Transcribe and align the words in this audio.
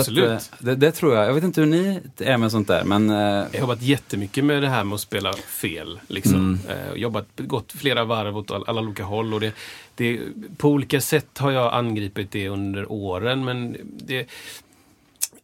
Absolut. 0.00 0.30
Att, 0.30 0.52
eh, 0.52 0.66
det, 0.66 0.74
det 0.74 0.92
tror 0.92 1.14
jag. 1.14 1.26
Jag 1.28 1.34
vet 1.34 1.44
inte 1.44 1.60
hur 1.60 1.68
ni 1.68 2.00
är 2.18 2.36
med 2.38 2.50
sånt 2.50 2.68
där, 2.68 2.84
men... 2.84 3.10
eh, 3.10 3.16
Jag 3.16 3.46
har 3.52 3.58
jobbat 3.60 3.82
jättemycket 3.82 4.44
med 4.44 4.62
det 4.62 4.68
här 4.68 4.84
med 4.84 4.94
att 4.94 5.00
spela 5.00 5.32
fel. 5.32 6.00
Liksom. 6.08 6.34
Mm. 6.34 6.58
Eh, 6.68 6.94
jobbat, 6.94 7.26
gått 7.36 7.72
flera 7.72 8.04
varv 8.04 8.36
åt 8.38 8.50
all- 8.50 8.64
alla 8.66 8.80
olika 8.80 9.04
håll. 9.04 9.34
Och 9.34 9.40
det, 9.40 9.52
det, 9.94 10.20
på 10.56 10.68
olika 10.68 11.00
sätt 11.00 11.38
har 11.38 11.50
jag 11.50 11.74
angripit 11.74 12.30
det 12.30 12.48
under 12.48 12.92
åren. 12.92 13.44
Men 13.44 13.76
det, 14.06 14.26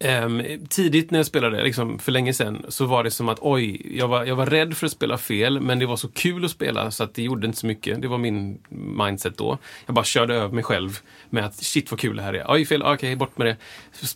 ehm, 0.03 0.43
tidigt 0.69 1.11
när 1.11 1.19
jag 1.19 1.27
spelade, 1.27 1.63
liksom, 1.63 1.99
för 1.99 2.13
länge 2.13 2.35
sedan, 2.35 2.67
så 2.69 2.87
var 2.87 3.05
det 3.05 3.11
som 3.11 3.29
att 3.29 3.39
oj, 3.41 3.97
jag 3.99 4.09
var, 4.09 4.25
jag 4.25 4.37
var 4.37 4.47
rädd 4.47 4.77
för 4.77 4.87
att 4.87 4.93
spela 4.93 5.19
fel, 5.19 5.61
men 5.61 5.79
det 5.79 5.87
var 5.87 5.97
så 5.97 6.09
kul 6.09 6.45
att 6.45 6.51
spela 6.51 6.91
så 6.91 7.05
att 7.05 7.15
det 7.15 7.23
gjorde 7.23 7.47
inte 7.47 7.59
så 7.59 7.67
mycket. 7.67 8.03
Det 8.03 8.09
var 8.09 8.19
min 8.19 8.59
mindset 8.97 9.39
då. 9.39 9.59
Jag 9.87 9.95
bara 9.95 10.05
körde 10.05 10.35
över 10.35 10.55
mig 10.55 10.65
själv 10.65 10.99
med 11.31 11.45
att 11.45 11.55
shit 11.55 11.91
vad 11.91 12.01
kul 12.01 12.17
det 12.17 12.23
här 12.23 12.35
är. 12.35 12.45
Oj, 12.49 12.65
fel, 12.65 12.83
okej, 12.83 13.17
bort 13.17 13.39
med 13.39 13.47
det. 13.47 13.57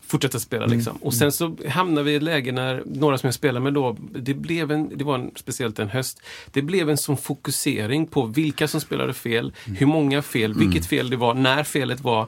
Fortsätta 0.06 0.38
spela 0.38 0.66
liksom. 0.66 0.96
Och 0.96 1.14
sen 1.14 1.32
så 1.32 1.56
hamnade 1.68 2.02
vi 2.02 2.12
i 2.12 2.16
ett 2.16 2.22
läge 2.22 2.52
när 2.52 2.82
några 2.86 3.18
som 3.18 3.26
jag 3.26 3.34
spelade 3.34 3.64
med 3.64 3.74
då, 3.74 3.96
det 4.14 4.34
blev 4.34 4.72
en, 4.72 4.98
det 4.98 5.04
var 5.04 5.14
en, 5.14 5.30
speciellt 5.34 5.78
en 5.78 5.88
höst, 5.88 6.22
det 6.50 6.62
blev 6.62 6.90
en 6.90 6.96
sån 6.96 7.16
fokusering 7.16 8.06
på 8.06 8.26
vilka 8.26 8.68
som 8.68 8.80
spelade 8.80 9.14
fel, 9.14 9.52
hur 9.64 9.86
många 9.86 10.22
fel, 10.22 10.54
vilket 10.54 10.86
fel 10.86 11.10
det 11.10 11.16
var, 11.16 11.34
när 11.34 11.64
felet 11.64 12.00
var. 12.00 12.22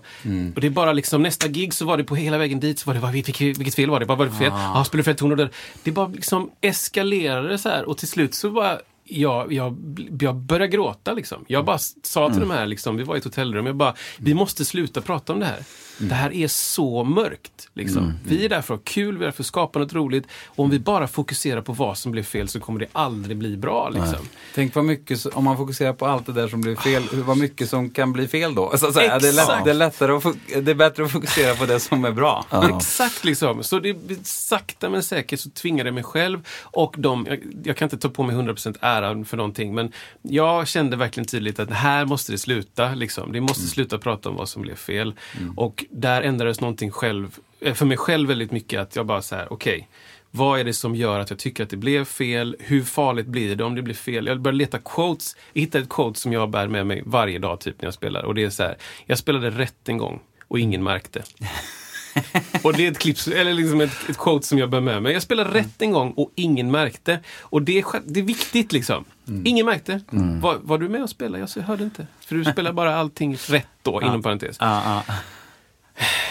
Och 0.54 0.60
det 0.60 0.66
är 0.66 0.70
bara 0.70 0.92
liksom 0.92 1.22
nästa 1.22 1.48
gig 1.48 1.74
så 1.74 1.84
var 1.84 1.96
det 1.96 2.04
på 2.04 2.16
hela 2.16 2.38
vägen 2.38 2.60
dit 2.60 2.78
så 2.78 2.86
var 2.86 2.94
det, 2.94 3.00
vad, 3.00 3.12
vilket, 3.12 3.40
vilket 3.52 3.74
fel 3.74 3.90
var 3.90 4.00
det? 4.00 4.06
Vad 4.06 4.18
var 4.18 4.24
det 4.24 4.30
för 4.30 4.38
fel? 4.38 4.52
Ja, 4.52 4.80
ah, 4.80 4.84
spelade 4.84 5.04
fel 5.04 5.16
ton 5.16 5.30
och 5.30 5.36
där. 5.36 5.50
Det 5.82 5.90
bara 5.90 6.06
liksom 6.08 6.50
eskalerade 6.60 7.58
så 7.58 7.68
här 7.68 7.84
och 7.84 7.98
till 7.98 8.08
slut 8.08 8.34
så 8.34 8.48
var 8.48 8.80
jag, 9.04 9.52
jag, 9.52 9.76
jag 10.20 10.36
började 10.36 10.68
gråta 10.68 11.12
liksom. 11.12 11.44
Jag 11.48 11.64
bara 11.64 11.78
sa 12.02 12.30
till 12.30 12.40
de 12.40 12.50
här, 12.50 12.66
liksom, 12.66 12.96
vi 12.96 13.04
var 13.04 13.14
i 13.14 13.18
ett 13.18 13.24
hotellrum, 13.24 13.66
jag 13.66 13.76
bara, 13.76 13.94
vi 14.18 14.34
måste 14.34 14.64
sluta 14.64 15.00
prata 15.00 15.32
om 15.32 15.40
det 15.40 15.46
här. 15.46 15.62
Det 15.98 16.14
här 16.14 16.32
är 16.32 16.48
så 16.48 17.04
mörkt. 17.04 17.68
Liksom. 17.74 18.12
Vi 18.24 18.44
är 18.44 18.48
där 18.48 18.62
för 18.62 18.74
att 18.74 18.80
ha 18.80 18.84
kul, 18.84 19.18
vi 19.18 19.24
är 19.24 19.26
där 19.26 19.32
för 19.32 19.42
att 19.42 19.46
skapa 19.46 19.78
något 19.78 19.92
roligt. 19.92 20.24
Och 20.46 20.64
om 20.64 20.70
vi 20.70 20.78
bara 20.78 21.06
fokuserar 21.08 21.60
på 21.60 21.72
vad 21.72 21.98
som 21.98 22.12
blev 22.12 22.22
fel 22.22 22.48
så 22.48 22.60
kommer 22.60 22.80
det 22.80 22.86
aldrig 22.92 23.36
bli 23.36 23.56
bra. 23.56 23.88
Liksom. 23.88 24.28
Tänk 24.54 24.74
vad 24.74 24.84
mycket, 24.84 25.20
så- 25.20 25.30
om 25.30 25.44
man 25.44 25.56
fokuserar 25.56 25.92
på 25.92 26.06
allt 26.06 26.26
det 26.26 26.32
där 26.32 26.48
som 26.48 26.60
blir 26.60 26.76
fel, 26.76 27.02
hur- 27.12 27.22
vad 27.22 27.36
mycket 27.38 27.68
som 27.70 27.90
kan 27.90 28.12
bli 28.12 28.28
fel 28.28 28.54
då. 28.54 28.76
Så 28.76 28.86
att 28.86 28.94
säga, 28.94 29.18
det, 29.18 29.28
är 29.28 29.32
lätt, 29.32 29.42
Exakt. 29.42 29.64
det, 29.64 29.70
är 29.70 29.74
lättare 29.74 30.12
att, 30.12 30.24
det 30.64 30.70
är 30.70 30.74
bättre 30.74 31.04
att 31.04 31.10
fokusera 31.12 31.54
på 31.54 31.66
det 31.66 31.80
som 31.80 32.04
är 32.04 32.12
bra. 32.12 32.44
Exakt 32.76 33.24
liksom. 33.24 33.62
Så 33.64 33.78
det, 33.78 33.96
sakta 34.26 34.90
men 34.90 35.02
säkert 35.02 35.40
så 35.40 35.50
tvingade 35.50 35.88
jag 35.88 35.94
mig 35.94 36.04
själv 36.04 36.46
och 36.62 36.94
de, 36.98 37.26
jag, 37.28 37.38
jag 37.64 37.76
kan 37.76 37.86
inte 37.86 37.98
ta 37.98 38.08
på 38.08 38.22
mig 38.22 38.36
100% 38.36 38.76
äran 38.80 39.24
för 39.24 39.36
någonting 39.36 39.74
men 39.74 39.92
jag 40.22 40.68
kände 40.68 40.96
verkligen 40.96 41.26
tydligt 41.26 41.58
att 41.58 41.70
här 41.70 42.04
måste 42.04 42.32
det 42.32 42.38
sluta. 42.38 42.94
Liksom. 42.94 43.32
Det 43.32 43.40
måste 43.40 43.66
sluta 43.66 43.98
prata 43.98 44.28
om 44.28 44.36
vad 44.36 44.48
som 44.48 44.62
blev 44.62 44.74
fel. 44.74 45.14
Och 45.56 45.84
där 45.90 46.22
ändrades 46.22 46.60
någonting 46.60 46.90
själv, 46.90 47.38
eh, 47.60 47.74
för 47.74 47.86
mig 47.86 47.96
själv 47.96 48.28
väldigt 48.28 48.52
mycket 48.52 48.80
att 48.80 48.96
jag 48.96 49.06
bara 49.06 49.22
så 49.22 49.36
här, 49.36 49.52
okej. 49.52 49.88
vad 50.30 50.60
är 50.60 50.64
det 50.64 50.72
som 50.72 50.94
gör 50.94 51.20
att 51.20 51.30
jag 51.30 51.38
tycker 51.38 51.62
att 51.62 51.70
det 51.70 51.76
blev 51.76 52.04
fel? 52.04 52.56
Hur 52.58 52.82
farligt 52.82 53.26
blir 53.26 53.56
det 53.56 53.64
om 53.64 53.74
det 53.74 53.82
blir 53.82 53.94
fel? 53.94 54.26
Jag 54.26 54.40
började 54.40 54.58
leta 54.58 54.78
quotes. 54.78 55.36
Jag 55.52 55.60
hittade 55.60 55.84
ett 55.84 55.90
quote 55.90 56.20
som 56.20 56.32
jag 56.32 56.50
bär 56.50 56.68
med 56.68 56.86
mig 56.86 57.02
varje 57.06 57.38
dag 57.38 57.60
typ 57.60 57.80
när 57.82 57.86
jag 57.86 57.94
spelar. 57.94 58.22
Och 58.22 58.34
det 58.34 58.44
är 58.44 58.50
så 58.50 58.62
här, 58.62 58.76
jag 59.06 59.18
spelade 59.18 59.50
rätt 59.50 59.88
en 59.88 59.98
gång 59.98 60.20
och 60.48 60.58
ingen 60.58 60.82
märkte. 60.82 61.22
Och 62.62 62.72
det 62.72 62.86
är 62.86 62.90
ett 62.90 62.98
klipp, 62.98 63.16
eller 63.34 63.54
liksom 63.54 63.80
ett, 63.80 64.08
ett 64.08 64.18
quote 64.18 64.46
som 64.46 64.58
jag 64.58 64.70
bär 64.70 64.80
med 64.80 65.02
mig. 65.02 65.12
Jag 65.12 65.22
spelade 65.22 65.50
rätt 65.50 65.82
en 65.82 65.92
gång 65.92 66.12
och 66.12 66.32
ingen 66.34 66.70
märkte. 66.70 67.20
Och 67.40 67.62
det 67.62 67.78
är, 67.78 67.84
det 68.04 68.20
är 68.20 68.24
viktigt 68.24 68.72
liksom. 68.72 69.04
Ingen 69.44 69.66
märkte. 69.66 70.00
Var, 70.40 70.58
var 70.62 70.78
du 70.78 70.88
med 70.88 71.02
och 71.02 71.10
spelade? 71.10 71.46
Jag 71.56 71.62
hörde 71.62 71.84
inte. 71.84 72.06
För 72.20 72.34
du 72.34 72.44
spelar 72.44 72.72
bara 72.72 72.96
allting 72.96 73.36
rätt 73.36 73.66
då, 73.82 74.02
inom 74.02 74.22
parentes. 74.22 74.56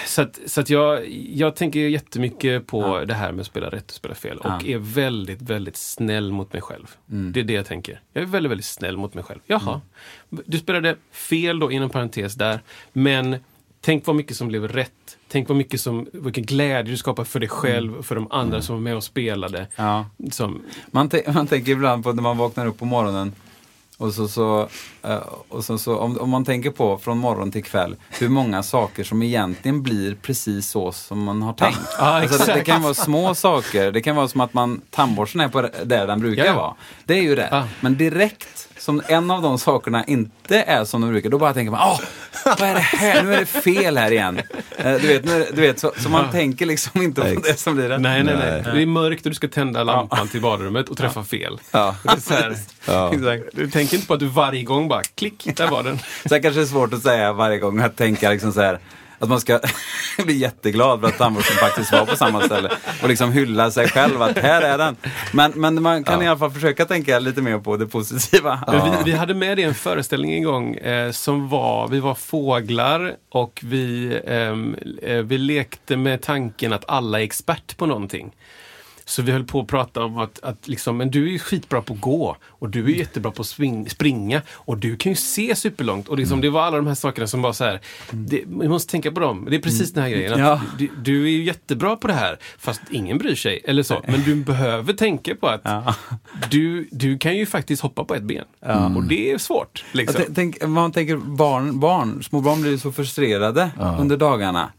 Ja, 0.07 0.12
ja. 0.12 0.16
Så 0.16 0.22
att, 0.22 0.40
så 0.51 0.62
att 0.62 0.69
jag, 0.69 1.09
jag 1.34 1.56
tänker 1.56 1.79
jättemycket 1.79 2.68
på 2.68 3.03
det 3.06 3.13
här 3.13 3.31
med 3.31 3.41
att 3.41 3.47
spela 3.47 3.69
rätt 3.69 3.85
och 3.91 3.95
spela 3.95 4.16
fel. 4.16 4.38
Och 4.38 4.45
Ja. 4.45 4.59
är 4.66 4.78
väldigt, 4.78 5.41
väldigt 5.41 5.78
snäll 5.78 6.31
mot 6.31 6.53
mig 6.53 6.62
själv. 6.62 6.95
Det 7.06 7.40
är 7.40 7.44
det 7.44 7.53
jag 7.53 7.66
tänker. 7.66 8.01
Jag 8.13 8.22
är 8.23 8.28
väldigt, 8.28 8.51
väldigt 8.51 8.66
snäll 8.66 8.97
mot 8.97 9.13
mig 9.13 9.23
själv. 9.23 9.40
Jaha, 9.45 9.81
du 10.29 10.57
spelade 10.57 10.95
fel 11.12 11.59
då, 11.59 11.72
inom 11.72 11.90
parentes 11.90 12.35
där. 12.35 12.59
Men 12.94 13.35
tänk 13.81 14.07
vad 14.07 14.16
mycket 14.16 14.38
som 14.38 14.47
blev 14.47 14.68
rätt. 14.68 15.18
Tänk 15.28 15.47
vad 15.50 15.57
mycket 15.57 15.81
som, 15.81 16.07
vilken 16.13 16.44
glädje 16.45 16.91
du 16.91 16.97
skapar 16.97 17.24
för 17.24 17.39
dig 17.39 17.50
själv 17.50 17.95
och 17.97 18.06
för 18.06 18.16
de 18.16 18.31
andra 18.31 18.62
som 18.62 18.75
var 18.75 18.81
med 18.81 18.95
och 18.95 19.03
spelade. 19.03 19.68
Ja. 19.75 20.06
Som, 20.31 20.62
Man, 20.91 21.09
man 21.34 21.47
tänker 21.47 21.72
ibland 21.72 22.03
på 22.03 22.13
när 22.13 22.24
man 22.24 22.38
vaknar 22.38 22.66
upp 22.66 22.78
på 22.79 22.85
morgonen 22.85 23.31
och 23.97 24.13
så, 24.13 24.28
så, 24.28 24.69
eh, 25.03 25.18
och 25.50 25.66
så, 25.66 25.78
så 25.78 25.97
om, 25.97 26.18
om 26.19 26.30
man 26.30 26.46
tänker 26.46 26.69
på 26.72 26.97
från 26.97 27.18
morgon 27.18 27.52
till 27.52 27.63
kväll 27.63 27.96
hur 28.19 28.30
många 28.30 28.63
saker 28.63 29.03
som 29.03 29.24
egentligen 29.24 29.84
blir 29.84 30.16
precis 30.16 30.69
så 30.69 30.91
som 30.91 31.24
man 31.24 31.41
har 31.41 31.53
tänkt. 31.53 31.80
Ja, 32.00 32.03
alltså 32.22 32.46
det, 32.46 32.53
det 32.53 32.63
kan 32.63 32.81
vara 32.81 32.94
små 32.94 33.36
saker, 33.36 33.91
det 33.91 34.02
kan 34.02 34.16
vara 34.16 34.28
som 34.28 34.41
att 34.41 34.53
man 34.53 34.81
tandborsten 34.91 35.41
är 35.41 35.47
på 35.47 35.62
där 35.62 36.07
den 36.07 36.19
brukar 36.19 36.46
Ja. 36.46 36.56
vara. 36.56 36.74
Det 37.06 37.13
är 37.13 37.22
ju 37.22 37.36
det. 37.36 37.47
Ja. 37.52 37.68
Men 37.81 37.97
direkt 37.97 38.67
som 38.88 39.02
en 39.08 39.31
av 39.31 39.42
de 39.42 39.58
sakerna 39.59 40.03
inte 40.06 40.62
är 40.62 40.86
som 40.86 41.02
de 41.02 41.09
brukar, 41.09 41.30
då 41.30 41.38
bara 41.38 41.53
tänker 41.53 41.72
man 41.72 41.80
åh, 41.92 42.00
vad 42.46 42.62
är 42.62 42.74
det 42.74 42.80
här? 42.80 43.24
Nu 43.24 43.34
är 43.34 43.40
det 43.40 43.46
fel 43.46 43.98
här 43.98 44.12
igen. 44.12 44.42
Eh, 44.78 44.94
Du 45.02 45.08
vet, 45.08 45.25
nu- 45.25 45.48
du 45.53 45.62
vet 45.62 45.80
så, 45.80 45.92
så 45.98 46.09
man 46.09 46.31
tänker 46.31 46.66
liksom 46.66 47.02
inte 47.02 47.22
på 47.36 47.42
det 47.42 47.59
som 47.59 47.75
blir 47.75 47.90
rätt. 47.90 48.02
nej, 48.02 48.24
nej, 48.24 48.36
nej, 48.38 48.64
Det 48.75 48.81
är 48.81 48.86
mörkt 48.86 49.25
och 49.25 49.30
du 49.31 49.36
ska 49.36 49.48
tända 49.48 49.84
lampan 49.84 50.28
till 50.28 50.42
badrummet 50.42 50.90
och 50.90 50.98
träffa 50.98 51.24
fel. 51.24 51.59
Ja. 51.72 51.96
Exakt. 52.14 52.75
Du 53.53 53.70
tänker 53.70 53.96
inte 53.96 54.08
på 54.08 54.14
att 54.14 54.20
du 54.20 54.28
varje 54.28 54.64
gång 54.64 54.88
bara 54.88 55.04
klick, 55.16 55.48
där 55.56 55.68
var 55.68 55.84
den. 55.84 56.00
Sen 56.25 56.42
kanske 56.42 56.59
det 56.59 56.64
är 56.64 56.68
svårt 56.68 56.94
att 56.94 57.04
säga 57.04 57.34
varje 57.34 57.58
gång 57.59 57.80
att 57.80 57.96
tänka 57.96 58.30
liksom 58.30 58.54
så 58.54 58.62
här 58.62 58.80
att 59.20 59.30
man 59.30 59.42
ska 59.42 59.60
bli 60.26 60.38
jätteglad 60.38 61.02
för 61.02 61.08
att 61.08 61.18
tandborsten 61.18 61.58
faktiskt 61.58 61.92
var 61.92 62.06
på 62.06 62.16
samma 62.16 62.42
ställe 62.42 62.72
och 63.04 63.10
liksom 63.10 63.32
hylla 63.32 63.72
sig 63.72 63.88
själv 63.88 64.22
att 64.22 64.38
här 64.38 64.62
är 64.62 64.78
den. 64.78 64.96
Men, 65.32 65.52
men 65.56 65.82
man 65.82 66.04
kan 66.04 66.22
i 66.22 66.28
alla 66.28 66.40
fall 66.40 66.52
försöka 66.52 66.86
tänka 66.86 67.20
lite 67.20 67.42
mer 67.42 67.60
på 67.60 67.78
det 67.78 67.88
positiva. 67.88 68.64
Men 68.68 68.92
vi, 68.92 69.12
vi 69.12 69.18
hade 69.18 69.34
med 69.34 69.58
det 69.58 69.62
i 69.62 69.66
en 69.66 69.76
föreställning 69.76 70.34
en 70.34 70.44
gång 70.44 70.76
eh, 70.76 71.12
som 71.12 71.50
var, 71.50 71.88
vi 71.88 72.00
var 72.00 72.16
fåglar 72.16 73.16
och 73.30 73.60
vi, 73.64 74.20
ehm, 74.28 74.76
eh, 75.02 75.18
vi 75.18 75.38
lekte 75.38 75.98
med 75.98 76.22
tanken 76.22 76.74
att 76.74 76.86
alla 76.88 77.20
är 77.20 77.24
expert 77.24 77.78
på 77.78 77.86
någonting. 77.86 78.32
Så 79.09 79.22
vi 79.22 79.31
höll 79.31 79.44
på 79.44 79.59
att 79.59 79.68
prata 79.68 80.03
om 80.03 80.18
att, 80.18 80.40
att 80.44 80.68
liksom, 80.68 80.97
men 80.97 81.12
du 81.12 81.28
är 81.28 81.31
ju 81.31 81.40
skitbra 81.40 81.81
på 81.81 81.94
att 81.94 82.01
gå 82.01 82.38
och 82.45 82.69
du 82.69 82.85
är 82.85 82.90
jättebra 82.95 83.31
på 83.31 83.41
att 83.41 83.47
spring, 83.47 83.90
springa 83.90 84.41
och 84.53 84.78
du 84.78 84.97
kan 84.97 85.12
ju 85.12 85.16
se 85.16 85.56
superlångt. 85.56 86.07
Och 86.07 86.18
liksom, 86.18 86.41
det 86.41 86.50
var 86.50 86.62
alla 86.62 86.78
de 86.78 86.88
här 86.88 86.95
sakerna 86.95 87.28
som 87.28 87.41
var 87.41 87.53
så 87.53 87.63
här, 87.63 87.79
det, 88.12 88.44
vi 88.47 88.68
måste 88.68 88.91
tänka 88.91 89.12
på 89.12 89.19
dem. 89.19 89.47
Det 89.50 89.56
är 89.56 89.59
precis 89.59 89.94
den 89.94 90.03
här 90.03 90.09
grejen. 90.09 90.40
Ja. 90.40 90.62
du, 90.78 90.89
du 91.04 91.24
är 91.25 91.30
ju 91.30 91.44
jättebra 91.44 91.95
på 91.95 92.07
det 92.07 92.13
här 92.13 92.38
fast 92.59 92.81
ingen 92.92 93.18
bryr 93.18 93.36
sig. 93.36 93.62
Eller 93.65 93.83
så. 93.83 94.01
Men 94.07 94.21
du 94.24 94.36
behöver 94.36 94.94
tänka 94.94 95.36
på 95.36 95.48
att 95.48 95.62
Ja. 95.63 95.95
du, 96.51 96.88
du 96.92 97.18
kan 97.18 97.38
ju 97.38 97.45
faktiskt 97.45 97.81
hoppa 97.81 98.03
på 98.03 98.15
ett 98.15 98.24
ben. 98.24 98.45
Och 98.95 99.03
det 99.03 99.31
är 99.31 99.38
svårt. 99.38 99.86
Liksom. 99.92 100.24
Tänk, 100.36 100.68
man 100.68 100.92
tänker 100.92 101.18
barn, 101.18 101.80
barn, 101.80 102.24
små 102.24 102.42
barn 102.42 102.62
blir 102.62 102.77
så 102.77 102.92
frustrerade 102.92 103.69
under 104.00 104.18
dagarna. 104.18 104.71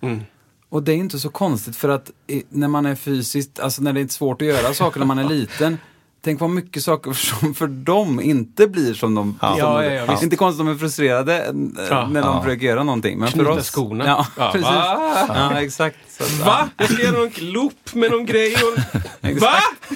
Och 0.71 0.83
det 0.83 0.93
är 0.93 0.97
inte 0.97 1.19
så 1.19 1.29
konstigt 1.29 1.77
för 1.77 1.89
att 1.89 2.11
när 2.49 2.69
man 2.69 2.87
är 2.87 2.95
fysiskt, 2.95 3.61
alltså 3.61 3.83
när 3.83 3.93
det 3.93 4.01
är 4.01 4.09
svårt 4.09 4.43
att 4.43 4.49
göra 4.49 4.75
saker 4.75 4.99
när 4.99 5.07
man 5.07 5.19
är 5.19 5.25
liten. 5.29 5.79
Tänk 6.25 6.41
vad 6.41 6.51
mycket 6.51 6.83
saker 6.83 7.13
som 7.13 7.55
för 7.55 7.67
dem 7.67 8.21
inte 8.21 8.67
blir 8.67 8.95
som 8.95 9.15
de... 9.15 9.37
som 9.41 9.59
Ja, 9.59 9.79
de 9.79 9.85
ja, 9.85 9.93
ja, 9.93 10.07
visst. 10.11 10.23
inte 10.23 10.37
konstigt 10.37 10.61
att 10.61 10.67
de 10.67 10.75
är 10.75 10.79
frustrerade 10.79 11.37
eh, 11.37 11.53
Ja. 11.91 12.09
när 12.09 12.23
de 12.23 12.43
försöker 12.43 12.67
göra 12.67 12.83
någonting. 12.85 13.19
Men 13.19 13.29
för 13.29 13.35
Knyta 13.39 13.51
oss... 13.53 13.71
skorna. 13.71 14.07
Ja, 14.07 14.27
Ja, 14.37 14.51
precis. 14.53 14.69
va? 14.69 15.25
Ja, 15.29 15.61
exakt. 15.63 15.97
Så, 16.09 16.25
att, 16.25 16.33
Va? 16.47 16.69
Jag 16.77 16.91
ska 16.91 17.03
göra 17.03 17.19
någon 17.19 17.31
loop 17.41 17.95
med 17.95 18.11
någon 18.11 18.27
grej 18.27 18.55
och... 18.55 18.79
Va? 19.41 19.53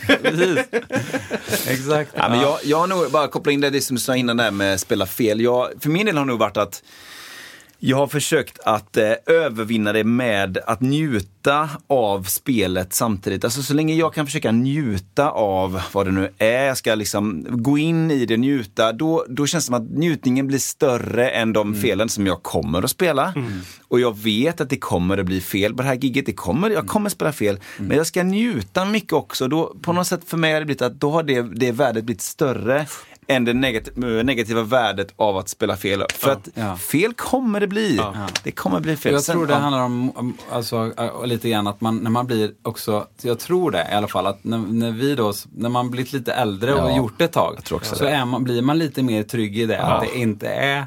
Ja, 0.08 0.14
precis. 0.22 0.58
Exakt. 1.68 2.10
Ja, 2.14 2.28
men 2.28 2.40
jag, 2.40 2.58
jag 2.64 2.78
har 2.78 2.86
nog 2.86 3.10
bara 3.10 3.28
kopplat 3.28 3.52
in 3.52 3.60
det, 3.60 3.70
det 3.70 3.80
som 3.80 3.96
du 3.96 4.00
sa 4.02 4.16
innan 4.16 4.36
där 4.36 4.50
med 4.50 4.80
spela 4.80 5.06
fel. 5.06 5.40
Jag, 5.40 5.68
för 5.80 5.90
min 5.90 6.06
del 6.06 6.16
har 6.16 6.24
det 6.24 6.30
nog 6.30 6.38
varit 6.38 6.56
att 6.56 6.82
Jag 7.84 7.96
har 7.96 8.06
försökt 8.06 8.58
att 8.58 8.96
eh, 8.96 9.12
övervinna 9.26 9.92
det 9.92 10.04
med 10.04 10.58
att 10.66 10.80
njuta 10.80 11.70
av 11.86 12.22
spelet 12.22 12.92
samtidigt. 12.92 13.44
Alltså 13.44 13.62
så 13.62 13.74
länge 13.74 13.94
jag 13.94 14.14
kan 14.14 14.26
försöka 14.26 14.52
njuta 14.52 15.30
av 15.30 15.82
vad 15.92 16.06
det 16.06 16.12
nu 16.12 16.30
är, 16.38 16.64
jag 16.64 16.76
ska 16.76 16.94
liksom 16.94 17.46
gå 17.50 17.78
in 17.78 18.10
i 18.10 18.26
det, 18.26 18.36
njuta, 18.36 18.92
då, 18.92 19.24
då 19.28 19.46
känns 19.46 19.64
det 19.64 19.66
som 19.66 19.74
att 19.74 19.90
njutningen 19.90 20.46
blir 20.46 20.58
större 20.58 21.28
än 21.28 21.52
de 21.52 21.74
felen 21.74 22.08
som 22.08 22.26
jag 22.26 22.42
kommer 22.42 22.82
att 22.82 22.90
spela. 22.90 23.34
Och 23.88 24.00
jag 24.00 24.18
vet 24.18 24.60
att 24.60 24.70
det 24.70 24.78
kommer 24.78 25.18
att 25.18 25.26
bli 25.26 25.40
fel 25.40 25.74
på 25.74 25.82
det 25.82 25.88
här 25.88 25.94
giget, 25.94 26.26
det 26.26 26.32
kommer, 26.32 26.70
jag 26.70 26.86
kommer 26.86 27.06
att 27.06 27.12
spela 27.12 27.32
fel. 27.32 27.60
Men 27.78 27.96
jag 27.96 28.06
ska 28.06 28.22
njuta 28.22 28.84
mycket 28.84 29.12
också. 29.12 29.48
Då, 29.48 29.76
på 29.82 29.92
något 29.92 30.06
sätt 30.06 30.20
för 30.26 30.36
mig 30.36 30.52
har 30.52 30.60
det 30.60 30.66
blivit 30.66 30.82
att 30.82 31.00
då 31.00 31.10
har 31.10 31.22
det, 31.22 31.42
det 31.42 31.72
värdet 31.72 32.04
blivit 32.04 32.22
större 32.22 32.86
än 33.26 33.44
det 33.44 33.52
negativa, 33.54 34.06
negativa 34.22 34.62
värdet 34.62 35.12
av 35.16 35.36
att 35.36 35.48
spela 35.48 35.76
fel. 35.76 36.04
För 36.14 36.30
att 36.30 36.48
Ja. 36.54 36.76
fel 36.76 37.14
kommer 37.14 37.60
det 37.60 37.66
bli. 37.66 38.00
Det 38.44 38.50
kommer 38.52 38.80
bli 38.80 38.96
fel. 38.96 39.12
Jag 39.12 39.22
Sen- 39.22 39.32
tror 39.36 39.46
det 39.46 39.52
ja. 39.52 39.58
handlar 39.58 39.82
om, 39.82 40.34
alltså, 40.50 40.92
äh, 40.98 41.26
lite 41.26 41.48
grann 41.50 41.66
att 41.66 41.80
man, 41.80 41.96
när 41.98 42.10
man 42.10 42.26
blir 42.26 42.52
också, 42.62 43.06
jag 43.22 43.38
tror 43.38 43.70
det 43.70 43.88
i 43.92 43.94
alla 43.94 44.08
fall, 44.08 44.26
att 44.26 44.44
när, 44.44 44.58
när 44.58 44.90
vi 44.90 45.14
då, 45.14 45.32
när 45.56 45.68
man 45.68 45.90
blivit 45.90 46.12
lite 46.12 46.32
äldre 46.32 46.74
och 46.74 46.90
Ja, 46.90 46.96
gjort 46.96 47.14
det 47.18 47.24
ett 47.24 47.32
tag, 47.32 47.58
så 47.82 48.04
det. 48.04 48.10
är 48.10 48.24
man, 48.24 48.44
blir 48.44 48.62
man 48.62 48.78
lite 48.78 49.02
mer 49.02 49.22
trygg 49.22 49.58
i 49.58 49.66
det. 49.66 49.82
Att 49.82 50.00
det 50.02 50.18
inte 50.18 50.48
är 50.48 50.86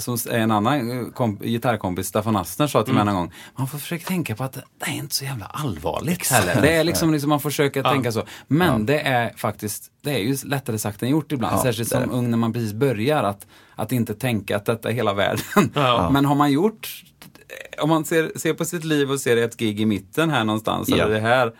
som 0.00 0.16
en 0.30 0.50
annan 0.50 0.90
eh, 0.90 1.04
komp- 1.06 1.44
gitarrkompis, 1.44 2.06
Staffan 2.08 2.36
Astner, 2.36 2.66
sa 2.66 2.82
till 2.82 2.94
mig 2.94 3.06
en 3.08 3.14
gång. 3.14 3.32
Man 3.58 3.68
får 3.68 3.78
försöka 3.78 4.04
tänka 4.06 4.36
på 4.36 4.44
att 4.44 4.52
det 4.52 4.62
är 4.90 4.92
inte 4.96 5.14
så 5.14 5.24
jävla 5.24 5.46
allvarligt 5.46 6.30
heller. 6.30 6.62
Det 6.62 6.72
är 6.72 6.84
liksom, 6.84 7.12
liksom 7.12 7.28
man 7.30 7.40
får 7.40 7.50
försöka 7.50 7.82
tänka 7.82 8.12
så. 8.12 8.22
Men 8.46 8.86
det 8.86 9.00
är 9.00 9.32
faktiskt, 9.36 9.90
det 10.02 10.10
är 10.10 10.18
ju 10.18 10.36
lättare 10.44 10.78
sagt 10.78 11.02
än 11.02 11.08
gjort 11.08 11.32
ibland. 11.32 11.56
Ja, 11.56 11.62
Särskilt 11.62 11.88
som 11.88 12.10
ung 12.10 12.30
när 12.30 12.38
man 12.38 12.52
precis 12.52 12.72
börjar. 12.72 13.22
Att, 13.24 13.46
att 13.74 13.92
inte 13.92 14.14
tänka 14.14 14.56
att 14.56 14.64
detta 14.66 14.88
är 14.88 14.92
hela 14.92 15.12
världen. 15.14 15.70
Ja. 15.74 16.10
Men 16.12 16.24
har 16.24 16.34
man 16.34 16.52
gjort 16.52 17.02
om 17.82 17.88
man 17.88 18.04
ser, 18.04 18.32
ser 18.38 18.54
på 18.54 18.64
sitt 18.64 18.84
liv 18.84 19.10
och 19.10 19.20
ser 19.20 19.36
ett 19.36 19.56
gig 19.56 19.80
i 19.80 19.86
mitten 19.86 20.30
här 20.30 20.44
någonstans, 20.44 20.88
Ja. 20.88 20.96
eller 20.96 21.14
det 21.14 21.20
här. 21.20 21.52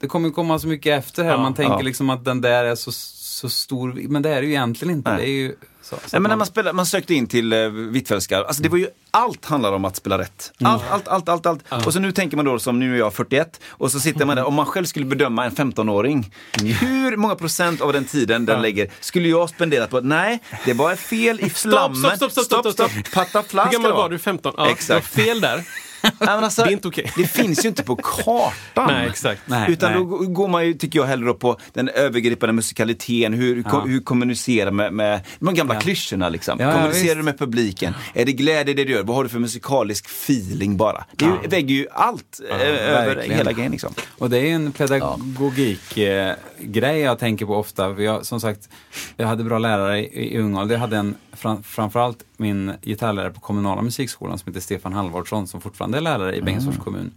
Det 0.00 0.06
kommer 0.06 0.30
komma 0.30 0.58
så 0.58 0.68
mycket 0.68 0.98
efter 0.98 1.24
här. 1.24 1.30
Ja. 1.30 1.38
man 1.38 1.54
tänker 1.54 1.72
Ja. 1.74 1.80
liksom 1.82 2.10
att 2.10 2.24
den 2.24 2.40
där 2.40 2.64
är 2.64 2.74
så, 2.74 2.92
så 3.38 3.48
stor, 3.48 3.92
men 4.08 4.22
det 4.22 4.30
är 4.30 4.40
det 4.40 4.46
ju 4.46 4.52
egentligen 4.52 4.94
inte. 4.94 5.10
Nej. 5.10 5.20
Det 5.20 5.28
är 5.28 5.32
ju 5.32 5.54
så, 5.82 5.96
så 5.96 6.00
Nej, 6.12 6.20
men 6.20 6.28
när 6.28 6.36
man, 6.36 6.46
spelade, 6.46 6.72
man 6.72 6.86
sökte 6.86 7.14
in 7.14 7.26
till 7.26 7.52
uh, 7.52 7.70
Hvitfeldtska, 7.70 8.38
alltså 8.38 8.62
det 8.62 8.68
var 8.68 8.78
ju 8.78 8.86
allt 9.10 9.44
handlar 9.44 9.72
om 9.72 9.84
att 9.84 9.96
spela 9.96 10.18
rätt. 10.18 10.52
Allt, 10.64 10.82
allt, 10.90 11.08
allt, 11.08 11.28
allt, 11.28 11.46
allt. 11.46 11.86
Och 11.86 11.92
så 11.92 12.00
nu 12.00 12.12
tänker 12.12 12.36
man 12.36 12.44
då 12.46 12.58
som 12.58 12.78
nu 12.78 12.94
är 12.94 12.98
jag 12.98 13.14
41 13.14 13.60
och 13.68 13.92
så 13.92 14.00
sitter 14.00 14.24
man 14.24 14.36
där, 14.36 14.44
om 14.44 14.54
man 14.54 14.66
själv 14.66 14.84
skulle 14.84 15.06
bedöma 15.06 15.44
en 15.44 15.50
15-åring. 15.52 16.34
Hur 16.80 17.16
många 17.16 17.34
procent 17.34 17.80
av 17.80 17.92
den 17.92 18.04
tiden 18.04 18.46
den 18.46 18.62
lägger 18.62 18.90
skulle 19.00 19.28
jag 19.28 19.50
spendera 19.50 19.86
på 19.86 20.00
nej, 20.00 20.42
det 20.64 20.72
var 20.72 20.96
fel 20.96 21.40
i 21.40 21.50
flammen. 21.50 21.96
stopp, 22.16 22.32
stopp, 22.32 22.44
stopp, 22.44 22.60
stopp, 22.60 22.72
stopp. 22.72 23.12
Patta 23.14 23.38
Hur 23.38 23.48
flask 23.48 23.72
gammal 23.72 23.72
ska 23.72 23.78
det 23.88 23.94
var 23.94 24.02
vara. 24.02 24.08
du? 24.08 24.18
15? 24.18 24.54
Ja, 24.56 24.70
Exakt. 24.70 25.14
Du 25.14 25.20
har 25.20 25.26
fel 25.26 25.40
där. 25.40 25.64
Nej, 26.02 26.12
alltså, 26.28 26.62
Det 26.62 26.68
är 26.68 26.72
inte 26.72 26.88
okej. 26.88 27.12
Det 27.16 27.26
finns 27.26 27.64
ju 27.64 27.68
inte 27.68 27.82
på 27.82 27.96
kartan. 27.96 28.86
Nej, 28.92 29.08
exakt. 29.08 29.40
Nej, 29.46 29.72
Utan 29.72 29.90
nej. 29.92 30.00
då 30.00 30.06
går 30.26 30.48
man 30.48 30.66
ju, 30.66 30.74
tycker 30.74 30.98
jag, 30.98 31.06
hellre 31.06 31.34
på 31.34 31.56
den 31.72 31.88
övergripande 31.88 32.52
musikaliteten, 32.52 33.32
hur, 33.32 33.64
Ja. 33.72 33.80
hur 33.80 34.00
kommunicerar 34.00 34.70
med, 34.70 34.92
med 34.92 35.20
de 35.38 35.54
gamla 35.54 35.74
Ja. 35.74 35.80
klyschorna 35.80 36.28
liksom. 36.28 36.56
Ja, 36.60 36.66
ja, 36.66 36.72
kommunicerar 36.72 37.16
du 37.16 37.22
med 37.22 37.38
publiken? 37.38 37.94
Är 38.14 38.24
det 38.24 38.32
glädje 38.32 38.74
det 38.74 38.84
du 38.84 38.92
gör? 38.92 39.02
Vad 39.02 39.16
har 39.16 39.22
du 39.22 39.28
för 39.28 39.38
musikalisk 39.38 40.06
feeling 40.06 40.76
bara? 40.76 41.04
Det 41.16 41.24
ju, 41.24 41.48
väger 41.48 41.74
ju 41.74 41.86
allt 41.92 42.40
eh, 42.50 42.56
över 42.60 43.06
verkligen. 43.14 43.38
hela 43.38 43.52
grejen 43.52 43.72
liksom. 43.72 43.94
Och 44.18 44.30
det 44.30 44.38
är 44.38 44.54
en 44.54 44.72
pedagogik-grej 44.72 46.98
jag 47.00 47.18
tänker 47.18 47.46
på 47.46 47.56
ofta. 47.56 48.02
Jag, 48.02 48.26
som 48.26 48.40
sagt, 48.40 48.68
jag 49.16 49.26
hade 49.26 49.44
bra 49.44 49.58
lärare 49.58 49.98
i, 50.00 50.34
i 50.34 50.38
ung 50.38 50.56
ålder. 50.56 50.74
Jag 50.74 50.80
hade 50.80 50.96
en, 50.96 51.14
fram, 51.38 51.62
framförallt 51.62 52.24
min 52.36 52.72
gitarrlärare 52.82 53.30
på 53.32 53.40
kommunala 53.40 53.82
musikskolan 53.82 54.38
som 54.38 54.48
heter 54.52 54.60
Stefan 54.60 54.92
Halvardsson 54.92 55.46
som 55.46 55.60
fortfarande 55.60 55.98
är 55.98 56.02
lärare 56.02 56.36
i 56.36 56.42
Bengtsfors 56.42 56.76
kommun. 56.78 57.10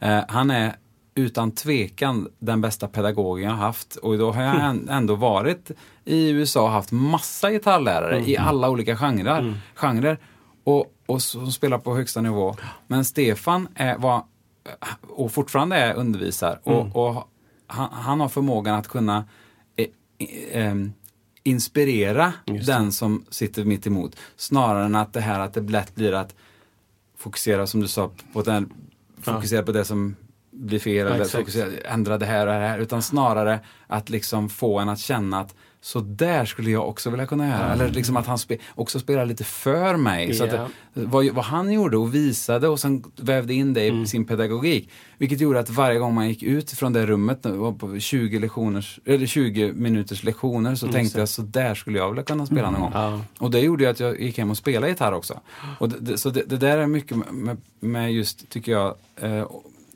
Eh, 0.00 0.20
han 0.28 0.50
är 0.50 0.76
utan 1.14 1.50
tvekan 1.50 2.28
den 2.38 2.60
bästa 2.60 2.88
pedagogen 2.88 3.44
jag 3.44 3.50
har 3.50 3.66
haft. 3.66 3.96
Och 3.96 4.18
då 4.18 4.32
har 4.32 4.42
jag 4.42 4.54
än- 4.64 4.88
ändå 4.88 5.14
varit 5.14 5.70
i 6.04 6.30
USA 6.30 6.62
och 6.62 6.70
haft 6.70 6.92
massa 6.92 7.50
gitarrlärare 7.50 8.24
i 8.30 8.36
alla 8.36 8.70
olika 8.70 8.96
genrer. 8.96 9.54
genrer 9.74 10.18
och, 10.64 10.86
och 11.06 11.22
som 11.22 11.52
spelar 11.52 11.78
på 11.78 11.96
högsta 11.96 12.20
nivå. 12.20 12.54
Men 12.86 13.04
Stefan 13.04 13.68
är, 13.74 13.98
var 13.98 14.22
och 15.08 15.32
fortfarande 15.32 15.76
är 15.76 15.94
undervisar. 15.94 16.60
Och, 16.62 16.96
och 17.06 17.28
han, 17.66 17.88
han 17.92 18.20
har 18.20 18.28
förmågan 18.28 18.74
att 18.74 18.88
kunna 18.88 19.24
eh, 19.76 19.86
eh, 20.68 20.74
inspirera 21.42 22.32
den 22.66 22.92
som 22.92 23.24
sitter 23.30 23.64
mitt 23.64 23.86
emot. 23.86 24.16
Snarare 24.36 24.84
än 24.84 24.94
att 24.94 25.12
det 25.12 25.20
här 25.20 25.40
att 25.40 25.54
det 25.54 25.60
lätt 25.60 25.94
blir 25.94 26.12
att 26.12 26.34
fokusera, 27.18 27.66
som 27.66 27.80
du 27.80 27.88
sa, 27.88 28.10
på, 28.32 28.42
den, 28.42 28.72
fokusera 29.20 29.62
på 29.62 29.72
det 29.72 29.84
som 29.84 30.16
blir 30.50 30.78
fel 30.78 31.06
eller 31.06 31.16
exakt. 31.16 31.32
fokusera, 31.32 31.70
ändra 31.84 32.18
det 32.18 32.26
här 32.26 32.46
och 32.46 32.52
det 32.52 32.58
här. 32.58 32.78
Utan 32.78 33.02
snarare 33.02 33.60
att 33.86 34.10
liksom 34.10 34.48
få 34.48 34.78
en 34.78 34.88
att 34.88 34.98
känna 34.98 35.40
att 35.40 35.54
så 35.84 36.00
där 36.00 36.44
skulle 36.44 36.70
jag 36.70 36.88
också 36.88 37.10
vilja 37.10 37.26
kunna 37.26 37.48
göra. 37.48 37.72
Eller 37.72 37.88
liksom 37.88 38.16
att 38.16 38.26
han 38.26 38.38
spe, 38.38 38.58
också 38.74 39.00
spelar 39.00 39.26
lite 39.26 39.44
för 39.44 39.96
mig. 39.96 40.34
Så 40.34 40.44
att 40.44 40.50
vad, 40.94 41.26
vad 41.26 41.44
han 41.44 41.72
gjorde 41.72 41.96
och 41.96 42.14
visade 42.14 42.68
och 42.68 42.80
sen 42.80 43.04
vävde 43.16 43.54
in 43.54 43.74
det 43.74 43.86
i 43.86 44.06
sin 44.06 44.24
pedagogik. 44.24 44.90
Vilket 45.18 45.40
gjorde 45.40 45.60
att 45.60 45.70
varje 45.70 45.98
gång 45.98 46.14
man 46.14 46.28
gick 46.28 46.42
ut 46.42 46.70
från 46.70 46.92
det 46.92 47.06
rummet, 47.06 47.42
på 47.78 47.96
20, 47.98 48.38
lektioners, 48.38 49.00
eller 49.04 49.26
20 49.26 49.72
minuters 49.72 50.22
lektioner, 50.24 50.74
så 50.74 50.88
tänkte 50.92 51.18
jag 51.18 51.28
så 51.28 51.42
där 51.42 51.74
skulle 51.74 51.98
jag 51.98 52.08
vilja 52.08 52.22
kunna 52.24 52.46
spela 52.46 52.70
någon 52.70 52.80
gång. 52.80 52.90
Ja. 52.94 53.20
Och 53.38 53.50
det 53.50 53.60
gjorde 53.60 53.84
ju 53.84 53.90
att 53.90 54.00
jag 54.00 54.20
gick 54.20 54.38
hem 54.38 54.50
och 54.50 54.56
spelade 54.56 54.88
gitarr 54.88 55.12
också. 55.12 55.40
Och 55.78 55.88
det, 55.88 55.96
det, 56.00 56.18
så 56.18 56.30
det, 56.30 56.42
det 56.46 56.56
där 56.56 56.78
är 56.78 56.86
mycket 56.86 57.16
med- 57.16 57.34
med, 57.34 57.56
med 57.80 58.12
just, 58.12 58.48
tycker 58.48 58.72
jag, 58.72 58.94
eh, 59.16 59.46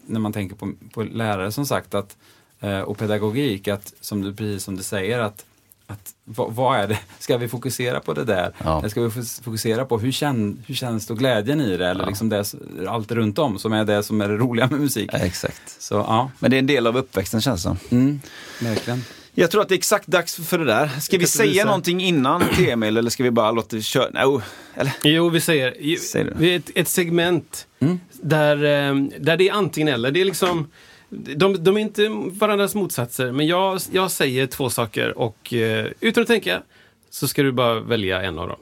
när 0.07 0.21
man 0.21 0.33
tänker 0.33 0.57
på, 0.57 0.73
på 0.95 1.03
lärare 1.03 1.53
som 1.53 1.67
sagt, 1.67 1.95
att, 1.95 2.17
eh, 2.61 2.81
och 2.81 2.99
pedagogik, 2.99 3.69
att 3.69 3.93
som 4.01 4.23
du, 4.23 4.35
precis 4.35 4.63
som 4.65 4.77
du 4.77 4.83
säger, 4.83 5.19
att 5.19 5.45
att, 5.87 6.11
vad, 6.25 6.53
vad 6.55 6.79
är 6.81 6.89
det? 6.89 6.99
Ska 7.19 7.37
vi 7.39 7.49
fokusera 7.49 8.01
på 8.01 8.13
det 8.15 8.25
där? 8.25 8.53
Ja. 8.65 8.79
Eller 8.79 8.89
ska 8.89 9.01
vi 9.03 9.11
fokusera 9.45 9.85
på 9.85 9.99
hur, 9.99 10.13
känn, 10.13 10.63
hur 10.67 10.75
känns 10.75 11.07
då 11.07 11.15
glädjen 11.15 11.61
i 11.61 11.77
det? 11.77 11.87
Eller 11.89 12.07
liksom 12.07 12.29
det, 12.29 12.55
allt 12.89 13.13
runt 13.13 13.39
om 13.39 13.59
som 13.59 13.73
är 13.73 13.85
det 13.85 14.03
som 14.03 14.21
är 14.21 14.29
det 14.29 14.37
roliga 14.37 14.67
med 14.67 14.81
musik. 14.81 15.11
Exakt. 15.13 15.83
Så 15.83 15.95
ja, 15.95 16.31
Men 16.39 16.51
det 16.51 16.57
är 16.57 16.59
en 16.59 16.67
del 16.67 16.87
av 16.87 16.97
uppväxten 16.97 17.41
känns 17.41 17.63
det 17.63 17.69
som. 17.69 17.99
mm, 17.99 18.21
verkligen. 18.61 19.05
Jag 19.39 19.51
tror 19.51 19.63
att 19.63 19.69
det 19.69 19.75
är 19.75 19.79
exakt 19.79 20.07
dags 20.07 20.37
för 20.37 20.59
det 20.59 20.65
där. 20.65 20.89
Ska 21.01 21.19
vi 21.19 21.27
säga 21.27 21.51
visa. 21.53 21.65
någonting 21.65 22.01
innan 22.01 22.43
Emil 22.69 22.97
eller 22.97 23.11
ska 23.11 23.23
vi 23.23 23.31
bara 23.31 23.51
låta 23.51 23.77
det 23.77 23.83
köra? 23.83 24.25
No, 24.25 24.43
eller? 24.75 24.93
Jo, 25.03 25.29
vi 25.29 25.41
säger, 25.41 25.75
ju- 25.81 25.97
Säg 25.97 26.25
det. 26.25 26.33
vi 26.39 26.53
är 26.55 26.57
ett, 26.59 26.71
ett 26.75 26.89
segment 26.89 27.67
där, 28.13 28.57
eh, 28.65 28.95
där 29.19 29.37
det 29.37 29.49
är 29.49 29.53
antingen 29.53 29.89
eller. 29.95 30.11
Det 30.11 30.21
är 30.21 30.25
liksom, 30.25 30.67
de, 31.09 31.65
de 31.65 31.77
är 31.77 31.81
inte 31.81 32.09
varandras 32.31 32.75
motsatser, 32.75 33.33
men 33.33 33.47
jag, 33.47 33.81
jag 33.93 34.11
säger 34.11 34.47
två 34.47 34.71
saker 34.71 35.19
och 35.19 35.53
eh, 35.55 35.87
utan 36.01 36.23
att 36.23 36.27
tänka 36.29 36.63
så 37.11 37.29
ska 37.29 37.43
du 37.43 37.53
bara 37.53 37.81
välja 37.81 38.23
en 38.23 38.39
av 38.39 38.49
dem. 38.49 38.59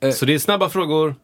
Eh. 0.00 0.10
Så 0.10 0.24
det 0.26 0.34
är 0.34 0.38
snabba 0.38 0.68
frågor, 0.68 1.14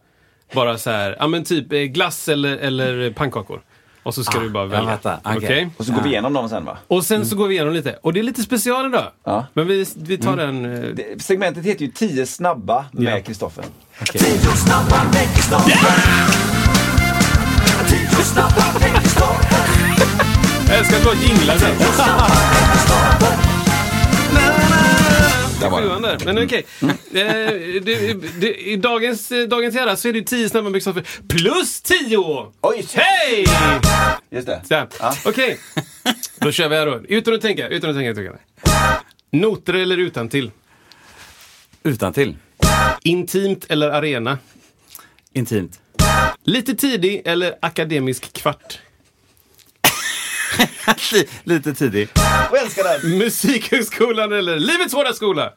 bara 0.55 0.79
så 0.79 0.91
här, 0.91 1.17
ja 1.19 1.27
men 1.29 1.45
typ 1.45 1.73
eh, 1.73 1.79
glass 1.81 2.29
eller, 2.29 2.57
eller 2.57 3.11
pannkakor. 3.11 3.63
Och 4.05 4.15
så 4.15 4.25
ska 4.25 4.39
du 4.39 4.51
bara 4.51 4.65
välja. 4.67 4.99
Okej. 5.25 5.37
Okej? 5.37 5.71
Och 5.77 5.87
så 5.87 5.93
går 5.93 6.03
vi 6.03 6.09
igenom 6.11 6.33
dem 6.33 6.49
sen 6.49 6.65
va? 6.65 6.79
Och 6.87 7.05
sen 7.05 7.27
så 7.27 7.37
går 7.37 7.49
vi 7.49 7.55
igenom 7.55 7.75
lite. 7.75 7.99
Och 8.03 8.13
det 8.13 8.21
är 8.21 8.25
lite 8.25 8.43
special 8.43 8.87
idag. 8.87 9.07
Ja. 9.25 9.47
Men 9.55 9.67
vi, 9.67 9.87
vi 9.97 10.19
tar 10.19 10.37
den... 10.37 10.65
eh, 10.65 10.81
Det, 10.95 11.23
segmentet 11.23 11.65
heter 11.65 11.85
ju 11.85 11.91
10 11.91 12.27
snabba 12.27 12.85
Ja. 12.93 13.01
med 13.01 13.27
Kristoffer. 13.27 13.65
Jag 20.73 20.79
älskar 20.79 20.97
att 20.97 21.03
du 21.03 21.09
har 21.09 21.17
jinglar 21.17 21.59
där. 21.59 21.75
Var 25.71 26.01
där, 26.03 26.19
men 26.25 26.45
okej. 26.45 26.67
Eh, 26.81 26.91
det- 27.83 28.41
det- 28.41 28.55
I 28.55 28.77
dagens, 28.77 29.33
eh, 29.33 29.49
dagens 29.49 29.77
era 29.77 29.97
så 29.97 30.09
är 30.09 30.13
det 30.13 30.23
10 30.23 30.49
snabba 30.49 30.73
Kristoffer 30.73 31.05
plus 31.29 31.81
10! 31.81 32.53
Oj, 32.61 32.87
Hej! 32.95 33.47
Just 34.31 34.47
det. 34.47 34.63
Där. 34.69 34.89
Okej, 35.25 35.59
då 36.39 36.53
kör 36.53 36.69
vi 36.69 36.77
här 36.77 36.87
då. 36.87 37.01
Utan 37.09 37.35
att 37.35 37.41
tänka, 37.41 37.69
utan 37.69 37.91
att 37.91 37.97
tänka. 37.97 38.11
Utan 38.11 38.25
att 38.27 38.33
tänka. 38.63 38.93
Noter 39.31 39.75
eller 39.75 39.97
utan 39.99 40.29
till? 40.29 40.51
Utan 41.83 42.13
till. 42.13 42.37
Intimt 43.03 43.65
eller 43.69 43.91
arena? 43.91 44.39
Intimt. 45.33 45.81
Lite 46.45 46.75
tidig 46.75 47.23
eller 47.25 47.55
akademisk 47.63 48.33
kvart? 48.33 48.79
Lite 51.45 51.75
tidig. 51.75 52.09
Och 52.51 52.59
älskar 52.59 52.85
den! 52.85 53.19
Musikhögskolan 53.19 54.33
eller 54.33 54.57
Livets 54.57 54.95
Hårda 54.95 55.13
Skola? 55.13 55.53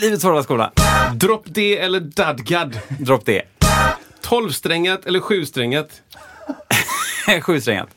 Livets 0.00 0.24
hårda 0.24 0.42
skola. 0.42 0.72
Drop 1.14 1.42
D 1.46 1.78
eller 1.78 2.00
Dadgad? 2.00 2.80
Drop 2.98 3.26
det. 3.26 3.42
Tolvsträngat 4.20 5.06
eller 5.06 5.20
sjusträngat? 5.20 6.02
Sjusträngat. 7.42 7.88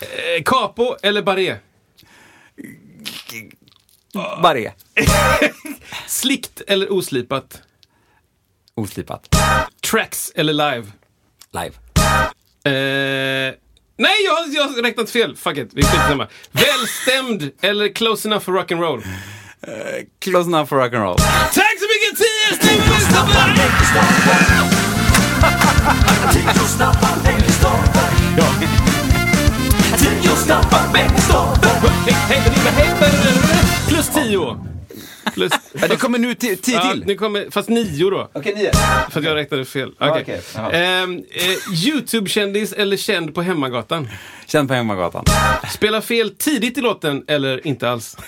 Eh, 0.00 0.42
Capo 0.44 0.96
eller 1.02 1.22
barré? 1.22 1.56
Barré. 4.42 4.72
Slickt 6.06 6.62
eller 6.66 6.92
oslipat? 6.92 7.62
Oslipat. 8.74 9.36
Tracks 9.90 10.32
eller 10.34 10.52
live? 10.52 10.86
Live. 11.52 11.74
Eh, 12.76 13.54
nej, 13.96 14.24
jag 14.24 14.32
har, 14.32 14.46
jag 14.54 14.62
har 14.62 14.82
räknat 14.82 15.10
fel. 15.10 15.36
Fuck 15.36 15.58
it, 15.58 15.70
vi 15.72 15.82
skiter. 15.82 16.28
Välstämd 16.52 17.50
eller 17.60 17.88
close 17.88 18.28
enough 18.28 18.44
för 18.44 18.52
rock'n'roll? 18.52 19.02
Close 20.18 20.48
enough 20.48 20.68
for 20.68 20.76
rock'n'roll. 20.76 21.18
Tack 21.54 21.78
så 21.78 21.86
mycket, 21.86 22.18
veckostarter. 30.94 31.74
Plus 33.88 34.08
tio. 34.08 34.58
Plus, 35.34 35.52
Ja, 35.80 35.88
det 35.88 35.96
kommer 35.96 36.18
nu 36.18 36.34
tio 36.34 36.58
ja, 36.66 36.90
till. 36.90 37.04
nu 37.06 37.14
kommer, 37.14 37.50
fast 37.50 37.68
nio 37.68 38.10
då. 38.10 38.30
Okej, 38.32 38.54
nio. 38.54 38.72
För 39.10 39.20
att 39.20 39.26
jag 39.26 39.34
räknade 39.34 39.64
fel. 39.64 39.92
Ja, 39.98 40.20
okej. 40.20 40.40
Jaha. 40.54 40.72
Ehm, 40.72 41.24
eh, 41.30 41.84
Youtube-kändis 41.86 42.72
eller 42.72 42.96
känd 42.96 43.34
på 43.34 43.42
hemmagatan? 43.42 44.08
Känd 44.46 44.68
på 44.68 44.74
Hemmagatan. 44.74 45.24
Spela 45.74 46.02
fel 46.02 46.30
tidigt 46.38 46.78
i 46.78 46.80
låten 46.80 47.24
eller 47.28 47.66
inte 47.66 47.90
alls? 47.90 48.16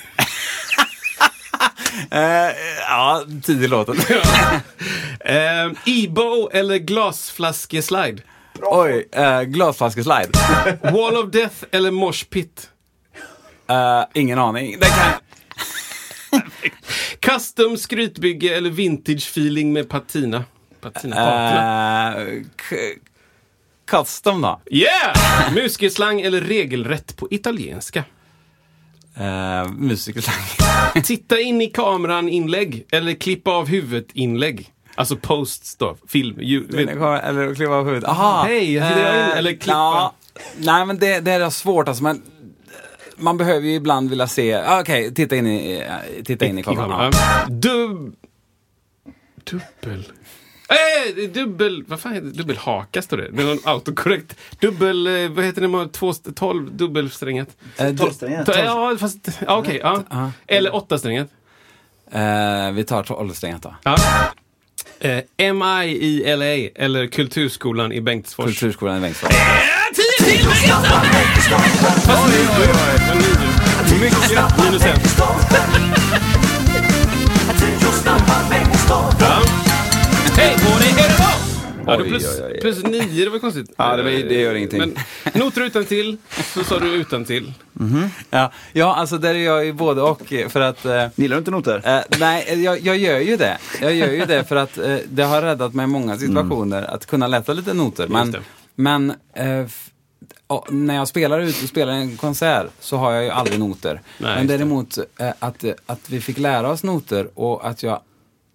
Eh, 2.10 2.50
ja, 2.88 3.24
tidig 3.42 3.68
låten. 3.68 3.96
Ehm, 5.24 5.74
Ebo 5.86 6.50
eller 6.52 6.78
glasflaskeslide? 6.78 8.22
Oj, 8.62 9.08
uh, 9.16 9.42
glasflaskeslide. 9.42 10.28
Wall 10.82 11.16
of 11.16 11.30
Death 11.30 11.54
eller 11.70 11.90
Mosh 11.90 12.24
Pit? 12.24 12.70
Uh, 13.70 14.04
ingen 14.14 14.38
aning. 14.38 14.76
Det 14.80 14.86
kan... 14.86 15.12
Custom 17.20 17.76
skrytbygge 17.76 18.56
eller 18.56 18.70
vintage 18.70 19.16
feeling 19.30 19.72
med 19.72 19.88
patina? 19.88 20.44
Patina 20.80 21.16
Uh, 22.20 22.42
custom 23.90 24.42
då? 24.42 24.60
Yeah! 24.70 25.54
Musikerslang 25.54 26.20
eller 26.20 26.40
regelrätt 26.40 27.16
på 27.16 27.28
italienska? 27.30 28.04
Uh, 29.20 29.72
musikerslang. 29.72 30.36
Titta 31.04 31.40
in 31.40 31.60
i 31.62 31.66
kameran 31.66 32.28
inlägg 32.28 32.86
eller 32.92 33.12
klippa 33.14 33.50
av 33.50 33.66
huvudet 33.68 34.06
inlägg. 34.12 34.72
Alltså 34.94 35.16
posts 35.16 35.76
då, 35.76 35.96
film. 36.08 36.36
Ju, 36.40 36.66
Eller 36.68 37.54
kliva 37.54 37.76
av 37.76 37.86
huvudet. 37.86 38.08
Aha. 38.08 38.44
Hej, 38.44 38.66
tittar 38.66 38.90
in, 38.90 39.30
Eh, 39.30 39.38
eller 39.38 39.50
klippa. 39.52 39.72
ja. 39.72 40.14
nej, 40.56 40.86
men 40.86 40.98
det, 40.98 41.20
det 41.20 41.32
är 41.32 41.50
svårt 41.50 41.88
alltså. 41.88 42.02
Men 42.02 42.22
man 43.16 43.36
behöver 43.36 43.66
ju 43.66 43.74
ibland 43.74 44.10
vilja 44.10 44.26
se, 44.26 44.54
ah, 44.54 44.80
okej, 44.80 45.14
titta 45.14 45.36
in 45.36 45.46
i, 45.46 45.76
eh, 45.88 46.22
titta 46.24 46.46
in 46.46 46.58
i 46.58 46.62
kameran. 46.62 47.12
Dub... 47.48 48.14
Dubbel... 49.50 50.04
Eh, 50.68 51.28
dubbel... 51.30 51.84
Vad 51.88 52.00
fan 52.00 52.12
heter 52.12 52.26
det? 52.26 52.32
Dubbelhaka 52.32 53.02
står 53.02 53.16
det. 53.16 53.28
Det 53.32 53.42
är 53.42 53.46
någon 53.46 53.58
autokorrekt. 53.64 54.36
Dubbel... 54.60 55.06
eh, 55.06 55.28
Vad 55.30 55.44
heter 55.44 55.60
det? 55.60 55.68
med 55.68 55.92
Två, 55.92 56.12
tolv 56.12 56.76
dubbelsträngat. 56.76 57.48
Eh, 57.76 57.94
Tolvsträngat. 57.96 58.48
Ja, 58.56 58.96
fast... 59.00 59.28
Ja, 59.46 59.56
okej. 59.58 59.80
ja. 59.82 60.02
Ja. 60.10 60.32
Eller 60.46 60.74
åttasträngat. 60.74 61.28
Eh, 62.10 62.72
vi 62.72 62.84
tar 62.84 63.02
tolvsträngat 63.02 63.62
då. 63.62 63.74
Ja. 63.82 63.96
Eh, 65.00 65.52
MI 65.54 65.86
i 65.86 66.36
LA 66.36 66.82
eller 66.84 67.06
Kulturskolan 67.06 67.92
i 67.92 68.00
Bengtsfors. 68.00 68.46
Kulturskolan 68.46 68.96
i 68.96 69.00
Bengtsfors. 69.00 69.34
Fast 72.06 72.26
nio. 72.28 72.46
Men 73.06 73.18
nio. 73.18 74.00
Mycket 74.00 74.58
minus 74.64 74.82
en. 74.82 74.98
Hej, 80.36 80.56
det 80.60 81.02
är 81.02 81.08
det 81.08 81.14
då! 81.18 81.24
Ja, 81.86 81.96
Oj, 82.02 82.08
plus, 82.08 82.24
oj, 82.40 82.50
oj. 82.54 82.60
plus 82.60 82.82
nio, 82.84 83.24
det 83.24 83.30
var 83.30 83.38
konstigt. 83.38 83.70
Ja, 83.76 83.96
det 83.96 84.02
var- 84.02 84.10
det 84.10 84.40
gör 84.40 84.54
ingenting. 84.54 84.78
Men 84.78 84.94
noter 85.42 85.60
utan 85.62 85.84
till 85.84 86.16
så 86.54 86.64
sa 86.64 86.78
du 86.78 86.86
utan 86.88 87.24
till. 87.24 87.52
Ja, 88.30 88.52
ja, 88.72 88.94
alltså 88.94 89.18
där 89.18 89.34
är 89.34 89.38
jag 89.44 89.64
ju 89.64 89.72
både 89.72 90.02
och. 90.02 90.32
eh, 90.32 90.48
För 90.48 90.60
att... 90.60 90.84
Eh, 90.84 91.06
Gillar 91.14 91.36
du 91.36 91.38
inte 91.38 91.50
noter? 91.50 91.82
Eh, 91.84 92.18
nej, 92.18 92.62
jag, 92.64 92.80
jag 92.80 92.96
gör 92.96 93.18
ju 93.18 93.36
det. 93.36 93.58
Jag 93.80 93.94
gör 93.94 94.08
ju 94.12 94.24
det 94.24 94.44
för 94.44 94.56
att 94.56 94.78
eh, 94.78 94.96
det 95.08 95.22
har 95.22 95.42
räddat 95.42 95.74
mig 95.74 95.84
i 95.84 95.86
många 95.86 96.16
situationer 96.18 96.82
att 96.82 97.06
kunna 97.06 97.26
läsa 97.26 97.52
lite 97.52 97.74
noter. 97.74 98.08
Men, 98.08 98.30
det. 98.30 98.40
men 98.74 99.12
eh, 100.48 100.56
ja, 100.56 100.66
när 100.70 100.94
jag 100.94 101.08
spelar 101.08 101.40
ut 101.40 101.62
och 101.62 101.68
spelar 101.68 101.92
en 101.92 102.16
konsert 102.16 102.66
så 102.80 102.96
har 102.96 103.12
jag 103.12 103.24
ju 103.24 103.30
aldrig 103.30 103.58
noter. 103.58 104.00
men 104.18 104.36
just 104.36 104.48
det. 104.48 104.56
däremot 104.56 104.98
eh, 105.18 105.32
att, 105.38 105.64
att 105.86 106.10
vi 106.10 106.20
fick 106.20 106.38
lära 106.38 106.70
oss 106.70 106.82
noter 106.82 107.28
och 107.34 107.68
att 107.68 107.82
jag, 107.82 108.00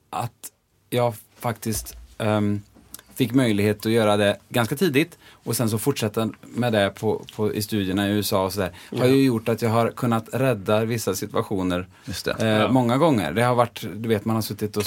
att 0.10 0.52
jag 0.90 1.14
faktiskt 1.40 1.96
ehm, 2.18 2.62
fick 3.16 3.34
möjlighet 3.34 3.86
att 3.86 3.92
göra 3.92 4.18
det 4.18 4.38
ganska 4.50 4.76
tidigt 4.76 5.18
och 5.44 5.56
sen 5.56 5.70
så 5.70 5.78
fortsätta 5.78 6.30
med 6.42 6.74
det 6.74 6.90
på, 7.00 7.26
på, 7.36 7.54
i 7.54 7.62
studierna 7.62 8.10
i 8.10 8.12
USA 8.12 8.46
och 8.46 8.54
sådär. 8.54 8.72
Har 8.98 9.06
ju 9.06 9.24
gjort 9.24 9.50
att 9.50 9.62
jag 9.62 9.70
har 9.70 9.90
kunnat 9.92 10.30
rädda 10.34 10.86
vissa 10.86 11.16
situationer 11.16 11.88
eh, 12.40 12.48
Ja. 12.48 12.72
många 12.72 12.98
gånger. 12.98 13.32
Det 13.32 13.42
har 13.44 13.56
varit, 13.56 13.82
du 13.96 14.10
vet 14.10 14.26
man 14.26 14.36
har 14.36 14.42
suttit 14.42 14.78
och 14.78 14.84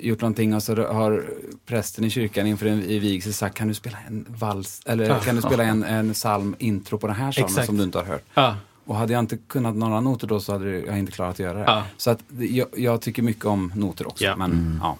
gjort 0.00 0.20
någonting 0.20 0.54
och 0.54 0.62
så 0.62 0.74
har 0.86 1.30
prästen 1.66 2.04
i 2.04 2.10
kyrkan 2.10 2.46
inför 2.46 2.66
en 2.66 2.82
i 2.82 2.98
vigsel 2.98 3.32
sagt 3.34 3.56
kan 3.56 3.68
du 3.68 3.74
spela 3.74 3.98
en 4.06 4.24
vals 4.28 4.80
eller 4.86 5.18
kan 5.18 5.36
du 5.36 5.42
spela 5.42 5.64
en, 5.64 5.82
en 5.84 6.14
psalm 6.14 6.56
intro 6.58 6.98
på 6.98 7.06
den 7.06 7.16
här 7.16 7.32
psalmen 7.32 7.66
som 7.66 7.76
du 7.76 7.82
inte 7.84 7.98
har 7.98 8.04
hört. 8.04 8.24
Ja. 8.34 8.56
Och 8.84 8.96
hade 8.96 9.12
jag 9.12 9.20
inte 9.20 9.36
kunnat 9.36 9.76
några 9.76 10.00
noter 10.00 10.26
då 10.26 10.40
så 10.40 10.52
hade 10.52 10.70
jag 10.70 10.98
inte 10.98 11.12
klarat 11.12 11.32
att 11.32 11.38
göra 11.38 11.58
det. 11.58 11.82
Så 11.96 12.10
att 12.10 12.18
jag, 12.38 12.68
jag 12.76 13.00
tycker 13.00 13.22
mycket 13.22 13.44
om 13.44 13.72
noter 13.76 14.06
också. 14.08 14.24
Ja. 14.24 14.36
Men, 14.36 14.80
ja. 14.82 14.96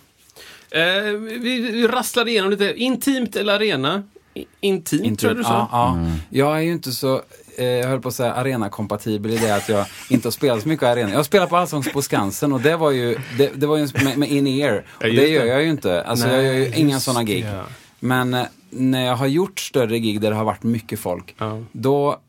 Eh, 0.78 1.12
vi, 1.12 1.61
vi 1.73 1.87
rasslade 1.88 2.30
igenom 2.30 2.50
lite. 2.50 2.75
Intimt 2.75 3.37
eller 3.37 3.54
arena? 3.54 4.02
I- 4.35 4.44
Intimt, 4.61 5.20
tror 5.20 5.30
jag 5.30 5.37
du 5.37 5.44
sa. 5.44 5.68
Ja, 5.73 5.99
ja. 6.06 6.12
Jag 6.30 6.56
är 6.56 6.61
ju 6.62 6.73
inte 6.73 6.92
så, 6.92 7.23
jag 7.64 7.88
höll 7.88 8.00
på 8.00 8.08
att 8.08 8.14
säga 8.14 8.32
arena-kompatibel 8.32 9.30
i 9.30 9.36
det 9.38 9.56
att 9.56 9.68
jag 9.68 9.86
inte 10.10 10.26
har 10.26 10.32
spelat 10.32 10.62
så 10.62 10.68
mycket 10.68 10.82
arena. 10.86 11.10
Jag 11.10 11.16
har 11.18 11.24
spelat 11.24 11.50
på 11.50 11.56
Allsång 11.56 11.82
på 11.82 12.02
Skansen 12.02 12.52
och 12.52 12.60
det 12.60 12.76
var 12.76 12.90
ju, 12.90 13.16
det, 13.38 13.50
det 13.54 13.66
var 13.66 13.76
ju 13.76 13.88
med, 14.04 14.18
med 14.18 14.28
in-ear. 14.30 14.84
Och 14.96 15.02
det 15.04 15.28
gör 15.28 15.44
jag 15.44 15.62
ju 15.62 15.70
inte. 15.70 16.02
Alltså 16.02 16.28
jag 16.28 16.44
gör 16.44 16.52
ju 16.52 16.70
Nej, 16.70 16.80
inga 16.80 17.00
sådana 17.00 17.22
gig. 17.24 17.44
det. 17.44 17.62
Men 18.00 18.34
eh, 18.34 18.46
när 18.70 19.06
jag 19.06 19.16
har 19.16 19.26
gjort 19.26 19.60
större 19.60 19.98
gig 19.98 20.20
där 20.20 20.30
det 20.30 20.36
har 20.36 20.44
varit 20.44 20.62
mycket 20.62 21.00
folk, 21.00 21.34
Ja. 21.38 21.62
då 21.72 22.20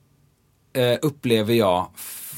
eh, 0.73 0.97
upplever 1.01 1.53
jag, 1.53 1.87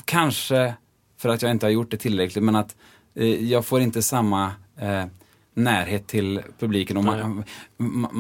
kanske 0.05 0.73
för 1.19 1.29
att 1.29 1.41
jag 1.41 1.51
inte 1.51 1.65
har 1.65 1.71
gjort 1.71 1.91
det 1.91 1.97
tillräckligt, 1.97 2.43
men 2.43 2.55
att 2.55 2.75
eh, 3.15 3.25
jag 3.51 3.65
får 3.65 3.81
inte 3.81 4.01
samma 4.01 4.51
eh, 4.81 5.03
närhet 5.53 6.07
till 6.07 6.41
publiken. 6.59 6.97
Och 6.97 7.03
man, 7.03 7.43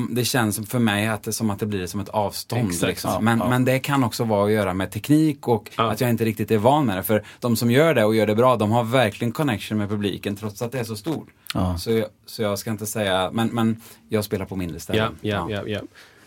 det 0.09 0.25
känns 0.25 0.69
för 0.69 0.79
mig 0.79 1.07
att 1.07 1.23
det, 1.23 1.33
som 1.33 1.49
att 1.49 1.59
det 1.59 1.65
blir 1.65 1.85
som 1.87 1.99
ett 1.99 2.09
avstånd. 2.09 2.67
Exakt. 2.67 2.87
Liksom. 2.89 3.11
Ja, 3.13 3.19
men, 3.19 3.39
ja. 3.39 3.49
men 3.49 3.65
det 3.65 3.79
kan 3.79 4.03
också 4.03 4.23
vara 4.23 4.45
att 4.45 4.51
göra 4.51 4.73
med 4.73 4.91
teknik 4.91 5.47
och 5.47 5.71
Ja. 5.77 5.91
att 5.91 6.01
jag 6.01 6.09
inte 6.09 6.25
riktigt 6.25 6.51
är 6.51 6.57
van 6.57 6.85
med 6.85 6.97
det. 6.97 7.03
För 7.03 7.23
de 7.39 7.55
som 7.55 7.71
gör 7.71 7.93
det 7.93 8.05
och 8.05 8.15
gör 8.15 8.27
det 8.27 8.35
bra, 8.35 8.55
de 8.55 8.71
har 8.71 8.83
verkligen 8.83 9.31
connection 9.31 9.77
med 9.77 9.89
publiken 9.89 10.35
trots 10.35 10.61
att 10.61 10.71
det 10.71 10.79
är 10.79 10.83
så 10.83 10.95
stort. 10.95 11.27
Ja. 11.53 11.77
Så, 11.77 11.91
jag, 11.91 12.07
så 12.25 12.41
jag 12.41 12.59
ska 12.59 12.71
inte 12.71 12.85
säga, 12.85 13.29
men, 13.33 13.47
men 13.47 13.81
jag 14.09 14.23
spelar 14.23 14.45
på 14.45 14.55
mindre 14.55 14.75
Ja, 14.75 14.79
ställen. 14.79 15.15
ja, 15.21 15.47
ja. 15.49 15.63
ja. 15.67 15.79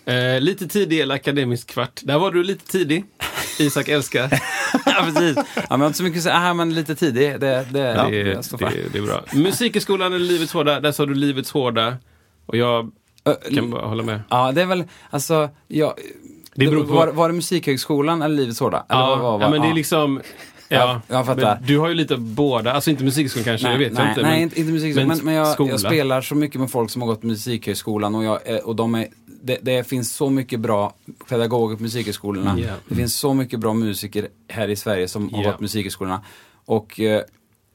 Eh, 0.06 0.40
lite 0.40 0.66
tidig 0.68 1.00
eller 1.00 1.14
akademisk 1.14 1.66
kvart. 1.70 2.00
Där 2.02 2.18
var 2.18 2.30
du 2.30 2.44
lite 2.44 2.66
tidig. 2.66 3.04
Isak 3.58 3.88
älskar. 3.88 4.22
ja, 4.86 4.92
precis. 5.04 5.36
Ja, 5.36 5.42
men 5.54 5.70
jag 5.70 5.78
har 5.78 5.86
inte 5.86 5.96
så 5.98 6.02
mycket 6.04 6.18
att 6.18 6.22
säga, 6.22 6.36
ah, 6.38 6.54
men 6.54 6.74
lite 6.74 6.94
tidig, 6.94 7.40
det, 7.40 7.66
det, 7.72 8.08
det, 8.10 8.18
jag 8.18 8.44
står 8.44 8.58
för. 8.58 8.66
det, 8.66 8.92
det 8.92 8.98
är 8.98 9.02
bra. 9.02 9.24
Musikhögskolan 9.34 10.12
eller 10.12 10.24
Livets 10.24 10.52
Hårda. 10.52 10.80
Där 10.80 10.92
sa 10.92 11.06
du 11.06 11.14
Livets 11.14 11.50
Hårda. 11.50 11.96
Och 12.46 12.56
jag 12.56 12.90
Ö, 13.24 13.34
kan 13.54 13.70
bara 13.70 13.86
hålla 13.86 14.02
med. 14.02 14.20
Ja, 14.30 14.52
det 14.52 14.62
är 14.62 14.66
väl, 14.66 14.84
alltså, 15.10 15.50
ja, 15.68 15.96
Det 16.54 16.66
beror 16.66 16.84
på- 16.84 16.92
var, 16.92 17.06
var 17.08 17.28
det 17.28 17.34
Musikhögskolan 17.34 18.22
eller 18.22 18.36
Livets 18.36 18.60
Hårda? 18.60 18.86
Eller 18.88 19.00
Ja, 19.00 19.08
vad, 19.16 19.18
vad, 19.18 19.42
ja, 19.42 19.50
men 19.50 19.60
det 19.60 19.66
är 19.66 19.68
ja. 19.68 19.74
liksom... 19.74 20.20
Ja, 20.68 21.00
Ja, 21.08 21.16
jag 21.16 21.26
fattar. 21.26 21.56
Men 21.58 21.66
du 21.66 21.78
har 21.78 21.88
ju 21.88 21.94
lite 21.94 22.16
båda. 22.16 22.72
Alltså 22.72 22.90
inte 22.90 23.04
musikhögskolan 23.04 23.44
kanske, 23.44 23.68
Nej, 23.68 23.78
det 23.78 23.84
vet 23.84 23.92
nej, 23.92 24.02
jag 24.02 24.10
inte. 24.10 24.22
nej, 24.22 24.30
men, 24.32 24.42
inte, 24.42 24.60
inte 24.60 24.72
musikhögskolan. 24.72 25.08
Men, 25.08 25.24
men 25.24 25.34
jag, 25.34 25.46
skola. 25.48 25.70
jag 25.70 25.80
spelar 25.80 26.20
så 26.20 26.34
mycket 26.34 26.60
med 26.60 26.70
folk 26.70 26.90
som 26.90 27.02
har 27.02 27.06
gått 27.08 27.22
Musikhögskolan 27.22 28.14
och, 28.14 28.24
jag, 28.24 28.38
och 28.64 28.76
de 28.76 28.94
är, 28.94 29.06
det, 29.44 29.58
det 29.62 29.84
finns 29.88 30.16
så 30.16 30.30
mycket 30.30 30.60
bra 30.60 30.94
pedagoger 31.28 31.76
på 31.76 31.82
musikhögskolorna. 31.82 32.58
Ja. 32.58 32.72
Det 32.88 32.94
finns 32.94 33.16
så 33.16 33.34
mycket 33.34 33.60
bra 33.60 33.74
musiker 33.74 34.28
här 34.48 34.68
i 34.68 34.76
Sverige 34.76 35.08
som 35.08 35.34
har 35.34 35.42
Ja. 35.44 35.50
gått 35.50 35.60
musikhögskolorna. 35.60 36.22
Och 36.64 37.00
eh, 37.00 37.22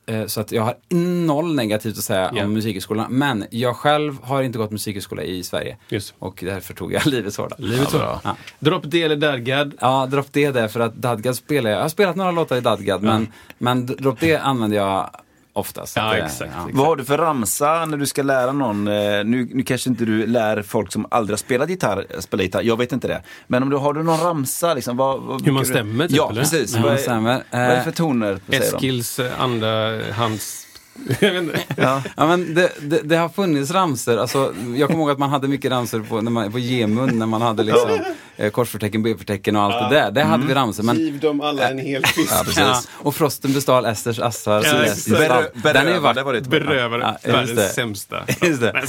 eh, 0.06 0.26
så 0.26 0.42
att 0.42 0.52
jag 0.52 0.64
har 0.64 0.76
noll 1.26 1.56
negativt 1.56 1.98
att 1.98 2.04
säga 2.04 2.32
Ja. 2.36 2.44
om 2.46 2.54
musikhögskolorna. 2.54 3.08
Men 3.10 3.46
jag 3.52 3.76
själv 3.76 4.24
har 4.24 4.42
inte 4.44 4.58
gått 4.58 4.72
musikhögskola 4.72 5.24
i 5.24 5.44
Sverige. 5.44 5.78
Just. 5.90 6.14
Och 6.20 6.40
därför 6.46 6.74
tog 6.74 6.94
jag 6.94 7.06
Livets 7.06 7.38
Hårda. 7.38 7.56
Livets 7.60 7.94
Hårda. 7.94 8.22
Ja. 8.24 8.36
Drop 8.60 8.84
D 8.86 9.04
eller 9.04 9.16
Dadgad. 9.16 9.74
Ja, 9.82 10.06
Drop 10.06 10.34
D 10.34 10.52
där 10.52 10.68
för 10.68 10.80
att 10.80 10.96
Dadgad 10.96 11.36
spelar 11.36 11.70
jag. 11.70 11.78
Jag 11.78 11.84
har 11.84 11.90
spelat 11.90 12.16
några 12.16 12.32
låtar 12.32 12.58
i 12.58 12.62
Dadgad 12.62 13.04
men, 13.04 13.28
men 13.58 13.86
Drop 13.86 14.20
D 14.20 14.38
använder 14.38 14.78
jag 14.78 15.10
oftast. 15.60 15.96
Ja, 15.96 16.02
Att 16.04 16.12
det- 16.12 16.18
exakt, 16.24 16.52
exakt. 16.52 16.76
Vad 16.76 16.88
har 16.88 16.96
du 16.96 17.06
för 17.06 17.18
ramsa 17.18 17.86
när 17.86 17.98
du 17.98 18.06
ska 18.06 18.24
lära 18.24 18.52
någon? 18.52 18.88
eh, 18.88 18.94
Nu, 19.26 19.50
nu 19.54 19.64
kanske 19.64 19.90
inte 19.90 20.06
du 20.06 20.28
lär 20.28 20.62
folk 20.62 20.92
som 20.92 21.06
aldrig 21.12 21.32
har 21.34 21.38
spelat 21.38 21.70
gitarr, 21.70 22.06
spela 22.20 22.44
gitarr, 22.44 22.62
jag 22.64 22.78
vet 22.78 22.92
inte 22.92 23.08
det. 23.08 23.22
Men 23.48 23.64
om 23.64 23.70
du 23.70 23.76
har 23.78 23.94
du 23.94 24.04
någon 24.04 24.20
ramsa, 24.20 24.74
liksom, 24.74 24.98
vad, 24.98 25.22
vad 25.22 25.46
Hur 25.46 25.52
man 25.52 25.64
brukar 25.64 25.74
du- 25.74 25.80
stämmer, 25.90 26.08
typ, 26.08 26.18
Ja, 26.18 26.30
eller? 26.32 26.42
precis. 26.42 26.76
Ja, 26.76 26.82
vad, 26.84 26.94
är, 26.94 26.98
stämmer. 26.98 27.44
vad 27.52 27.62
är 27.62 27.76
det 27.76 27.84
för 27.84 27.92
toner? 27.92 28.40
Eskils 28.52 29.20
eh, 29.20 29.42
Ja. 31.78 32.02
Ja, 32.18 32.28
men 32.28 32.54
det, 32.56 32.72
det, 32.82 33.02
det 33.04 33.16
har 33.16 33.30
funnits 33.30 33.72
ramser. 33.72 34.18
Alltså, 34.18 34.54
jag 34.76 34.90
kommer 34.90 35.02
ihåg 35.02 35.12
att 35.12 35.20
man 35.20 35.30
hade 35.30 35.48
mycket 35.48 35.72
ramser 35.72 36.00
på, 36.00 36.22
när 36.22 36.32
man, 36.32 36.52
på 36.52 36.60
Gemun 36.60 37.20
när 37.20 37.26
man 37.26 37.42
hade 37.42 37.64
liksom, 37.64 37.90
eh, 38.38 38.50
korsförtecken, 38.52 39.04
B-förtecken 39.04 39.56
och 39.56 39.62
allt 39.62 39.90
det 39.92 39.96
där. 40.00 40.12
Det 40.12 40.24
hade 40.24 40.48
vi 40.48 40.54
ramser. 40.54 40.84
Men, 40.84 40.96
Giv 40.98 41.20
dem 41.20 41.42
alla 41.42 41.70
en 41.70 41.80
hel 41.80 42.06
fisk. 42.06 42.32
Ja, 42.34 42.42
precis. 42.44 42.60
ja, 42.60 42.82
och 42.92 43.16
Frosten 43.16 43.54
bestal 43.54 43.86
Esters 43.86 44.20
assar. 44.20 44.56
Ja, 44.56 44.96
stall. 44.96 45.18
Berö- 45.18 45.64
Den 45.64 45.76
är 45.76 45.82
ju 45.82 45.86
berövade 45.86 46.24
varit. 46.24 46.48
Berövare. 46.48 47.18
Ja, 47.24 47.32
Världens 47.32 47.56
det. 47.56 47.70
sämsta. 47.70 48.18
Just 48.42 48.62
det. 48.62 48.84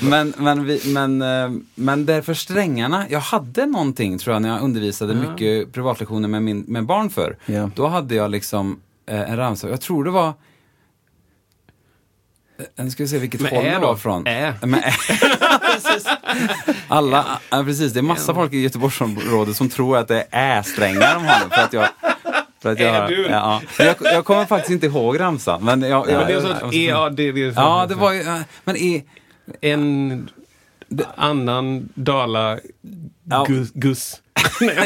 Men, 0.00 0.34
men, 0.36 0.64
vi, 0.64 0.80
men, 0.84 1.22
eh, 1.22 1.50
men 1.74 2.06
därför 2.06 2.34
strängarna, 2.34 3.04
jag 3.10 3.20
hade 3.20 3.66
någonting 3.66 4.18
tror 4.18 4.34
jag 4.34 4.42
när 4.42 4.48
jag 4.48 4.60
undervisade 4.62 5.14
mycket 5.14 5.72
privatlektioner 5.72 6.28
med, 6.28 6.42
min, 6.42 6.60
med 6.68 6.86
barn 6.86 7.10
för. 7.10 7.36
Ja. 7.46 7.70
Då 7.74 7.86
hade 7.86 8.14
jag 8.14 8.30
liksom 8.30 8.80
eh, 9.10 9.30
en 9.30 9.36
ramsa, 9.36 9.68
jag 9.68 9.80
tror 9.80 10.04
det 10.04 10.10
var 10.10 10.26
Eh, 10.28 10.34
Nu 12.76 12.90
ska 12.90 13.02
vi 13.02 13.08
se 13.08 13.18
vilket 13.18 13.40
Med 13.40 13.50
håll 13.52 13.64
ä 13.64 13.78
då? 13.80 13.86
var 13.86 13.96
från. 13.96 14.26
Ä. 14.26 14.54
Med 14.62 14.80
ä. 14.84 14.92
Precis. 15.74 16.06
Alla, 16.88 17.40
ja, 17.50 17.62
precis, 17.64 17.92
det 17.92 18.00
är 18.00 18.02
massa 18.02 18.34
folk 18.34 18.52
i 18.52 18.60
Göteborgsområdet 18.60 19.56
som 19.56 19.68
tror 19.68 19.96
att 19.98 20.08
det 20.08 20.26
är 20.30 20.58
ä-strängar 20.60 21.14
de 21.14 21.24
har 21.26 21.48
för 21.48 21.62
att 21.62 21.72
jag 21.72 21.88
för 22.62 22.72
att 22.72 22.80
jag, 22.80 22.94
Är 22.96 23.08
du? 23.08 23.22
ja, 23.22 23.28
ja. 23.30 23.60
Men 23.78 23.86
jag, 23.86 23.96
jag 24.00 24.24
kommer 24.24 24.44
faktiskt 24.44 24.70
inte 24.70 24.86
ihåg 24.86 25.20
ramsan. 25.20 25.64
Men 25.64 25.82
jag, 25.82 26.10
jag, 26.10 26.18
Men 26.18 26.26
det 26.26 26.32
är 26.32 26.40
så 26.40 26.48
jag- 26.48 26.62
att 26.68 26.74
EA, 26.74 27.10
det, 27.10 27.32
det 27.32 27.42
är 27.44 27.52
så 27.52 27.60
Ja, 27.60 27.86
det 27.88 27.94
var 27.94 28.12
ju, 28.12 28.22
ja, 28.22 28.38
men 28.64 28.76
e, 28.76 29.02
en 29.60 30.28
annan 31.16 31.88
dala 31.94 32.58
Ja. 33.30 33.44
gus. 33.48 33.68
gus. 33.74 34.20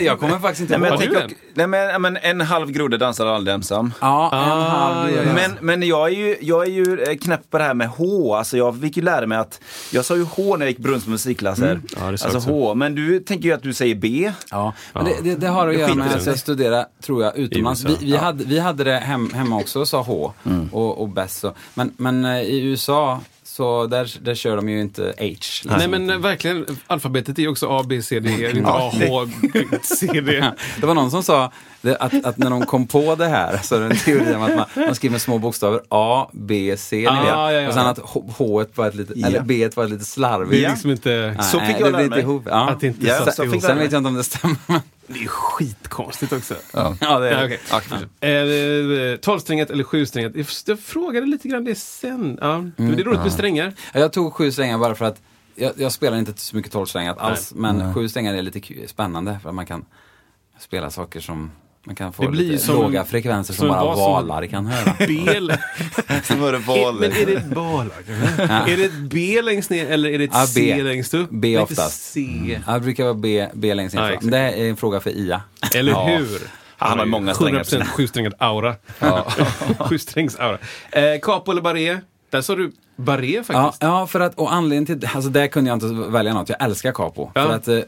Jag 0.00 0.18
kommer 0.20 0.38
faktiskt 0.38 0.60
inte 0.60 0.78
Nej, 0.78 0.90
men, 0.90 1.02
ihåg. 1.02 1.14
jag 1.14 1.20
tänker, 1.20 1.36
nej, 1.54 1.66
men, 1.66 1.80
ja, 1.88 1.98
men 1.98 2.16
en 2.16 2.40
halv 2.40 2.70
groda 2.70 2.96
dansar 2.96 3.26
aldrig 3.26 3.54
ensam. 3.54 3.92
Ja, 4.00 4.30
en 4.32 4.38
Ah, 4.38 4.68
halv. 4.68 5.10
ja, 5.16 5.22
ja. 5.26 5.32
Men, 5.34 5.50
men 5.60 5.82
jag 5.88 6.08
är 6.08 6.12
ju, 6.16 6.36
jag 6.40 6.62
är 6.66 6.70
ju 6.70 7.02
eh, 7.02 7.16
knäpp 7.16 7.50
på 7.50 7.58
det 7.58 7.64
här 7.64 7.74
med 7.74 7.88
H. 7.88 8.34
Alltså 8.36 8.56
jag 8.56 8.80
fick 8.80 8.96
ju 8.96 9.02
lära 9.02 9.26
mig 9.26 9.38
att, 9.38 9.60
jag 9.92 10.04
sa 10.04 10.16
ju 10.16 10.24
H 10.24 10.56
när 10.56 10.66
jag 10.66 10.70
gick 10.70 10.78
Brunns 10.78 11.06
musikklasser. 11.06 11.80
Ja, 12.00 12.10
det 12.10 12.18
sa 12.18 12.24
alltså 12.24 12.38
också. 12.38 12.50
H. 12.50 12.74
Men 12.74 12.94
du 12.94 13.20
tänker 13.20 13.44
ju 13.48 13.54
att 13.54 13.62
du 13.62 13.74
säger 13.74 13.94
B. 13.94 14.32
Ja, 14.50 14.72
men 14.92 15.04
det, 15.04 15.14
det, 15.22 15.34
det 15.34 15.48
har 15.48 15.68
att 15.68 15.74
Jag 15.74 15.80
göra 15.80 15.94
med 15.94 16.12
att 16.16 16.26
jag 16.26 16.38
studerade, 16.38 16.86
tror 17.02 17.24
jag, 17.24 17.36
utomlands. 17.36 17.84
Vi, 17.84 17.96
vi, 18.00 18.16
hade, 18.16 18.44
vi 18.44 18.58
hade 18.58 18.84
det 18.84 18.96
hem, 18.98 19.30
hemma 19.34 19.56
också, 19.56 19.86
sa 19.86 20.02
H 20.02 20.32
och, 20.72 21.00
och 21.02 21.08
Bess. 21.08 21.44
och- 21.44 21.56
Men, 21.74 21.92
men 21.96 22.24
eh, 22.24 22.40
i 22.40 22.60
USA, 22.62 23.20
så 23.60 23.86
där, 23.86 24.16
där 24.20 24.34
kör 24.34 24.56
de 24.56 24.68
ju 24.68 24.80
inte 24.80 25.02
H. 25.02 25.12
liksom. 25.18 25.70
Nej 25.78 25.88
men 25.88 26.10
eh, 26.10 26.18
verkligen, 26.18 26.66
alfabetet 26.86 27.38
är 27.38 27.42
ju 27.42 27.48
också 27.48 27.66
A, 27.70 27.84
B, 27.88 28.02
C, 28.02 28.20
D, 28.20 28.28
E, 28.30 28.50
inte 28.56 28.70
A, 28.70 28.92
H, 29.08 29.26
C, 29.82 30.06
D. 30.20 30.44
Det 30.80 30.86
var 30.86 30.94
någon 30.94 31.10
som 31.10 31.22
sa 31.22 31.52
det, 31.80 31.96
att, 31.96 32.24
att 32.24 32.38
när 32.38 32.50
de 32.50 32.66
kom 32.66 32.86
på 32.86 33.14
det 33.14 33.26
här, 33.28 33.60
så 33.62 33.74
är 33.76 33.80
det 33.80 33.86
en 33.86 33.96
teori 33.96 34.34
om 34.34 34.42
att 34.42 34.56
man, 34.56 34.66
man 34.86 34.94
skriver 34.94 35.12
med 35.12 35.20
små 35.20 35.38
bokstäver 35.38 35.80
A, 35.88 36.28
B, 36.32 36.74
C, 36.78 37.06
Ah, 37.10 37.26
ja, 37.26 37.52
ja. 37.52 37.68
och 37.68 37.74
sen 37.74 37.86
att 37.86 37.98
H 37.98 38.64
var 38.74 38.86
ett 38.88 38.94
lite, 38.94 39.12
Ja. 39.16 39.26
eller 39.26 39.40
B 39.40 39.68
var 39.76 39.84
ett 39.84 39.90
lite 39.90 40.04
slarvigt. 40.04 40.50
Det 40.50 40.64
är 40.64 40.70
liksom 40.70 40.90
inte... 40.90 41.36
Så 41.40 41.60
fick 41.60 41.80
jag 41.80 41.92
lära 41.92 42.06
mig. 42.06 42.20
ihop. 42.20 42.42
Ja. 42.46 42.68
Att 42.70 42.80
det 42.80 42.86
inte 42.86 43.06
Ja, 43.06 43.32
så 43.32 43.44
jag 43.44 43.62
Sen 43.62 43.78
vet 43.78 43.92
jag 43.92 44.00
inte 44.00 44.08
om 44.08 44.14
det 44.14 44.24
stämmer. 44.24 44.56
Det 45.12 45.24
är 45.24 45.28
skitkonstigt 45.28 46.32
också. 46.32 46.54
Ja. 46.72 46.96
Ja, 47.00 47.18
det 47.18 47.28
är 47.28 47.32
Ja, 47.32 47.38
det. 47.38 47.44
okej. 47.44 47.60
Ja, 47.70 47.80
kanske. 47.88 48.28
Eh, 49.12 49.16
Tolvsträngat 49.16 49.70
eller 49.70 49.84
sjusträngat? 49.84 50.32
Jag, 50.34 50.46
jag 50.66 50.80
frågade 50.80 51.26
lite 51.26 51.48
grann 51.48 51.64
det 51.64 51.74
sen. 51.74 52.38
Ja. 52.40 52.54
Mm. 52.54 52.72
men 52.76 52.96
det 52.96 53.02
är 53.02 53.04
roligt 53.04 53.20
med 53.20 53.32
strängar. 53.32 53.74
Ja, 53.92 54.00
Jag 54.00 54.12
tog 54.12 54.34
sju 54.34 54.52
strängar 54.52 54.78
bara 54.78 54.94
för 54.94 55.04
att 55.04 55.20
jag, 55.54 55.72
jag 55.76 55.92
spelar 55.92 56.18
inte 56.18 56.40
så 56.40 56.56
mycket 56.56 56.72
tolvsträngat 56.72 57.18
alls, 57.18 57.52
men 57.54 57.94
sju 57.94 58.08
strängar 58.08 58.34
är 58.34 58.42
lite 58.42 58.88
spännande 58.88 59.38
för 59.42 59.48
att 59.48 59.54
man 59.54 59.66
kan 59.66 59.84
spela 60.58 60.90
saker 60.90 61.20
som 61.20 61.50
man 61.86 61.94
kan 61.96 62.12
få 62.12 62.22
Det 62.22 62.28
blir 62.28 62.44
lite 62.44 62.64
som- 62.64 62.74
låga 62.74 63.04
frekvenser 63.04 63.54
som 63.54 63.60
som 63.60 63.68
bara 63.68 63.94
som- 63.94 64.02
valar 64.04 64.46
kan 64.46 64.66
höra. 64.66 64.94
B 64.98 65.28
eller... 65.36 65.60
Så 66.24 66.34
var 66.36 66.52
det 66.52 66.58
val. 66.58 66.94
Men 67.00 67.12
är 67.12 67.26
det 67.26 67.32
ett 67.32 67.46
balag? 67.46 67.90
Är 68.68 68.76
det 68.76 68.84
ett 68.84 68.94
B 69.10 69.42
längst 69.42 69.70
ner 69.70 69.86
eller 69.90 70.10
är 70.10 70.18
det 70.18 70.24
ett 70.24 70.30
Ja, 70.34 70.46
C 70.46 70.74
B. 70.76 70.82
längst 70.82 71.14
upp? 71.14 71.28
B 71.30 71.58
oftast. 71.58 72.02
C. 72.12 72.60
Ja, 72.66 72.72
det 72.72 72.80
brukar 72.80 73.04
vara 73.04 73.14
B, 73.14 73.46
B 73.54 73.74
längst 73.74 73.94
Ja, 73.94 74.06
ner. 74.06 74.18
Men 74.20 74.30
det 74.30 74.38
är 74.38 74.68
en 74.70 74.76
fråga 74.76 75.00
för 75.00 75.10
IA. 75.10 75.42
Eller 75.74 75.92
Ja. 75.92 76.06
hur? 76.06 76.40
Han 76.76 76.98
har 76.98 77.06
många 77.06 77.34
strängar. 77.34 77.64
100% 77.64 77.86
sjusträngad 77.86 78.34
aura. 78.38 78.74
Sjusträngs-aura. 79.78 80.58
Eh, 80.92 81.20
capo 81.22 81.50
eller 81.52 81.62
barré? 81.62 81.98
Där 82.30 82.40
sa 82.40 82.54
du 82.56 82.72
barré 82.96 83.34
Ja, 83.36 83.42
faktiskt. 83.44 83.82
ja, 83.82 84.06
för 84.06 84.20
att, 84.20 84.34
och 84.34 84.52
anledningen 84.52 85.00
till 85.00 85.08
alltså 85.14 85.30
där 85.30 85.46
kunde 85.46 85.70
jag 85.70 85.76
inte 85.76 86.10
välja 86.10 86.34
något. 86.34 86.48
Jag 86.48 86.62
älskar 86.62 86.92
capo. 86.92 87.30
Ja. 87.34 87.42
För 87.42 87.54
att, 87.54 87.68
eh, 87.68 87.78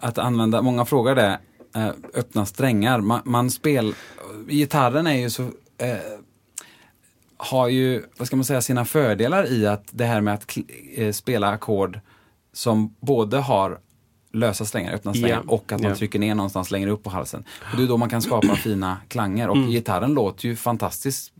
att 0.00 0.18
använda, 0.18 0.62
många 0.62 0.84
frågar 0.84 1.14
det, 1.14 1.38
öppna 2.14 2.46
strängar. 2.46 3.00
Man, 3.00 3.20
man 3.24 3.50
spel, 3.50 3.94
gitarren 4.48 5.06
är 5.06 5.14
ju 5.14 5.30
så, 5.30 5.42
eh, 5.78 5.96
har 7.36 7.68
ju, 7.68 8.02
vad 8.18 8.26
ska 8.26 8.36
man 8.36 8.44
säga, 8.44 8.60
sina 8.60 8.84
fördelar 8.84 9.52
i 9.52 9.66
att 9.66 9.84
det 9.90 10.04
här 10.04 10.20
med 10.20 10.34
att 10.34 10.56
eh, 10.94 11.12
spela 11.12 11.48
ackord 11.48 12.00
som 12.52 12.94
både 13.00 13.36
har 13.38 13.80
lösa 14.32 14.64
strängar, 14.64 14.92
öppna 14.94 15.14
strängar 15.14 15.42
Ja. 15.46 15.52
och 15.52 15.72
att 15.72 15.80
man 15.80 15.90
Ja. 15.90 15.96
trycker 15.96 16.18
ner 16.18 16.34
någonstans 16.34 16.70
längre 16.70 16.90
upp 16.90 17.02
på 17.02 17.10
halsen. 17.10 17.44
Och 17.72 17.76
det 17.76 17.82
är 17.82 17.86
då 17.88 17.96
man 17.96 18.10
kan 18.10 18.22
skapa 18.22 18.56
fina 18.56 18.96
klanger 19.08 19.48
och 19.48 19.56
gitarren 19.56 20.14
låter 20.14 20.48
ju 20.48 20.56
fantastiskt 20.56 21.32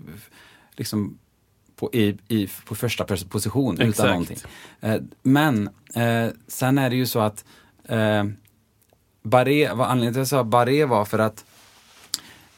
liksom 0.76 1.18
på, 1.76 1.90
i, 1.94 2.18
i, 2.28 2.48
på 2.66 2.74
första 2.74 3.04
position 3.04 3.74
Exakt. 3.80 3.98
utan 3.98 4.10
någonting. 4.10 4.38
Eh, 4.80 4.96
men 5.22 5.68
eh, 5.94 6.28
sen 6.48 6.78
är 6.78 6.90
det 6.90 6.96
ju 6.96 7.06
så 7.06 7.18
att 7.20 7.44
barré, 9.26 9.70
vad 9.74 9.86
anledningen 9.88 10.12
till 10.14 10.20
att 10.22 10.32
jag 10.32 10.40
sa 10.40 10.44
barré 10.44 10.84
var 10.84 11.04
för 11.04 11.18
att 11.18 11.44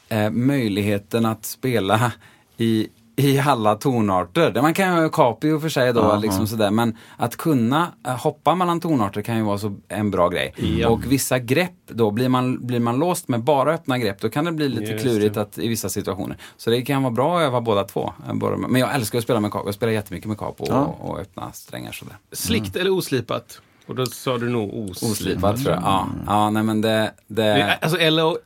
eh, 0.09 0.29
möjligheten 0.29 1.25
att 1.25 1.45
spela 1.45 2.11
i, 2.57 2.87
i 3.15 3.39
alla 3.39 3.75
tonarter. 3.75 4.51
Det 4.51 4.61
Man 4.61 4.73
kan 4.73 4.95
ju 4.95 5.09
ha 5.09 5.09
och 5.53 5.61
för 5.61 5.69
sig 5.69 5.93
då, 5.93 6.15
liksom 6.21 6.47
sådär, 6.47 6.71
men 6.71 6.97
att 7.17 7.35
kunna 7.35 7.87
eh, 8.07 8.17
hoppa 8.17 8.55
mellan 8.55 8.79
tonarter 8.79 9.21
kan 9.21 9.37
ju 9.37 9.43
vara 9.43 9.57
så 9.57 9.75
en 9.87 10.11
bra 10.11 10.29
grej. 10.29 10.53
Ja. 10.57 10.89
Och 10.89 11.11
vissa 11.11 11.39
grepp 11.39 11.71
då, 11.87 12.11
blir 12.11 12.29
man, 12.29 12.67
blir 12.67 12.79
man 12.79 12.99
låst 12.99 13.27
med 13.27 13.43
bara 13.43 13.73
öppna 13.73 13.97
grepp, 13.97 14.21
då 14.21 14.29
kan 14.29 14.45
det 14.45 14.51
bli 14.51 14.69
lite 14.69 14.91
Just 14.91 15.03
klurigt 15.03 15.35
det. 15.35 15.41
att, 15.41 15.57
i 15.57 15.67
vissa 15.67 15.89
situationer. 15.89 16.37
Så 16.57 16.69
det 16.69 16.81
kan 16.81 17.03
vara 17.03 17.13
bra 17.13 17.37
att 17.39 17.43
öva 17.43 17.61
båda 17.61 17.83
två. 17.83 18.13
eh, 18.27 18.33
Men 18.57 18.81
jag 18.81 18.95
älskar 18.95 19.17
att 19.17 19.23
spela 19.23 19.39
med 19.39 19.51
capo, 19.51 19.67
jag 19.67 19.75
spelar 19.75 19.93
jättemycket 19.93 20.27
med 20.27 20.37
capo 20.37 20.63
och, 20.73 21.09
och 21.09 21.19
öppna 21.19 21.51
strängar 21.51 21.91
sådär. 21.91 22.17
Slickt 22.31 22.75
eller 22.75 22.89
oslipat? 22.91 23.61
Och 23.89 23.95
då 23.95 24.05
sa 24.05 24.37
du 24.37 24.49
nog 24.49 24.73
oslipat. 24.73 25.11
Oslipat 25.11 25.63
tror 25.63 25.73
jag. 25.73 25.83
Ja, 25.83 26.07
ja 26.25 26.49
nej 26.49 26.63
men 26.63 26.81
det... 26.81 27.11
det... 27.27 27.77
Alltså 27.81 27.97
LO. 28.09 28.37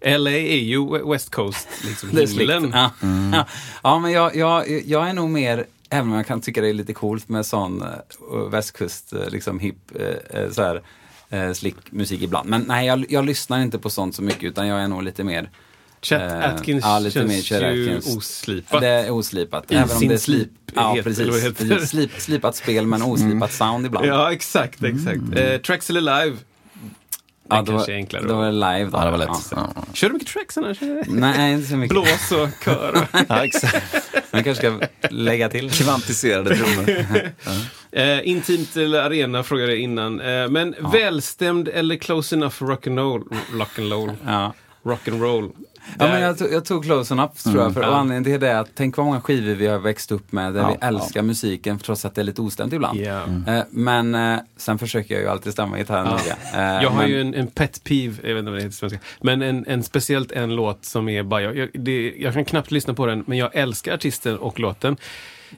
LA 0.00 0.30
är 0.30 0.58
ju 0.58 1.10
West 1.10 1.30
Coast, 1.30 1.68
liksom 1.84 2.10
himlen. 2.38 2.70
Ja. 2.74 2.90
Ja. 3.32 3.46
ja, 3.82 3.98
men 3.98 4.12
jag, 4.12 4.36
jag, 4.36 4.82
jag 4.86 5.08
är 5.08 5.12
nog 5.12 5.30
mer, 5.30 5.66
även 5.90 6.08
om 6.10 6.16
jag 6.16 6.26
kan 6.26 6.40
tycka 6.40 6.60
det 6.60 6.68
är 6.68 6.72
lite 6.72 6.92
coolt 6.92 7.28
med 7.28 7.46
sån 7.46 7.82
uh, 7.82 8.48
västkust, 8.50 9.12
eh, 9.12 9.30
liksom 9.30 9.58
hip, 9.58 9.76
eh, 9.94 10.40
eh, 10.40 10.50
så 10.50 10.62
här, 10.62 10.82
eh, 11.30 11.52
slick 11.52 11.92
musik 11.92 12.22
ibland. 12.22 12.48
Men 12.48 12.62
nej, 12.62 12.86
jag, 12.86 13.06
jag 13.08 13.24
lyssnar 13.24 13.60
inte 13.60 13.78
på 13.78 13.90
sånt 13.90 14.14
så 14.14 14.22
mycket 14.22 14.44
utan 14.44 14.66
jag 14.66 14.80
är 14.80 14.88
nog 14.88 15.02
lite 15.02 15.24
mer 15.24 15.50
Chet 16.06 16.32
eh, 16.32 16.54
Atkins 16.54 16.84
ja, 16.84 16.98
lite 16.98 17.24
mer 17.24 17.28
känns 17.34 17.46
Chet 17.46 17.76
ju 17.76 17.96
Atkins. 17.96 18.16
oslipat. 18.16 18.80
Det 18.80 18.88
är 18.88 19.10
oslipat. 19.10 19.72
I 19.72 19.74
även 19.74 19.90
om 19.90 19.98
sin 19.98 20.08
det 20.08 20.14
är 20.14 20.18
slip. 20.18 20.48
Ja, 20.74 20.96
precis. 21.04 21.90
Slip, 21.90 22.10
slipat 22.18 22.56
spel 22.56 22.86
men 22.86 23.02
oslipat 23.02 23.52
sound 23.52 23.86
ibland. 23.86 24.06
Ja, 24.06 24.32
exakt, 24.32 24.82
exakt. 24.84 25.20
Eh, 25.36 25.56
tracks 25.60 25.90
eller 25.90 26.00
live? 26.00 26.36
Ja, 27.48 27.56
Den 27.56 27.64
då, 27.64 27.72
kanske 27.72 27.92
är 27.92 27.96
enklare 27.96 28.24
Då 28.28 28.34
var 28.36 28.44
det 28.46 28.52
live 28.52 28.90
då. 28.90 28.98
Ja, 28.98 29.04
det 29.04 29.10
var 29.10 29.18
lätt. 29.18 29.28
Ja. 29.50 29.72
Ja. 29.76 29.84
Kör 29.92 30.08
du 30.08 30.12
mycket 30.12 30.28
tracks 30.28 30.58
annars? 30.58 30.78
Nej, 31.06 31.52
inte 31.52 31.68
så 31.68 31.76
mycket. 31.76 31.92
Blås 31.92 32.32
och 32.32 32.48
kör. 32.64 33.08
Ja, 33.28 33.44
exakt. 33.44 33.94
Man 34.30 34.44
kanske 34.44 34.66
ska 34.78 34.86
lägga 35.10 35.48
till. 35.48 35.70
Kvantiserade 35.70 36.56
trummor. 36.56 37.04
Eh, 37.92 38.28
intimt 38.28 38.76
eller 38.76 39.00
arena 39.02 39.42
frågade 39.42 39.72
jag 39.72 39.80
innan. 39.80 40.20
Eh, 40.20 40.48
men 40.48 40.74
välstämd 40.92 41.68
eller 41.68 41.96
close 41.96 42.36
enough 42.36 42.62
rock'n'roll? 42.62 43.36
Rock'n'roll. 43.52 44.12
Ja. 44.26 44.52
Rock'n'roll. 44.86 45.50
Ja, 45.98 46.08
men 46.08 46.20
jag, 46.22 46.38
tog, 46.38 46.52
jag 46.52 46.64
tog 46.64 46.84
Close 46.84 47.14
Up 47.14 47.34
tror 47.38 47.56
jag, 47.62 47.74
för 47.74 47.82
Ja. 47.82 47.88
och 47.88 47.96
anledningen 47.96 48.24
till 48.24 48.40
det 48.40 48.48
är 48.50 48.56
att 48.60 48.68
tänk 48.74 48.96
vad 48.96 49.06
många 49.06 49.20
skivor 49.20 49.54
vi 49.54 49.66
har 49.66 49.78
växt 49.78 50.12
upp 50.12 50.32
med 50.32 50.54
där 50.54 50.60
Ja, 50.60 50.68
vi 50.80 50.86
älskar 50.86 51.22
musiken 51.22 51.78
trots 51.78 52.04
att 52.04 52.14
det 52.14 52.20
är 52.20 52.24
lite 52.24 52.40
ostämt 52.42 52.72
ibland. 52.72 53.00
Ja. 53.00 53.22
Eh, 53.46 53.62
men 53.70 54.14
eh, 54.14 54.38
sen 54.56 54.78
försöker 54.78 55.14
jag 55.14 55.22
ju 55.22 55.28
alltid 55.28 55.52
stämma 55.52 55.78
gitarren 55.78 56.04
Ja. 56.06 56.10
noga. 56.10 56.36
Eh, 56.76 56.82
Jag 56.82 56.90
har 56.90 57.02
men, 57.02 57.10
ju 57.10 57.20
en, 57.20 57.34
en 57.34 57.46
pet 57.46 57.84
peeve, 57.84 58.16
jag 58.28 58.34
vet 58.34 58.38
inte 58.38 58.50
vad 58.50 58.58
det 58.60 58.62
heter 58.64 58.76
svenska, 58.76 58.98
men 59.20 59.42
en, 59.42 59.64
en 59.68 59.82
speciellt 59.82 60.32
en 60.32 60.56
låt 60.56 60.84
som 60.84 61.08
är 61.08 61.22
bara, 61.22 61.42
jag, 61.42 61.68
det, 61.74 62.14
jag 62.18 62.34
kan 62.34 62.44
knappt 62.44 62.70
lyssna 62.70 62.94
på 62.94 63.06
den, 63.06 63.24
men 63.26 63.38
jag 63.38 63.50
älskar 63.56 63.94
artisten 63.94 64.38
och 64.38 64.60
låten. 64.60 64.96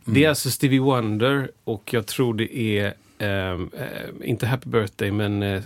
Det 0.04 0.24
är 0.24 0.28
alltså 0.28 0.50
Stevie 0.50 0.80
Wonder 0.80 1.50
och 1.64 1.94
jag 1.94 2.06
tror 2.06 2.34
det 2.34 2.56
är, 2.58 2.94
ehm, 3.18 3.70
eh, 3.78 4.28
inte 4.30 4.46
Happy 4.46 4.68
Birthday, 4.70 5.10
men 5.10 5.42
eh, 5.42 5.62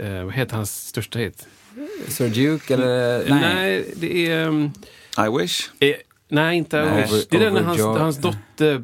eh, 0.00 0.24
vad 0.24 0.34
heter 0.34 0.56
hans 0.56 0.86
största 0.88 1.18
hit? 1.18 1.46
Sir 2.08 2.28
Duke 2.28 2.74
eller? 2.74 3.18
Nej, 3.28 3.40
Nej. 3.54 3.84
det 3.96 4.26
är... 4.30 4.46
ehm, 4.46 4.70
I 5.18 5.38
wish. 5.42 5.60
eh, 5.80 5.94
nej, 6.28 6.56
inte 6.58 6.84
Nej, 6.84 7.02
Wish. 7.02 7.12
Over- 7.12 7.24
Det 7.30 7.36
är 7.36 7.40
den 7.40 7.54
när 7.54 7.62
hans, 7.62 7.80
hans 7.80 8.16
dotter... 8.16 8.78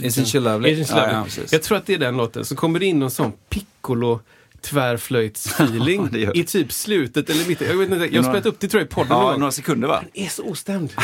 Isn't 0.00 0.32
she 0.32 0.40
lovely? 0.40 0.70
Isn't 0.74 0.84
she 0.84 0.94
Ja, 0.96 1.00
lovely? 1.00 1.14
ja, 1.18 1.24
precis. 1.24 1.52
jag 1.52 1.62
tror 1.62 1.78
att 1.78 1.86
det 1.86 1.94
är 1.94 1.98
den 1.98 2.16
låten. 2.16 2.44
Så 2.44 2.56
kommer 2.56 2.78
det 2.78 2.86
in 2.86 2.98
någon 2.98 3.10
sån 3.10 3.32
piccolo 3.50 4.20
tvärflöjtsfeeling 4.60 6.08
Ja, 6.12 6.32
i 6.34 6.44
typ 6.44 6.72
slutet 6.72 7.30
eller 7.30 7.48
mitten. 7.48 7.66
Jag 7.68 7.76
vet 7.76 7.90
inte, 7.90 8.04
jag 8.14 8.22
har 8.22 8.30
spelat 8.30 8.46
upp 8.46 8.60
det 8.60 8.68
tror 8.68 8.80
jag 8.80 8.86
i 8.86 8.90
podden 8.90 9.08
någon 9.08 9.24
Ja, 9.24 9.30
gång. 9.30 9.40
några 9.40 9.52
sekunder 9.52 9.88
va? 9.88 10.04
är 10.14 10.28
så 10.28 10.42
ostämd. 10.44 10.92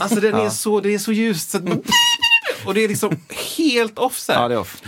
Alltså 0.00 0.20
den 0.20 0.34
är 0.34 0.48
så, 0.50 0.80
det 0.80 0.94
är 0.94 0.98
så 0.98 1.12
ljust. 1.12 1.50
Så 1.50 1.56
att 1.58 1.64
man, 1.64 1.82
och 2.64 2.74
det 2.74 2.84
är 2.84 2.88
liksom 2.88 3.16
helt 3.56 3.98
off 3.98 4.18
så 4.18 4.32
här. 4.32 4.42
Ja, 4.42 4.48
det 4.48 4.54
är 4.54 4.58
off. 4.58 4.82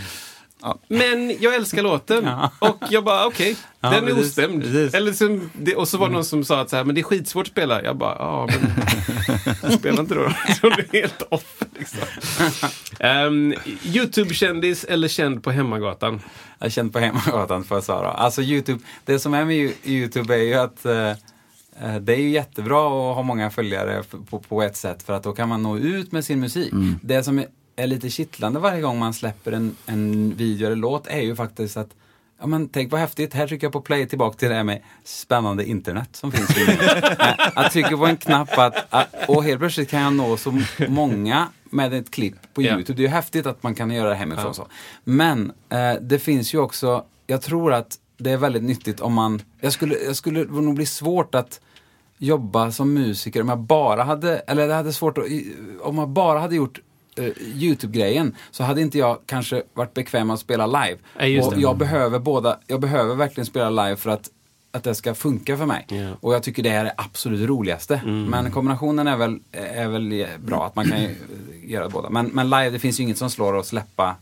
Men 0.87 1.37
jag 1.39 1.55
älskar 1.55 1.83
låten. 1.83 2.29
Och 2.59 2.83
jag 2.89 3.03
bara, 3.03 3.27
okej, 3.27 3.55
Ja, 3.81 3.89
den 3.89 4.03
är 4.03 4.07
precis, 4.07 4.25
ostämd. 4.25 4.63
precis. 4.63 4.93
Eller 4.93 5.13
som, 5.13 5.49
det, 5.53 5.75
och 5.75 5.87
så 5.87 5.97
var 5.97 6.07
det 6.07 6.13
någon 6.13 6.25
som 6.25 6.43
sa 6.43 6.61
att 6.61 6.69
så 6.69 6.75
här, 6.75 6.83
men 6.83 6.95
det 6.95 7.01
är 7.01 7.03
skitsvårt 7.03 7.45
att 7.47 7.51
spela. 7.51 7.83
Jag 7.83 7.97
bara, 7.97 8.15
ja 8.19 8.47
men 9.65 9.71
spela 9.79 10.01
inte 10.01 10.15
då. 10.15 10.29
Så 10.61 10.69
det 10.69 10.81
är 10.97 11.01
helt 11.01 11.21
off. 11.29 11.63
Liksom. 11.77 11.99
Um, 12.99 13.53
Youtube-kändis 13.83 14.83
eller 14.83 15.07
känd 15.07 15.43
på 15.43 15.51
hemmagatan? 15.51 16.21
Jag 16.59 16.71
känt 16.71 16.93
på 16.93 16.99
hemmagatan 16.99 17.63
får 17.63 17.77
jag 17.87 18.03
då. 18.03 18.07
Alltså 18.07 18.41
YouTube, 18.41 18.79
det 19.05 19.19
som 19.19 19.33
är 19.33 19.45
med 19.45 19.71
YouTube 19.83 20.35
är 20.35 20.43
ju 20.43 20.53
att 20.53 20.85
eh, 20.85 21.13
det 22.01 22.13
är 22.13 22.19
ju 22.19 22.29
jättebra 22.29 23.09
att 23.09 23.15
ha 23.15 23.21
många 23.21 23.49
följare 23.49 24.03
på, 24.29 24.39
på 24.39 24.61
ett 24.61 24.77
sätt 24.77 25.03
för 25.03 25.13
att 25.13 25.23
då 25.23 25.31
kan 25.31 25.49
man 25.49 25.63
nå 25.63 25.77
ut 25.77 26.11
med 26.11 26.25
sin 26.25 26.39
musik. 26.39 26.73
Det 27.01 27.23
som 27.23 27.43
är, 27.77 27.87
lite 27.87 28.09
kittlande 28.09 28.59
varje 28.59 28.81
gång 28.81 28.99
man 28.99 29.13
släpper 29.13 29.51
en, 29.51 29.75
en 29.85 30.35
video 30.35 30.65
eller 30.65 30.75
låt 30.75 31.07
är 31.07 31.21
ju 31.21 31.35
faktiskt 31.35 31.77
att 31.77 31.89
Ja 32.39 32.47
men 32.47 32.69
tänk 32.69 32.91
vad 32.91 33.01
häftigt, 33.01 33.33
här 33.33 33.47
trycker 33.47 33.65
jag 33.65 33.73
på 33.73 33.81
play 33.81 34.07
tillbaka 34.07 34.37
till 34.37 34.49
det 34.49 34.55
här 34.55 34.63
med 34.63 34.81
spännande 35.03 35.65
internet 35.65 36.09
som 36.11 36.31
finns. 36.31 36.49
att 37.53 37.71
trycka 37.71 37.97
på 37.97 38.05
en 38.05 38.17
knapp 38.17 38.57
att, 38.57 38.85
att, 38.89 39.29
och 39.29 39.43
helt 39.43 39.59
plötsligt 39.59 39.89
kan 39.89 40.01
jag 40.01 40.13
nå 40.13 40.37
så 40.37 40.61
många 40.87 41.47
med 41.63 41.93
ett 41.93 42.11
klipp 42.11 42.35
på 42.53 42.61
Ja. 42.61 42.73
Youtube. 42.73 42.97
Det 42.97 43.01
är 43.01 43.07
ju 43.07 43.13
häftigt 43.13 43.45
att 43.45 43.63
man 43.63 43.75
kan 43.75 43.91
göra 43.91 44.09
det 44.09 44.15
hemifrån 44.15 44.53
så. 44.53 44.67
Men 45.03 45.51
eh, 45.69 45.93
det 46.01 46.19
finns 46.19 46.53
ju 46.53 46.57
också, 46.59 47.03
jag 47.27 47.41
tror 47.41 47.73
att 47.73 47.99
det 48.17 48.31
är 48.31 48.37
väldigt 48.37 48.63
nyttigt 48.63 48.99
om 48.99 49.13
man, 49.13 49.41
jag 49.61 49.73
skulle, 49.73 49.95
jag 49.95 50.15
skulle 50.15 50.43
det 50.43 50.61
nog 50.61 50.75
bli 50.75 50.85
svårt 50.85 51.35
att 51.35 51.61
jobba 52.17 52.71
som 52.71 52.93
musiker 52.93 53.41
om 53.41 53.49
jag 53.49 53.59
bara 53.59 54.03
hade, 54.03 54.39
eller 54.39 54.67
det 54.67 54.73
hade 54.73 54.93
svårt 54.93 55.17
att, 55.17 55.25
om 55.81 55.97
jag 55.97 56.09
bara 56.09 56.39
hade 56.39 56.55
gjort 56.55 56.79
eh, 57.19 57.31
Youtube-grejen 57.55 58.35
så 58.51 58.63
hade 58.63 58.81
inte 58.81 58.97
jag 58.97 59.17
kanske 59.25 59.63
varit 59.73 59.93
bekväm 59.93 60.29
att 60.29 60.39
spela 60.39 60.67
live. 60.67 60.97
Just 61.27 61.47
och 61.47 61.55
det. 61.55 61.61
jag 61.61 61.77
behöver 61.77 62.19
båda, 62.19 62.59
jag 62.67 62.79
behöver 62.79 63.15
verkligen 63.15 63.45
spela 63.45 63.69
live 63.69 63.95
för 63.95 64.09
att 64.09 64.29
att 64.71 64.83
det 64.83 64.95
ska 64.95 65.15
funka 65.15 65.57
för 65.57 65.65
mig. 65.65 65.85
Ja. 65.89 66.09
Och 66.21 66.33
jag 66.33 66.43
tycker 66.43 66.63
det 66.63 66.69
är 66.69 66.83
det 66.83 66.93
absolut 66.97 67.49
roligaste. 67.49 68.01
Men 68.05 68.51
kombinationen 68.51 69.07
är 69.07 69.17
väl, 69.17 69.39
är 69.51 69.87
väl 69.87 70.25
bra, 70.39 70.65
att 70.65 70.75
man 70.75 70.85
kan 70.85 70.99
göra 71.63 71.89
båda. 71.89 72.09
Men, 72.09 72.25
men 72.25 72.49
live, 72.49 72.69
det 72.69 72.79
finns 72.79 72.99
ju 72.99 73.03
inget 73.03 73.17
som 73.17 73.29
slår 73.29 73.59
att 73.59 73.65
släppa 73.65 74.15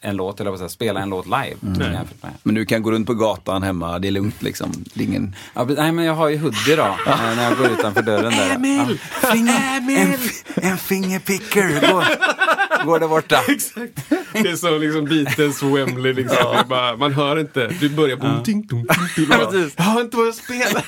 en 0.00 0.16
låt, 0.16 0.40
eller 0.40 0.56
säga, 0.56 0.68
spela 0.68 1.00
en 1.00 1.10
låt 1.10 1.26
live. 1.26 1.56
jämfört 1.92 2.22
med. 2.22 2.30
Men 2.42 2.54
du 2.54 2.66
kan 2.66 2.82
gå 2.82 2.90
runt 2.90 3.06
på 3.06 3.14
gatan 3.14 3.62
hemma, 3.62 3.98
det 3.98 4.08
är 4.08 4.12
lugnt 4.12 4.42
liksom. 4.42 4.72
Det 4.94 5.00
är 5.02 5.06
ingen... 5.08 5.34
Ja, 5.54 5.64
men- 5.64 5.74
nej 5.74 5.92
men 5.92 6.04
jag 6.04 6.14
har 6.14 6.28
ju 6.28 6.38
hoodie 6.38 6.76
då, 6.76 6.82
eh, 7.06 7.36
när 7.36 7.44
jag 7.44 7.58
går 7.58 7.66
utanför 7.70 8.02
dörren 8.02 8.30
där. 8.32 8.54
Emil! 8.54 8.98
Ja. 9.22 9.28
Finger, 9.32 9.76
En, 9.90 10.18
en 10.70 10.78
fingerpicker 10.78 11.92
går, 11.92 12.04
går 12.84 12.98
där 13.00 13.08
borta. 13.08 13.40
Det 14.32 14.48
är 14.48 14.56
som 14.56 14.80
liksom 14.80 15.04
Beatles 15.04 15.62
Wembley. 15.62 16.12
Liksom. 16.12 16.36
Är 16.52 16.64
bara, 16.64 16.96
man 16.96 17.12
hör 17.12 17.40
inte. 17.40 17.66
Du 17.80 17.88
börjar 17.88 18.44
ding. 18.44 18.68
Ja, 19.16 19.38
Bara, 19.38 19.46
precis. 19.50 19.74
Jag 19.76 19.84
har 19.84 20.00
inte 20.00 20.16
vad 20.16 20.26
jag 20.26 20.34
spelar. 20.34 20.84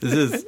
Precis. 0.00 0.44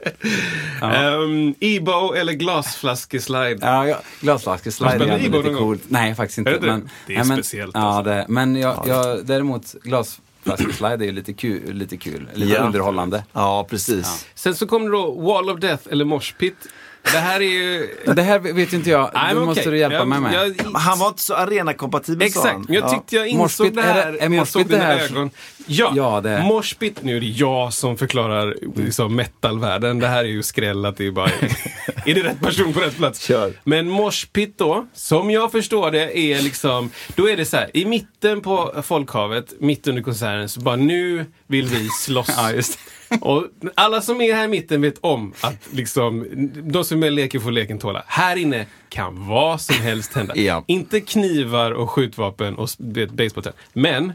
Um, 0.83 1.55
Ebo 1.61 2.13
eller 2.15 2.33
glasflaskeslide? 2.33 3.59
Ja, 3.61 3.87
ja, 3.89 4.01
glasflaskeslide 4.21 5.05
är 5.05 5.19
lite 5.19 5.31
någon 5.31 5.43
gång? 5.45 5.57
coolt. 5.57 5.83
Nej, 5.89 6.15
faktiskt 6.15 6.39
inte. 6.39 6.51
Är 6.51 6.61
det 6.61 6.67
men, 6.67 6.91
Det 7.07 7.13
är 7.13 7.19
nej, 7.19 7.27
men, 7.29 7.37
speciellt, 7.37 7.71
Ja, 7.75 7.81
alltså. 7.81 8.03
det, 8.11 8.27
men 8.29 8.57
jag, 8.57 8.85
jag, 8.87 9.27
däremot 9.27 9.75
glasflaskeslide 9.83 11.05
är 11.05 11.07
ju 11.07 11.13
lite 11.13 11.33
kul, 11.33 11.75
lite, 11.75 11.97
kul, 11.97 12.29
lite 12.35 12.53
Ja. 12.55 12.63
underhållande. 12.63 13.25
Ja, 13.33 13.67
precis. 13.71 14.27
Sen 14.35 14.55
så 14.55 14.67
kommer 14.67 14.91
då 14.91 15.11
Wall 15.21 15.51
of 15.51 15.61
Death 15.61 15.83
eller 15.91 16.05
Mosh 16.05 16.33
Pit. 16.39 16.57
Det 17.03 17.19
här 17.19 17.41
är 17.41 17.45
ju... 17.45 17.89
Det 18.17 18.23
här 18.23 18.39
vet 18.39 18.73
ju 18.73 18.77
inte 18.77 18.91
jag, 18.91 19.11
Nej, 19.15 19.35
det 19.35 19.41
måste 19.41 19.61
okej. 19.61 19.73
du 19.73 19.79
hjälpa 19.79 19.97
jag, 19.97 20.09
mig 20.09 20.21
med. 20.21 20.35
Jag, 20.35 20.57
Men 20.65 20.75
Han 20.75 20.99
var 20.99 21.09
inte 21.09 21.23
så 21.23 21.35
arenakompatibel 21.35 22.21
sa 22.33 22.39
Exakt, 22.41 22.53
han. 22.55 22.65
men 22.69 22.75
jag 22.75 22.85
Ja. 22.85 22.89
tyckte 22.89 23.17
jag 23.17 23.27
insåg 23.29 23.67
Moshpit, 23.67 23.75
det 23.75 23.83
är 23.83 23.87
det- 23.87 23.93
här 24.03 24.13
är 24.21 24.29
när 24.29 24.37
jag 24.37 24.49
såg 24.49 24.67
dina 24.69 24.93
ögon. 25.01 25.31
Ja, 25.67 25.93
Ja, 25.97 26.21
det 26.21 26.43
Moshpit, 26.43 27.03
nu 27.03 27.17
är 27.17 27.21
det 27.21 27.27
jag 27.27 27.73
som 27.73 27.97
förklarar 27.97 28.57
liksom, 28.77 29.17
metalvärlden. 29.17 29.99
Det 29.99 30.09
här 30.09 30.25
är 30.25 30.29
ju 30.29 30.43
skräll 30.43 30.85
att 30.85 30.97
det 30.97 31.07
är 31.07 31.11
bara... 31.11 31.31
är 32.07 32.15
det 32.15 32.23
rätt 32.23 32.41
person 32.41 32.73
på 32.73 32.81
rätt 32.81 32.97
plats? 32.97 33.27
Kör. 33.27 33.53
Men 33.65 33.89
Moshpit 33.89 34.59
då, 34.59 34.87
som 34.95 35.31
jag 35.31 35.53
förstår 35.53 35.91
det, 35.91 36.19
är 36.19 36.43
liksom... 36.43 36.91
Då 37.15 37.29
är 37.29 37.37
det 37.37 37.45
så 37.45 37.57
här, 37.57 37.71
i 37.77 37.85
mitten 37.85 38.41
på 38.41 38.83
folkhavet, 38.83 39.55
mitt 39.59 39.89
under 39.89 40.03
konserten, 40.03 40.49
så 40.49 40.61
bara 40.61 40.77
nu 40.77 41.27
vill 41.47 41.67
vi 41.67 41.89
slåss. 41.89 42.29
Ja, 42.37 42.53
just 42.53 42.79
Och 43.21 43.47
alla 43.75 44.01
som 44.01 44.21
är 44.21 44.35
här 44.35 44.45
i 44.45 44.49
mitten 44.49 44.83
vet 44.83 44.99
om 45.01 45.33
att 45.41 45.69
liksom, 45.73 46.27
de 46.55 46.85
som 46.85 47.03
är 47.03 47.11
leker 47.11 47.39
får 47.39 47.51
leken 47.51 47.79
tåla. 47.79 48.05
Här 48.07 48.37
inne 48.37 48.67
kan 48.89 49.29
vad 49.29 49.61
som 49.61 49.77
helst 49.77 50.15
hända. 50.15 50.37
Ja. 50.37 50.65
Inte 50.67 51.01
knivar 51.01 51.71
och 51.71 51.91
skjutvapen 51.91 52.55
och 52.55 52.69
basebollträn. 52.79 53.55
Men 53.73 54.13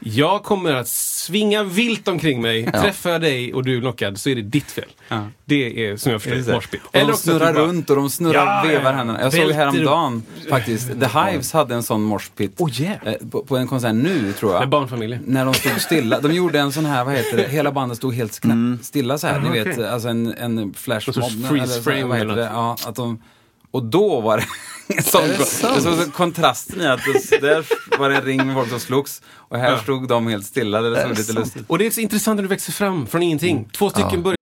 jag 0.00 0.42
kommer 0.42 0.74
att 0.74 0.88
svinga 0.88 1.62
vilt 1.62 2.08
omkring 2.08 2.42
mig. 2.42 2.66
Träffar 2.72 3.10
jag 3.10 3.20
dig 3.20 3.54
och 3.54 3.64
du 3.64 3.76
är 3.76 3.80
knockad 3.80 4.18
så 4.18 4.30
är 4.30 4.34
det 4.34 4.42
ditt 4.42 4.70
fel. 4.70 4.84
Ja. 5.08 5.28
Det 5.44 5.86
är 5.86 5.96
som 5.96 6.12
jag 6.12 6.22
förstår 6.22 6.52
moshpit. 6.54 6.80
De 6.92 7.02
också 7.02 7.16
snurrar 7.16 7.52
bara- 7.54 7.62
runt 7.66 7.90
och 7.90 7.96
de 7.96 8.10
snurrar, 8.10 8.34
Ja, 8.46 8.62
ja, 8.64 8.68
vevar 8.70 8.90
ja. 8.90 8.96
händerna. 8.96 9.20
Jag 9.22 9.32
såg 9.32 9.50
häromdagen 9.52 10.22
faktiskt, 10.50 10.88
The 11.00 11.06
Hives 11.18 11.52
hade 11.52 11.74
en 11.74 11.82
sån 11.82 12.02
morspit 12.02 12.54
Oh, 12.60 12.80
yeah. 12.80 12.96
eh, 13.04 13.14
på, 13.30 13.44
på 13.44 13.56
en 13.56 13.66
konsert 13.68 13.94
nu 13.94 14.32
tror 14.32 14.52
jag. 14.52 14.60
Med 14.60 14.68
barnfamiljer. 14.68 15.20
När 15.24 15.44
de 15.44 15.54
stod 15.54 15.80
stilla. 15.80 16.20
De 16.20 16.32
gjorde 16.34 16.60
en 16.60 16.72
sån 16.72 16.84
här, 16.86 17.04
vad 17.04 17.14
heter 17.14 17.36
det, 17.36 17.48
hela 17.48 17.72
bandet 17.72 17.98
stod 17.98 18.14
helt 18.14 18.40
knä, 18.40 18.78
stilla 18.82 19.18
så 19.18 19.26
här. 19.26 19.40
Ni 19.40 19.48
Ah, 19.60 19.64
vet, 19.64 19.78
alltså 19.78 20.08
en, 20.08 20.34
en 20.34 20.74
flashmob. 20.74 21.14
Sorts 21.14 21.34
freeze 21.48 21.54
eller 21.56 21.66
så 21.66 21.72
här, 21.74 21.80
frame 21.82 22.04
vad 22.04 22.18
heter 22.18 22.36
det? 22.36 22.50
Ja, 22.52 22.76
att 22.86 22.94
de, 22.94 23.22
och 23.70 23.82
då 23.84 24.20
var 24.20 24.36
det 24.36 24.46
en 24.96 25.02
sån, 25.02 25.22
det 25.22 25.36
det 25.38 25.44
såg 25.80 25.80
så 26.04 26.10
kontrasten 26.10 26.80
i 26.80 26.86
att 26.86 27.00
det, 27.30 27.40
där 27.40 27.66
var 27.98 28.08
det 28.08 28.16
en 28.16 28.22
ring 28.22 28.46
med 28.46 28.54
folk 28.56 28.70
som 28.70 28.80
slogs 28.80 29.22
och 29.48 29.58
här 29.58 29.70
Ja. 29.70 29.78
stod 29.82 30.08
de 30.08 30.26
helt 30.26 30.46
stilla. 30.46 30.80
Det 30.80 31.02
såg 31.02 31.16
lite 31.18 31.32
lustigt 31.32 31.64
Och 31.68 31.78
det 31.78 31.86
är 31.86 31.90
så 31.90 32.00
intressant 32.00 32.36
när 32.36 32.42
du 32.42 32.48
växer 32.48 32.72
fram 32.72 33.06
från 33.06 33.22
ingenting. 33.22 33.68
Två 33.72 33.90
stycken 33.90 34.22
börjar 34.22 34.38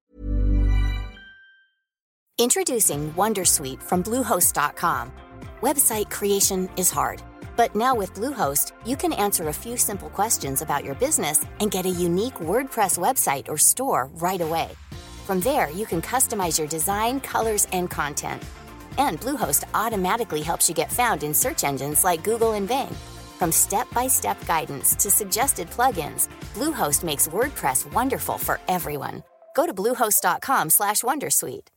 Introducing 2.38 3.12
Wondersuite 3.16 3.82
from 3.82 4.02
Bluehost.com. 4.02 5.10
Website 5.62 6.10
creation 6.10 6.68
is 6.76 6.92
hard, 6.92 7.22
but 7.56 7.74
now 7.74 7.94
with 8.00 8.12
Bluehost, 8.14 8.72
you 8.86 8.96
can 8.96 9.12
answer 9.14 9.48
a 9.48 9.52
few 9.52 9.76
simple 9.76 10.10
questions 10.10 10.62
about 10.62 10.84
your 10.84 10.94
business 10.96 11.40
and 11.60 11.70
get 11.70 11.86
a 11.86 11.88
unique 11.88 12.34
WordPress 12.40 12.98
website 12.98 13.48
or 13.48 13.56
store 13.56 14.10
right 14.20 14.42
away. 14.42 14.68
From 15.26 15.40
there, 15.40 15.70
you 15.70 15.86
can 15.86 16.02
customize 16.02 16.58
your 16.58 16.68
design, 16.68 17.20
colors, 17.20 17.66
and 17.72 17.88
content. 17.90 18.42
And 18.98 19.20
Bluehost 19.20 19.64
automatically 19.74 20.42
helps 20.42 20.68
you 20.68 20.74
get 20.74 20.92
found 20.92 21.22
in 21.22 21.34
search 21.34 21.64
engines 21.64 22.04
like 22.04 22.22
Google 22.24 22.52
and 22.52 22.68
Bing. 22.68 22.94
From 23.38 23.52
step-by-step 23.52 24.46
guidance 24.46 24.94
to 24.96 25.10
suggested 25.10 25.68
plugins, 25.70 26.28
Bluehost 26.54 27.04
makes 27.04 27.28
WordPress 27.28 27.92
wonderful 27.92 28.38
for 28.38 28.60
everyone. 28.68 29.22
Go 29.54 29.66
to 29.66 29.74
bluehost.com/wondersuite. 29.74 31.68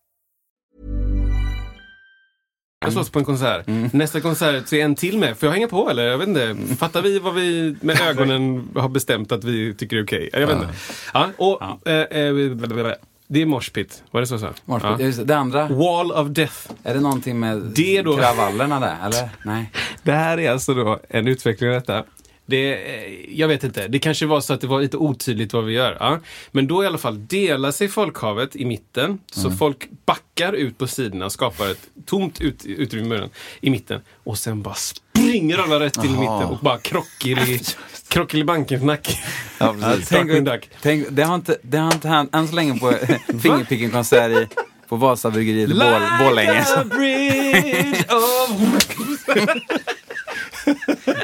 slåss 2.92 3.10
på 3.10 3.20
en 3.20 3.26
konsert. 3.26 3.68
Mm. 3.68 3.90
Nästa 3.94 4.22
konsert 4.22 4.68
så 4.68 4.76
är 4.76 4.84
en 4.84 4.96
till 4.96 5.18
med. 5.18 5.38
Får 5.38 5.48
jag 5.48 5.54
hänga 5.54 5.68
på 5.68 5.90
eller? 5.90 6.04
Jag 6.04 6.18
vet 6.18 6.28
inte. 6.28 6.56
Fattar 6.76 7.02
vi 7.02 7.20
vad 7.20 7.36
vi 7.36 7.76
med 7.82 8.02
ögonen 8.10 8.70
har 8.76 8.90
bestämt 8.90 9.32
att 9.32 9.44
vi 9.44 9.74
tycker 9.74 9.98
är 9.98 10.04
okej? 10.04 10.30
Jag 10.34 10.48
vet 10.48 10.56
inte. 10.56 10.70
Ja, 11.14 11.30
och, 11.38 11.88
eh, 11.88 12.20
eh, 12.20 12.34
blablabla. 12.34 12.96
Det 13.32 13.42
är 13.42 13.46
Moshpit. 13.46 14.04
Var 14.12 14.22
det 14.22 14.28
så? 14.28 14.40
så? 14.40 14.50
Ja. 14.66 15.00
Just 15.00 15.28
det. 15.28 15.38
andra, 15.38 15.68
Wall 15.68 16.12
of 16.12 16.28
Death. 16.28 16.72
är 16.84 16.94
det 16.94 17.00
någonting 17.00 17.40
med 17.40 17.58
Det 17.58 18.02
då- 18.02 18.18
kravallerna 18.18 18.80
där, 18.80 18.98
eller? 19.06 19.30
Nej. 19.46 19.72
Det 20.04 20.12
här 20.12 20.40
är 20.40 20.52
alltså 20.52 20.74
då 20.74 21.00
en 21.10 21.28
utveckling 21.28 21.70
av 21.70 21.76
detta. 21.76 22.04
Det, 22.46 22.74
eh, 22.96 23.40
jag 23.40 23.48
vet 23.48 23.64
inte, 23.64 23.88
det 23.88 24.00
kanske 24.00 24.26
var 24.26 24.42
så 24.42 24.54
att 24.54 24.62
det 24.62 24.68
var 24.68 24.82
lite 24.82 24.98
otydligt 24.98 25.54
vad 25.54 25.66
vi 25.66 25.74
gör. 25.74 25.98
Ja. 26.00 26.20
Men 26.52 26.68
då 26.68 26.84
i 26.84 26.88
alla 26.88 26.98
fall 26.98 27.28
delar 27.28 27.72
sig 27.72 27.88
folkhavet 27.88 28.56
i 28.56 28.66
mitten. 28.66 29.20
Så 29.32 29.52
folk 29.52 29.90
backar 30.06 30.54
ut 30.54 30.78
på 30.78 30.88
sidorna 30.88 31.26
och 31.26 31.32
skapar 31.32 31.72
ett 31.72 31.88
tomt 32.06 32.42
ut, 32.42 32.66
utrymme 32.66 33.30
i 33.62 33.70
mitten. 33.70 34.02
Och 34.24 34.38
sen 34.38 34.62
bara 34.62 34.76
springer 35.20 35.58
alla 35.58 35.80
rätt 35.80 35.96
Jaha. 35.96 36.06
mitten 36.06 36.50
och 36.50 36.60
bara 36.60 36.78
krockar 36.78 37.50
i, 37.50 37.62
krockar 38.08 38.38
i 38.38 38.44
banken-knack. 38.44 39.20
Ja, 39.58 39.76
precis. 39.82 40.10
tänk, 40.10 40.50
tänk, 40.82 41.06
det 41.10 41.24
har 41.24 41.36
inte, 41.36 41.58
det 41.62 41.78
har 41.78 41.94
inte 41.94 42.08
hänt 42.08 42.36
än 42.36 42.48
så 42.48 42.56
länge 42.56 42.80
på 42.80 42.92
Fingerpicking-konsert 43.42 44.32
i, 44.32 44.48
på 44.90 44.96
Vasabryggeriet 44.96 45.70
i 45.70 45.74
Borlänge. 46.20 46.66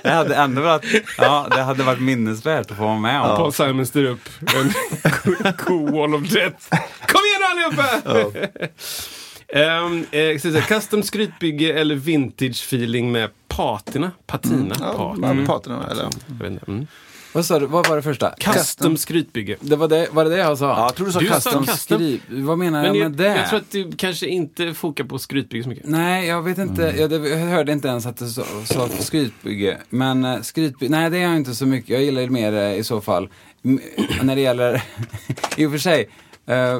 Det 0.03 0.11
hade 0.11 0.35
ändå 0.35 0.61
varit, 0.61 0.85
ja, 1.17 1.47
det 1.51 1.61
hade 1.61 1.83
varit 1.83 2.01
minnesvärt 2.01 2.71
att 2.71 2.77
få 2.77 2.83
vara 2.83 2.99
med 2.99 3.21
om. 3.21 3.37
Paul 3.37 3.53
Simon 3.53 3.85
styr 3.85 4.05
upp 4.05 4.29
en 4.55 4.73
cool 5.53 5.91
wall 5.91 6.15
of 6.15 6.29
death. 6.29 6.57
Kom 7.07 7.21
igen 7.25 7.41
allihopa! 7.51 7.85
Um, 9.55 10.05
eh, 10.11 10.19
jag 10.21 10.67
custom 10.67 11.03
skrytbygge 11.03 11.73
eller 11.73 11.95
vintage 11.95 12.63
feeling 12.63 13.11
med 13.11 13.29
patina? 13.47 14.11
Patina? 14.25 14.75
Ja, 14.79 15.15
patina. 15.21 15.45
patina, 15.45 15.87
eller? 15.91 16.03
Jag 16.03 16.35
vet 16.35 16.51
inte. 16.51 16.65
Mm. 16.71 16.87
Vad 17.33 17.45
sa 17.45 17.59
du, 17.59 17.65
vad 17.65 17.87
var 17.87 17.95
det 17.95 18.01
första? 18.01 18.33
Custom 18.39 18.97
skrytbygge. 18.97 19.55
Det 19.59 19.75
var 19.75 19.87
det, 19.87 20.07
var 20.11 20.23
det 20.23 20.29
det 20.29 20.37
jag 20.37 20.57
sa? 20.57 20.65
Ja, 20.69 20.81
jag 20.85 20.95
tror 20.95 21.05
du 21.07 21.11
sa 21.13 21.19
Du 21.19 21.27
sa 21.27 21.33
custom. 21.35 21.65
custom. 21.65 21.97
Skriv, 21.97 22.21
vad 22.29 22.57
menar 22.57 22.81
Men 22.81 22.87
jag 22.95 23.03
jag, 23.05 23.11
med 23.11 23.19
det? 23.19 23.35
jag 23.37 23.49
tror 23.49 23.59
att 23.59 23.71
du 23.71 23.91
kanske 23.91 24.27
inte 24.27 24.73
fokar 24.73 25.03
på 25.03 25.19
skrytbygge 25.19 25.63
så 25.63 25.69
mycket. 25.69 25.85
Nej, 25.87 26.27
jag 26.27 26.41
vet 26.41 26.57
inte. 26.57 26.93
Jag, 26.97 27.09
det, 27.09 27.29
jag 27.29 27.37
hörde 27.37 27.71
inte 27.71 27.87
ens 27.87 28.05
att 28.05 28.17
du 28.17 28.27
sa, 28.27 28.43
sa 28.65 28.89
skrytbygge. 28.99 29.77
Men 29.89 30.25
uh, 30.25 30.41
skrytbygge, 30.41 30.91
nej 30.91 31.09
det 31.09 31.17
är 31.17 31.21
jag 31.21 31.35
inte 31.35 31.55
så 31.55 31.65
mycket. 31.65 31.89
Jag 31.89 32.03
gillar 32.03 32.21
det 32.21 32.29
mer 32.29 32.53
eh, 32.53 32.73
i 32.77 32.83
så 32.83 33.01
fall. 33.01 33.29
M- 33.63 33.79
när 34.21 34.35
det 34.35 34.41
gäller, 34.41 34.83
i 35.57 35.65
och 35.65 35.71
för 35.71 35.77
sig. 35.77 36.09
eh, 36.47 36.79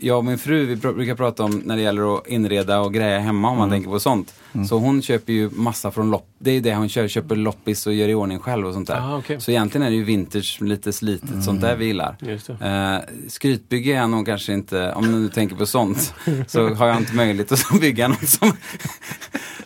jag 0.00 0.18
och 0.18 0.24
min 0.24 0.38
fru 0.38 0.66
vi 0.66 0.76
brukar 0.76 1.14
prata 1.14 1.44
om 1.44 1.62
när 1.64 1.76
det 1.76 1.82
gäller 1.82 2.16
att 2.18 2.26
inreda 2.28 2.80
och 2.80 2.94
greja 2.94 3.18
hemma 3.18 3.50
om 3.50 3.58
man 3.58 3.68
Mm. 3.68 3.76
tänker 3.78 3.90
på 3.90 4.00
sånt. 4.00 4.34
Så 4.68 4.78
hon 4.78 5.02
köper 5.02 5.32
ju 5.32 5.50
massa 5.50 5.90
från 5.90 6.10
lopp. 6.10 6.26
Det 6.38 6.50
är 6.50 6.60
det 6.60 6.74
hon 6.74 6.88
kör, 6.88 7.08
köper 7.08 7.36
loppis 7.36 7.86
och 7.86 7.94
gör 7.94 8.08
i 8.08 8.14
ordning 8.14 8.38
själv 8.38 8.66
och 8.66 8.74
sånt 8.74 8.88
där. 8.88 9.00
Ah, 9.00 9.18
okej. 9.18 9.40
Så 9.40 9.50
egentligen 9.50 9.86
är 9.86 9.90
det 9.90 9.96
ju 9.96 10.04
vintage, 10.04 10.58
lite 10.62 10.92
slitet, 10.92 11.44
sånt 11.44 11.60
där 11.60 11.76
vi 11.76 11.84
gillar. 11.84 12.16
Just 12.20 12.50
det. 12.58 13.02
Uh, 13.12 13.28
skrytbygge 13.28 13.92
är 13.92 13.96
jag 13.96 14.10
nog 14.10 14.26
kanske 14.26 14.52
inte, 14.52 14.92
om 14.92 15.12
du 15.12 15.18
nu 15.18 15.28
tänker 15.28 15.56
på 15.56 15.66
sånt, 15.66 16.14
så 16.46 16.74
har 16.74 16.86
jag 16.86 16.96
inte 16.96 17.14
möjlighet 17.14 17.52
att 17.52 17.64
bygga 17.80 18.08
något 18.08 18.28
som, 18.28 18.52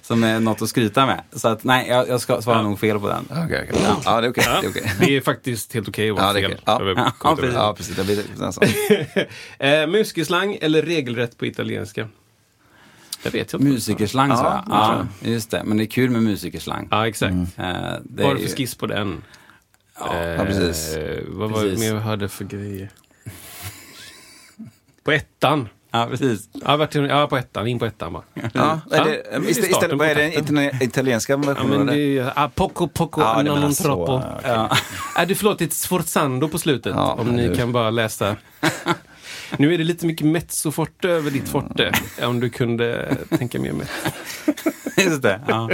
som 0.03 0.25
är 0.25 0.41
något 0.41 0.63
att 0.63 0.69
skryta 0.69 1.07
med. 1.07 1.23
Så 1.33 1.49
att 1.49 1.65
nej, 1.65 1.89
jag, 1.89 2.09
jag 2.09 2.21
ska 2.21 2.43
svara 2.43 2.63
nog 2.63 2.79
fel 2.79 3.01
på 3.01 3.09
den. 3.09 3.25
Okej, 3.31 3.69
okej. 3.69 3.83
Ja, 4.05 4.21
det 4.21 4.27
är 4.27 4.31
okej. 4.31 4.45
Det 4.61 4.67
är 4.67 4.71
okej. 4.71 4.93
Det 5.01 5.17
är 5.17 5.21
faktiskt 5.21 5.75
helt 5.75 5.89
okej 5.89 6.11
att 6.11 6.17
vara 6.17 6.27
Ja, 6.27 6.33
det 6.33 6.41
fel. 6.41 6.61
Ja. 6.65 7.13
Ja, 7.25 7.37
precis. 7.37 7.55
Ja, 7.55 7.75
precis. 7.77 7.97
Det 7.97 8.05
blir 8.05 8.23
eh, 9.83 9.87
Muskelslang 9.87 10.59
eller 10.61 10.83
regelrätt 10.83 11.39
på 11.39 11.47
italienska? 11.47 12.09
Jag 13.25 13.31
vet 13.31 13.53
jag 13.53 13.61
inte. 13.61 13.71
Musikerslang 13.73 14.37
sa 14.37 14.45
jag. 14.45 14.63
Ja, 14.69 15.05
Ja, 15.21 15.29
just 15.31 15.51
det. 15.51 15.63
Men 15.65 15.77
det 15.77 15.85
är 15.85 15.87
kul 15.87 16.11
med 16.11 16.23
musikerslang. 16.23 16.89
Ja, 16.91 17.09
exakt. 17.09 17.33
Eh, 17.35 17.45
det 17.57 18.01
Vad 18.05 18.27
har 18.27 18.35
du 18.35 18.41
ju- 18.41 18.49
för 18.49 18.57
skiss 18.57 18.75
på 18.75 18.87
den? 18.87 19.23
Ja, 19.99 20.15
Eh, 20.15 20.29
ja, 20.29 20.45
precis. 20.45 20.97
Vad 21.29 21.51
var 21.51 21.65
det 21.65 21.79
mer 21.79 21.95
jag 21.95 22.01
hade 22.01 22.29
för 22.29 22.45
grejer? 22.45 22.91
På 25.05 25.13
ettan. 25.13 25.69
Ja, 25.91 26.07
precis. 26.11 26.49
Ja, 26.53 26.77
vart, 26.77 26.95
ja 26.95 27.27
på 27.27 27.37
ettan. 27.37 27.67
In 27.67 27.79
på 27.79 27.85
ettan 27.87 28.13
bara. 28.13 28.23
Ja, 28.35 28.43
Ja, 28.53 28.81
är 28.97 29.05
det, 29.05 29.35
är 29.35 29.49
istället, 29.51 29.99
vad 29.99 30.09
är 30.09 30.17
itali- 30.31 30.83
italienska 30.83 31.33
Ja, 31.33 31.37
versionen 31.37 31.87
det 31.87 32.19
är 32.19 32.33
ah, 32.37 32.51
poco 32.55 32.89
poco 32.89 33.21
Ja, 33.21 33.43
non 33.43 33.55
menar 33.55 33.71
så, 33.71 33.83
troppo. 33.83 34.13
ja. 34.13 34.41
Ja. 34.45 34.77
Är 35.17 35.27
du 35.27 35.35
förlåt, 35.35 35.59
det 35.59 35.65
är 35.65 35.67
ett 35.67 35.73
sforzando 35.73 36.49
på 36.49 36.59
slutet. 36.59 36.93
Ja, 36.97 37.13
om 37.13 37.29
ni 37.29 37.49
det- 37.49 37.57
kan 37.57 37.73
bara 37.73 37.91
läsa. 37.91 38.37
Nu 39.59 39.75
är 39.75 39.79
det 39.79 39.85
lite 39.85 40.07
mycket 40.07 40.27
mezzo 40.27 40.71
forte 40.71 41.09
över 41.09 41.31
ditt 41.31 41.49
forte. 41.49 41.93
Om 42.23 42.41
du 42.41 42.51
kunde 42.51 43.17
tänka 43.39 43.61
mer 43.61 43.73
med. 43.73 43.87
Just 44.97 45.23
det. 45.23 45.41
Ja. 45.49 45.71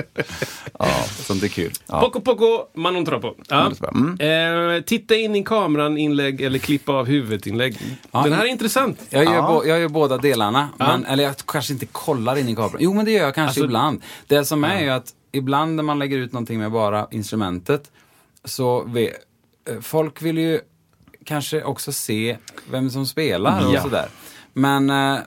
ja, 0.78 0.88
sånt 1.08 1.42
är 1.42 1.48
kul. 1.48 1.72
Poco 1.86 2.20
poco 2.20 2.66
ma 2.74 2.90
non 2.90 3.04
troppo. 3.04 3.34
Ja. 3.48 3.72
är. 3.82 3.88
Mm. 3.96 4.76
Eh, 4.76 4.82
titta 4.82 5.14
in 5.16 5.36
i 5.36 5.44
kameran 5.44 5.98
inlägg 5.98 6.40
eller 6.40 6.58
klippa 6.58 6.92
av 6.92 7.06
huvudinlägg. 7.06 7.76
Ja, 8.10 8.22
Den 8.22 8.32
här 8.32 8.42
är 8.44 8.48
intressant. 8.48 9.00
Jag 9.10 9.24
gör, 9.24 9.32
Ja. 9.34 9.62
jag 9.66 9.80
gör 9.80 9.88
båda 9.88 10.18
delarna, 10.18 10.68
Ja. 10.78 10.86
men, 10.86 11.04
eller 11.04 11.24
jag 11.24 11.36
kanske 11.36 11.72
inte 11.72 11.86
kollar 11.86 12.36
in 12.38 12.48
i 12.48 12.54
kameran. 12.54 12.76
Jo, 12.80 12.94
men 12.94 13.04
det 13.04 13.10
gör 13.10 13.24
jag 13.24 13.34
kanske 13.34 13.48
Alltså- 13.48 13.64
ibland. 13.64 14.02
Det 14.26 14.44
som 14.44 14.64
är 14.64 14.80
ju 14.82 14.88
att 14.90 15.06
ibland 15.32 15.74
när 15.76 15.82
man 15.82 15.98
lägger 15.98 16.18
ut 16.18 16.32
någonting 16.32 16.58
med 16.58 16.70
bara 16.72 17.06
instrumentet, 17.10 17.90
så 18.44 18.82
vi, 18.84 19.04
eh, 19.70 19.80
folk 19.80 20.22
vill 20.22 20.38
ju 20.38 20.60
kanske 21.24 21.62
också 21.64 21.92
se 21.92 22.36
vem 22.70 22.90
som 22.90 23.06
spelar 23.06 23.66
och 23.66 23.74
Ja. 23.74 23.82
sådär. 23.82 24.08
Men, 24.52 24.90
eh, 24.90 25.18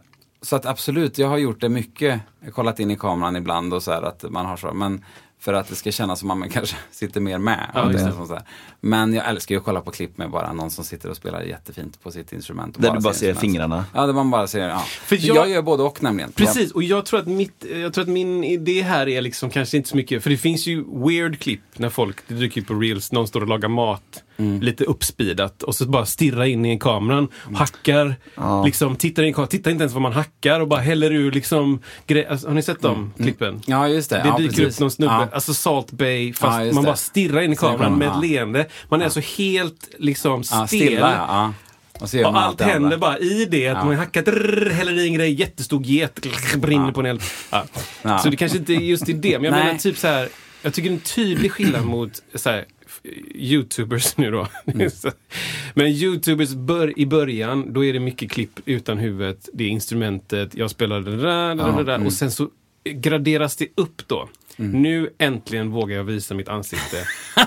så 0.42 0.56
att 0.56 0.66
absolut, 0.66 1.18
jag 1.18 1.28
har 1.28 1.38
gjort 1.38 1.62
det 1.62 1.70
mycket. 1.70 2.20
Jag 2.40 2.48
har 2.48 2.52
kollat 2.52 2.80
in 2.80 2.92
i 2.92 2.96
kameran 2.96 3.36
ibland 3.36 3.74
och 3.74 3.84
så 3.84 3.92
här 3.92 4.02
att 4.02 4.24
man 4.30 4.46
har 4.46 4.58
så, 4.58 4.74
men 4.74 5.06
för 5.40 5.54
att 5.54 5.68
det 5.68 5.76
ska 5.76 5.92
kännas 5.92 6.20
som 6.20 6.32
att 6.32 6.38
man 6.38 6.50
kanske 6.50 6.76
sitter 6.92 7.22
mer 7.22 7.38
med. 7.38 7.72
Ja, 7.74 7.86
det. 7.86 8.44
Men 8.82 9.14
jag 9.14 9.30
älskar 9.30 9.56
ju 9.56 9.60
att 9.60 9.66
kolla 9.66 9.82
på 9.82 9.92
klipp 9.92 10.18
med 10.18 10.30
bara 10.32 10.54
någon 10.54 10.72
som 10.72 10.84
sitter 10.84 11.10
och 11.10 11.16
spelar 11.16 11.42
jättefint 11.42 12.04
på 12.04 12.12
sitt 12.12 12.34
instrument. 12.34 12.76
Där 12.80 12.92
du 12.92 13.00
bara 13.00 13.14
ser 13.14 13.30
instrument. 13.30 13.40
fingrarna. 13.40 13.86
Ja, 13.94 14.06
där 14.06 14.14
man 14.14 14.32
bara 14.32 14.48
ser, 14.48 14.68
ja. 14.70 14.80
För 14.80 15.16
jag- 15.28 15.38
jag, 15.38 15.50
gör 15.50 15.62
både 15.62 15.84
och 15.84 16.04
nämligen. 16.04 16.32
Precis, 16.32 16.72
och 16.72 16.84
jag 16.84 17.06
tror, 17.06 17.20
att 17.20 17.28
mitt, 17.28 17.66
jag 17.74 17.94
tror 17.94 18.02
att 18.02 18.10
min 18.10 18.44
idé 18.44 18.82
här 18.82 19.08
är 19.08 19.22
liksom 19.22 19.50
kanske 19.50 19.78
inte 19.78 19.90
så 19.90 19.96
mycket, 19.98 20.24
för 20.24 20.30
det 20.30 20.38
finns 20.38 20.68
ju 20.68 20.84
weird 21.08 21.40
klipp 21.40 21.62
när 21.78 21.90
folk, 21.90 22.18
det 22.28 22.34
dyker 22.34 22.62
upp 22.62 22.68
på 22.68 22.74
reels, 22.74 23.12
någon 23.12 23.28
står 23.28 23.42
och 23.42 23.48
lagar 23.48 23.70
mat, 23.70 24.24
Mm. 24.38 24.62
lite 24.62 24.84
uppspeedat 24.84 25.64
och 25.64 25.76
så 25.76 25.86
bara 25.86 26.06
stirrar 26.06 26.44
in 26.44 26.66
i 26.66 26.80
kameran, 26.80 27.28
hackar, 27.56 28.16
liksom 28.66 28.96
tittar 28.96 29.24
in 29.24 29.34
tittar 29.48 29.72
inte 29.72 29.82
ens 29.84 29.94
vad 29.94 30.02
man 30.02 30.14
hackar 30.14 30.60
och 30.60 30.68
bara 30.68 30.80
häller 30.80 31.12
ur 31.12 31.32
liksom, 31.32 31.80
alltså, 32.30 32.48
har 32.48 32.54
ni 32.56 32.62
sett 32.62 32.82
de 32.82 33.14
klippen? 33.18 33.62
Ja, 33.66 33.88
just 33.88 34.10
det. 34.10 34.16
Det 34.16 34.20
Mm. 34.22 34.32
ja, 34.32 34.38
dyker 34.38 34.56
precis. 34.56 34.76
upp 34.76 34.80
någon 34.82 34.92
snubbe, 34.92 35.14
Ja. 35.14 35.28
alltså 35.34 35.54
Salt 35.54 35.92
Bay, 35.92 36.34
fast 36.34 36.66
Ja, 36.66 36.74
man 36.74 36.84
det. 36.84 36.88
bara 36.88 36.96
stirrar 36.96 37.42
in 37.42 37.54
i 37.54 37.56
kameran 37.56 37.98
med 37.98 38.08
ja. 38.08 38.16
ett 38.16 38.30
leende. 38.30 38.66
Man 38.90 39.02
är 39.02 39.06
alltså 39.06 39.20
helt 39.20 39.90
liksom 40.00 40.44
stel. 40.44 40.58
Ja, 40.60 40.68
stilla, 40.68 41.00
ja. 41.00 41.26
ja. 41.28 41.54
Och 42.02 42.10
så 42.10 42.28
Och 42.28 42.38
allt 42.42 42.62
andra. 42.62 42.74
händer 42.74 42.98
bara 42.98 43.18
i 43.20 43.46
det. 43.52 43.68
Att 43.68 43.78
Ja. 43.78 43.86
man 43.86 43.96
hackar, 43.96 44.22
drrr, 44.22 44.70
häller 44.70 45.00
i 45.00 45.08
en 45.08 45.14
grej, 45.14 45.34
jättestor 45.34 45.84
get, 45.84 46.20
brinner 46.58 46.92
på 46.92 47.00
en 47.00 47.06
eld. 47.06 47.22
Ja. 47.52 47.66
Ja. 48.02 48.18
Så 48.20 48.30
det 48.30 48.36
kanske 48.36 48.58
inte 48.58 48.74
är 48.74 48.78
just 48.80 49.10
i 49.10 49.14
det. 49.14 49.40
Men 49.40 49.44
jag 49.54 49.54
menar 49.66 49.78
typ 49.80 49.98
så 49.98 50.08
här. 50.08 50.30
Jag 50.66 50.74
tycker 50.74 50.90
en 50.92 51.00
tydlig 51.00 51.52
skillnad 51.52 51.86
mot 51.86 52.12
så 52.36 52.50
här, 52.50 52.66
Youtubers 53.36 54.18
nu 54.18 54.32
då. 54.32 54.48
Mm. 54.66 54.90
Men 55.74 55.88
Youtubers 55.88 56.54
bör, 56.54 57.00
i 57.00 57.06
början, 57.06 57.74
då 57.74 57.86
är 57.86 57.94
det 57.94 58.00
mycket 58.00 58.32
klipp 58.32 58.60
utan 58.66 58.98
huvudet. 58.98 59.50
Det 59.54 59.64
är 59.64 59.70
instrumentet, 59.70 60.56
jag 60.56 60.70
spelar 60.70 61.00
det 61.02 61.18
där, 61.18 61.56
det 61.56 61.64
där, 61.64 61.78
det 61.78 61.84
där. 61.84 61.96
mm. 61.96 62.08
Och 62.08 62.14
sen 62.14 62.32
så 62.32 62.50
graderas 62.84 63.56
det 63.56 63.68
upp 63.76 64.08
då. 64.08 64.30
Nu 64.58 65.10
äntligen 65.20 65.72
vågar 65.72 65.96
jag 65.98 66.04
visa 66.04 66.34
mitt 66.36 66.50
ansikte. 66.50 66.98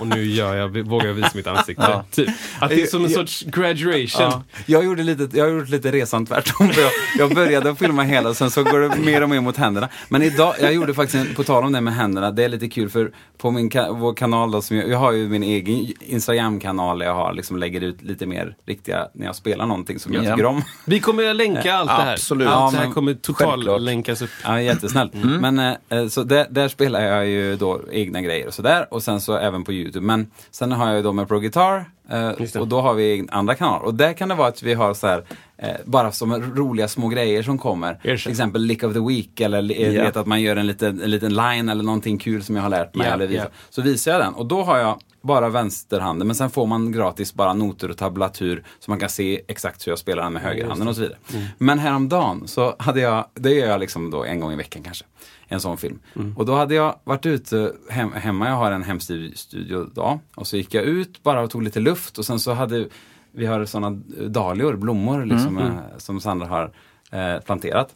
Och 0.01 0.07
nu 0.07 0.25
gör 0.25 0.55
jag, 0.55 0.69
vågar 0.79 1.07
jag 1.07 1.15
visa 1.15 1.31
mitt 1.35 1.47
ansikte. 1.47 2.03
Typ. 2.11 2.29
Att 2.59 2.71
det 2.71 2.83
är 2.83 2.87
som 2.87 3.05
en 3.05 3.11
sorts 3.11 3.43
graduation. 3.43 4.07
Ja. 4.23 4.43
Jag, 4.67 4.85
gjorde 4.85 5.03
lite, 5.03 5.37
jag 5.39 5.45
har 5.45 5.53
gjort 5.53 5.69
lite 5.69 5.93
resan 5.93 6.27
tvärtom. 6.27 6.69
För 6.69 6.83
jag, 6.83 6.91
jag 7.19 7.35
började 7.35 7.71
att 7.71 7.79
filma 7.79 8.03
hela 8.03 8.29
och 8.29 8.37
sen 8.37 8.51
så 8.51 8.63
går 8.65 8.81
det 8.81 8.97
mer 8.97 9.23
och 9.23 9.31
mer 9.31 9.41
mot 9.41 9.57
händerna. 9.57 9.89
Men 10.09 10.23
idag, 10.23 10.55
jag 10.61 10.75
gjorde 10.75 10.95
faktiskt, 10.95 11.27
en, 11.29 11.35
på 11.35 11.45
tal 11.45 11.65
om 11.65 11.73
det 11.73 11.81
med 11.81 11.95
händerna, 11.95 12.31
det 12.31 12.45
är 12.45 12.49
lite 12.49 12.69
kul 12.69 12.89
för 12.91 13.13
på 13.39 13.51
min 13.51 13.71
ka, 13.71 13.93
vår 13.93 14.15
kanal 14.15 14.51
då, 14.51 14.63
som 14.63 14.77
jag, 14.77 14.89
jag 14.89 14.99
har 14.99 15.13
ju 15.13 15.29
min 15.29 15.43
egen 15.43 15.93
Instagram-kanal 16.01 16.99
där 16.99 17.07
jag 17.07 17.15
har, 17.15 17.33
liksom, 17.33 17.57
lägger 17.59 17.81
ut 17.81 18.03
lite 18.03 18.27
mer 18.27 18.57
riktiga, 18.67 19.09
när 19.15 19.27
jag 19.27 19.37
spelar 19.37 19.67
någonting 19.67 19.99
som 19.99 20.13
jag 20.15 20.25
Ja. 20.25 20.31
tycker 20.31 20.45
om. 20.47 20.63
Vi 20.85 21.01
kommer 21.01 21.31
att 21.31 21.37
länka 21.37 21.75
allt 21.75 21.89
det 21.91 21.95
här. 21.95 22.13
Absolut. 22.13 22.49
Allt 22.49 22.57
Ja, 22.57 22.71
det 22.71 22.77
här 22.77 22.85
men 22.85 22.95
kommer 22.95 23.15
total 23.15 23.51
självklart. 23.51 23.81
länkas 23.81 24.23
upp. 24.23 24.31
Ja, 24.45 24.61
jättesnällt. 24.63 25.13
Men 25.15 25.59
eh, 25.59 26.09
så 26.09 26.23
där, 26.23 26.47
där 26.51 26.69
spelar 26.69 26.96
jag 27.03 27.27
ju 27.27 27.57
då 27.57 27.81
egna 27.93 28.21
grejer 28.23 28.47
och 28.47 28.55
sådär. 28.55 28.87
Och 28.91 29.03
sen 29.03 29.21
så 29.21 29.37
även 29.37 29.65
på 29.65 29.73
YouTube. 29.73 30.07
Men 30.07 30.31
sen 30.51 30.73
har 30.73 30.87
jag 30.87 30.97
ju 30.97 31.03
då 31.03 31.13
med 31.13 31.29
Pro 31.29 31.39
Guitar. 31.39 31.85
Eh, 32.11 32.61
och 32.61 32.69
då 32.69 32.81
har 32.81 32.95
vi 32.95 33.27
andra 33.31 33.55
kanaler. 33.55 33.85
Och 33.85 33.95
där 33.95 34.13
kan 34.13 34.29
det 34.29 34.35
vara 34.35 34.49
att 34.49 34.63
vi 34.63 34.75
har 34.75 34.95
så 34.95 35.07
här, 35.07 35.25
eh, 35.59 35.69
bara 35.85 36.13
som 36.13 36.35
roliga 36.55 36.89
små 36.89 37.09
grejer 37.09 37.43
som 37.43 37.59
kommer. 37.59 38.01
Erkänn. 38.03 38.19
Till 38.19 38.31
exempel 38.31 38.63
Lick 38.63 38.83
of 38.83 38.93
the 38.93 39.01
Week 39.01 39.41
eller 39.41 39.81
Ja. 39.93 40.03
vet 40.05 40.17
att 40.17 40.27
man 40.27 40.43
gör 40.43 40.57
en 40.57 40.67
liten, 40.67 41.03
en 41.03 41.11
liten 41.11 41.35
line 41.35 41.69
eller 41.69 41.85
någonting 41.85 42.19
kul 42.19 42.43
som 42.45 42.57
jag 42.57 42.63
har 42.63 42.71
lärt 42.71 42.95
mig. 42.95 43.07
Ja, 43.07 43.13
eller 43.15 43.27
visar. 43.27 43.45
ja. 43.45 43.51
Så 43.71 43.83
visar 43.83 44.13
jag 44.13 44.21
den. 44.21 44.35
Och 44.35 44.47
då 44.47 44.63
har 44.63 44.79
jag 44.79 44.99
bara 45.23 45.49
vänsterhanden. 45.49 46.27
Men 46.27 46.37
sen 46.37 46.51
får 46.51 46.67
man 46.67 46.93
gratis 46.93 47.35
bara 47.35 47.53
noter 47.53 47.91
och 47.91 47.97
tablatur. 47.97 48.65
Så 48.81 48.91
man 48.91 49.01
kan 49.01 49.09
se 49.09 49.41
exakt 49.49 49.87
hur 49.87 49.93
jag 49.93 49.99
spelar 49.99 50.23
den 50.23 50.33
med 50.33 50.43
högerhanden 50.43 50.89
och 50.89 50.95
så 50.95 51.01
vidare. 51.01 51.19
Men 51.59 51.79
häromdagen 51.79 52.43
så 52.49 52.77
hade 52.79 53.01
jag, 53.01 53.25
det 53.35 53.51
gör 53.51 53.67
jag 53.69 53.81
liksom 53.81 54.11
då 54.11 54.25
en 54.25 54.41
gång 54.41 54.53
i 54.53 54.57
veckan 54.57 54.83
kanske. 54.83 55.05
En 55.49 55.61
sån 55.61 55.77
film. 55.77 55.99
Och 56.37 56.47
då 56.47 56.55
hade 56.55 56.75
jag 56.75 56.99
varit 57.05 57.27
ute 57.27 57.73
hem, 57.91 58.13
hemma, 58.13 58.49
jag 58.49 58.57
har 58.57 58.73
en 58.73 58.83
hemstudio 58.83 59.87
då. 59.95 60.21
Och 60.35 60.47
så 60.47 60.57
gick 60.57 60.75
jag 60.75 60.85
ut 60.85 61.23
bara 61.23 61.41
och 61.43 61.51
tog 61.51 61.63
lite 61.63 61.81
luft. 61.81 62.19
Och 62.19 62.25
sen 62.25 62.41
så 62.41 62.53
hade 62.53 62.89
vi 63.33 63.47
har 63.47 63.65
sådana 63.65 63.91
dahlior, 64.29 64.77
blommor 64.77 65.25
liksom, 65.25 65.59
eh, 65.59 65.99
som 65.99 66.21
Sandra 66.21 66.47
har 66.47 66.73
eh, 67.13 67.41
planterat. 67.41 67.95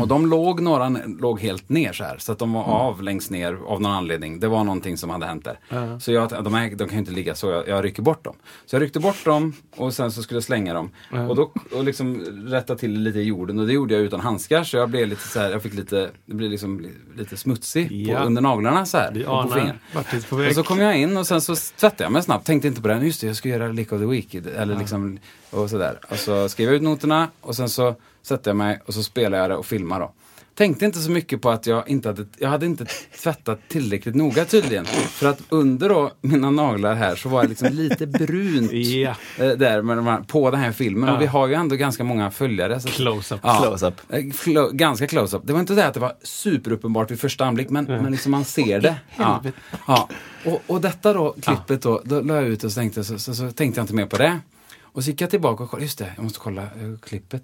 Och 0.00 0.08
de 0.08 0.26
låg, 0.26 0.60
några 0.60 0.88
låg 1.20 1.40
helt 1.40 1.68
ner 1.68 1.92
så 1.92 2.04
här. 2.04 2.18
Så 2.18 2.32
att 2.32 2.38
de 2.38 2.52
var 2.52 2.62
av 2.64 3.02
längst 3.02 3.30
ner 3.30 3.58
av 3.66 3.80
någon 3.80 3.92
anledning. 3.92 4.40
Det 4.40 4.48
var 4.48 4.64
någonting 4.64 4.96
som 4.96 5.10
hade 5.10 5.26
hänt 5.26 5.44
där. 5.68 5.98
Så 5.98 6.12
jag, 6.12 6.44
de, 6.44 6.54
här, 6.54 6.70
de 6.70 6.76
kan 6.78 6.88
ju 6.92 6.98
inte 6.98 7.12
ligga 7.12 7.34
så, 7.34 7.50
jag, 7.50 7.68
jag 7.68 7.84
rycker 7.84 8.02
bort 8.02 8.24
dem. 8.24 8.34
Så 8.66 8.76
jag 8.76 8.82
ryckte 8.82 9.00
bort 9.00 9.24
dem 9.24 9.52
och 9.76 9.94
sen 9.94 10.12
så 10.12 10.22
skulle 10.22 10.36
jag 10.36 10.44
slänga 10.44 10.74
dem. 10.74 10.90
Och 11.28 11.36
då 11.36 11.52
och 11.76 11.84
liksom 11.84 12.20
rätta 12.46 12.74
till 12.76 13.00
lite 13.00 13.18
i 13.18 13.22
jorden. 13.22 13.58
Och 13.58 13.66
det 13.66 13.72
gjorde 13.72 13.94
jag 13.94 14.02
utan 14.02 14.20
handskar. 14.20 14.64
Så 14.64 14.76
jag 14.76 14.88
blev 14.90 15.08
lite 15.08 15.28
så 15.28 15.40
här, 15.40 15.50
jag 15.50 15.62
fick 15.62 15.74
lite, 15.74 16.10
det 16.26 16.34
blev 16.34 16.50
liksom 16.50 16.80
li- 16.80 16.92
lite 17.16 17.36
smutsig 17.36 17.92
Ja. 18.08 18.18
på, 18.18 18.24
under 18.24 18.42
naglarna 18.42 18.86
så 18.86 18.98
här. 18.98 19.12
Vi 19.12 19.24
och 19.24 19.26
på 19.26 20.36
på 20.36 20.36
Och 20.36 20.54
så 20.54 20.62
kom 20.62 20.78
jag 20.78 20.98
in 20.98 21.16
och 21.16 21.26
sen 21.26 21.40
så 21.40 21.56
tvättade 21.56 22.02
jag 22.04 22.12
mig 22.12 22.22
snabbt. 22.22 22.46
Tänkte 22.46 22.68
inte 22.68 22.82
på 22.82 22.88
det. 22.88 22.98
Just 23.06 23.20
det, 23.20 23.26
jag 23.26 23.36
ska 23.36 23.48
göra 23.48 23.68
Lick 23.68 23.92
of 23.92 24.00
the 24.00 24.06
Week. 24.06 24.34
Eller 24.34 24.78
liksom, 24.78 25.18
och 25.50 25.70
sådär. 25.70 25.98
Och 26.10 26.16
så 26.16 26.48
skrev 26.48 26.66
jag 26.68 26.76
ut 26.76 26.82
noterna 26.82 27.28
och 27.40 27.56
sen 27.56 27.68
så 27.68 27.94
sätter 28.26 28.50
jag 28.50 28.56
mig 28.56 28.80
och 28.86 28.94
så 28.94 29.02
spelar 29.02 29.38
jag 29.38 29.50
det 29.50 29.56
och 29.56 29.66
filmar 29.66 30.00
då. 30.00 30.12
tänkte 30.54 30.84
inte 30.84 30.98
så 30.98 31.10
mycket 31.10 31.42
på 31.42 31.50
att 31.50 31.66
jag 31.66 31.88
inte 31.88 32.08
hade, 32.08 32.26
jag 32.38 32.48
hade 32.48 32.66
inte 32.66 32.84
tvättat 33.22 33.60
tillräckligt 33.68 34.14
noga 34.14 34.44
tydligen. 34.44 34.84
För 34.84 35.26
att 35.28 35.40
under 35.48 35.88
då 35.88 36.10
mina 36.20 36.50
naglar 36.50 36.94
här 36.94 37.16
så 37.16 37.28
var 37.28 37.42
jag 37.42 37.48
liksom 37.48 37.68
lite 37.72 38.06
brunt 38.06 38.72
Ja. 38.72 39.14
eh, 39.38 39.48
där 39.48 39.82
med 39.82 39.96
de 39.96 40.06
här, 40.06 40.20
på 40.20 40.50
den 40.50 40.60
här 40.60 40.72
filmen. 40.72 41.08
Ja. 41.08 41.14
Och 41.16 41.22
vi 41.22 41.26
har 41.26 41.46
ju 41.46 41.54
ändå 41.54 41.76
ganska 41.76 42.04
många 42.04 42.30
följare. 42.30 42.80
Så 42.80 42.88
Close-up. 42.88 43.40
Close-up. 43.42 43.94
Eh, 44.08 44.18
flo- 44.18 44.72
ganska 44.72 45.06
close-up. 45.06 45.42
Det 45.44 45.52
var 45.52 45.60
inte 45.60 45.74
det 45.74 45.86
att 45.86 45.94
det 45.94 46.00
var 46.00 46.12
superuppenbart 46.22 47.10
vid 47.10 47.20
första 47.20 47.44
anblick, 47.44 47.70
men, 47.70 47.84
men 47.84 48.12
liksom 48.12 48.30
man 48.32 48.44
ser 48.44 48.80
det. 48.80 48.96
Ja. 49.16 49.42
Ja. 49.86 50.08
Och, 50.44 50.62
och 50.66 50.80
detta 50.80 51.12
då, 51.12 51.34
klippet 51.42 51.82
då, 51.82 52.02
då 52.04 52.20
la 52.20 52.34
jag 52.34 52.44
ut 52.44 52.64
och 52.64 52.72
så 52.72 52.80
tänkte, 52.80 53.04
så, 53.04 53.18
så, 53.18 53.34
så 53.34 53.50
tänkte 53.50 53.78
jag 53.80 53.82
inte 53.84 53.94
mer 53.94 54.06
på 54.06 54.16
det. 54.16 54.40
Och 54.82 55.04
så 55.04 55.10
gick 55.10 55.20
jag 55.20 55.30
tillbaka 55.30 55.64
och 55.64 55.70
kollade, 55.70 55.84
just 55.84 55.98
det, 55.98 56.12
jag 56.16 56.22
måste 56.24 56.38
kolla 56.38 56.62
eh, 56.62 56.68
klippet. 57.02 57.42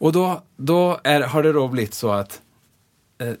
Och 0.00 0.12
då, 0.12 0.42
då 0.56 1.00
är, 1.04 1.20
har 1.20 1.42
det 1.42 1.52
då 1.52 1.68
blivit 1.68 1.94
så 1.94 2.10
att 2.10 2.40
eh, 3.20 3.32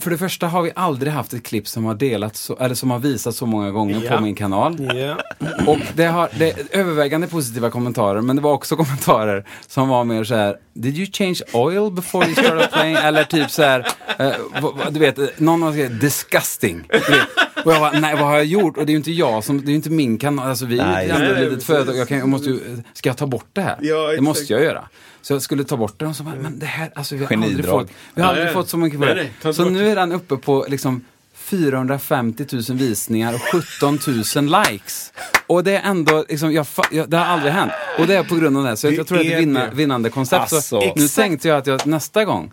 för 0.00 0.10
det 0.10 0.18
första 0.18 0.46
har 0.46 0.62
vi 0.62 0.72
aldrig 0.76 1.12
haft 1.12 1.32
ett 1.32 1.42
klipp 1.42 1.68
som 1.68 1.84
har 1.84 1.94
delats, 1.94 2.40
så, 2.40 2.56
eller 2.56 2.74
som 2.74 2.90
har 2.90 2.98
visats 2.98 3.38
så 3.38 3.46
många 3.46 3.70
gånger 3.70 4.02
Ja. 4.04 4.16
på 4.16 4.22
min 4.22 4.34
kanal. 4.34 4.76
Ja. 4.96 5.16
Och 5.66 5.78
det 5.94 6.04
har 6.04 6.28
det 6.38 6.50
är 6.50 6.78
övervägande 6.80 7.26
positiva 7.26 7.70
kommentarer, 7.70 8.20
men 8.20 8.36
det 8.36 8.42
var 8.42 8.52
också 8.52 8.76
kommentarer 8.82 9.44
som 9.66 9.88
var 9.88 10.04
mer 10.04 10.24
så 10.24 10.34
här: 10.34 10.56
Did 10.74 10.96
you 10.98 11.06
change 11.12 11.40
oil 11.52 11.92
before 11.92 12.26
you 12.26 12.34
started 12.34 12.70
playing? 12.72 12.96
Eller 13.02 13.24
typ 13.24 13.50
så 13.50 13.62
här, 13.62 13.86
eh, 14.18 14.32
du 14.90 15.00
vet, 15.00 15.40
någon 15.40 15.62
har 15.62 15.72
skrivit 15.72 16.00
disgusting. 16.00 16.88
Och 17.64 17.72
jag 17.72 17.80
bara, 17.80 18.00
nej 18.00 18.14
vad 18.14 18.24
har 18.24 18.36
jag 18.36 18.44
gjort? 18.46 18.76
Och 18.76 18.86
det 18.86 18.90
är 18.90 18.94
ju 18.94 18.98
inte 18.98 19.12
jag 19.12 19.44
som, 19.44 19.60
det 19.60 19.66
är 19.66 19.70
ju 19.70 19.74
inte 19.76 19.90
min 19.90 20.18
kanal, 20.18 20.48
alltså 20.48 20.66
vi 20.66 20.78
är 20.78 21.02
ju 21.02 21.10
ett 21.10 21.50
litet 21.50 21.64
företag. 21.64 21.96
Jag, 21.96 22.08
kan, 22.08 22.18
jag 22.18 22.28
måste 22.28 22.50
ju, 22.50 22.82
ska 22.92 23.08
jag 23.08 23.16
ta 23.16 23.26
bort 23.26 23.46
det 23.52 23.60
här? 23.62 23.76
Ja, 23.80 23.96
det 24.12 24.20
måste 24.20 24.52
jag 24.52 24.62
göra. 24.62 24.88
Så 25.22 25.32
jag 25.32 25.42
skulle 25.42 25.64
ta 25.64 25.76
bort 25.76 25.98
det 25.98 26.06
och 26.06 26.16
så 26.16 26.22
bara, 26.22 26.34
men 26.34 26.58
det 26.58 26.66
här, 26.66 26.92
alltså 26.94 27.16
vi 27.16 27.24
har 27.24 27.32
aldrig 27.32 27.66
fått, 27.66 27.90
vi 28.14 28.22
har 28.22 28.28
aldrig 28.28 28.44
Nej, 28.44 28.54
fått 28.54 28.68
så 28.68 28.76
mycket 28.76 29.00
nej, 29.00 29.30
nej, 29.42 29.54
Så 29.54 29.62
bort 29.62 29.72
nu 29.72 29.88
är 29.88 29.96
den 29.96 30.12
uppe 30.12 30.36
på 30.36 30.66
liksom 30.68 31.04
450 31.34 32.46
000 32.52 32.62
visningar 32.78 33.34
och 33.34 33.40
17 33.40 33.98
000 34.36 34.64
likes. 34.64 35.12
Och 35.46 35.64
det 35.64 35.76
är 35.76 35.82
ändå, 35.82 36.24
liksom, 36.28 36.52
jag, 36.52 36.66
jag, 36.90 37.10
det 37.10 37.16
har 37.16 37.24
aldrig 37.24 37.52
hänt. 37.52 37.72
Och 37.98 38.06
det 38.06 38.14
är 38.14 38.24
på 38.24 38.34
grund 38.34 38.56
av 38.56 38.64
det. 38.64 38.76
Så 38.76 38.86
jag, 38.86 38.94
jag 38.94 39.06
tror 39.06 39.18
att 39.18 39.24
det 39.24 39.32
är 39.32 39.36
ett 39.36 39.42
vinna, 39.42 39.70
vinnande 39.70 40.10
koncept. 40.10 40.40
Alltså. 40.40 40.60
så 40.60 40.92
nu 40.96 41.08
tänkte 41.08 41.48
jag 41.48 41.58
att 41.58 41.66
jag 41.66 41.86
nästa 41.86 42.24
gång 42.24 42.52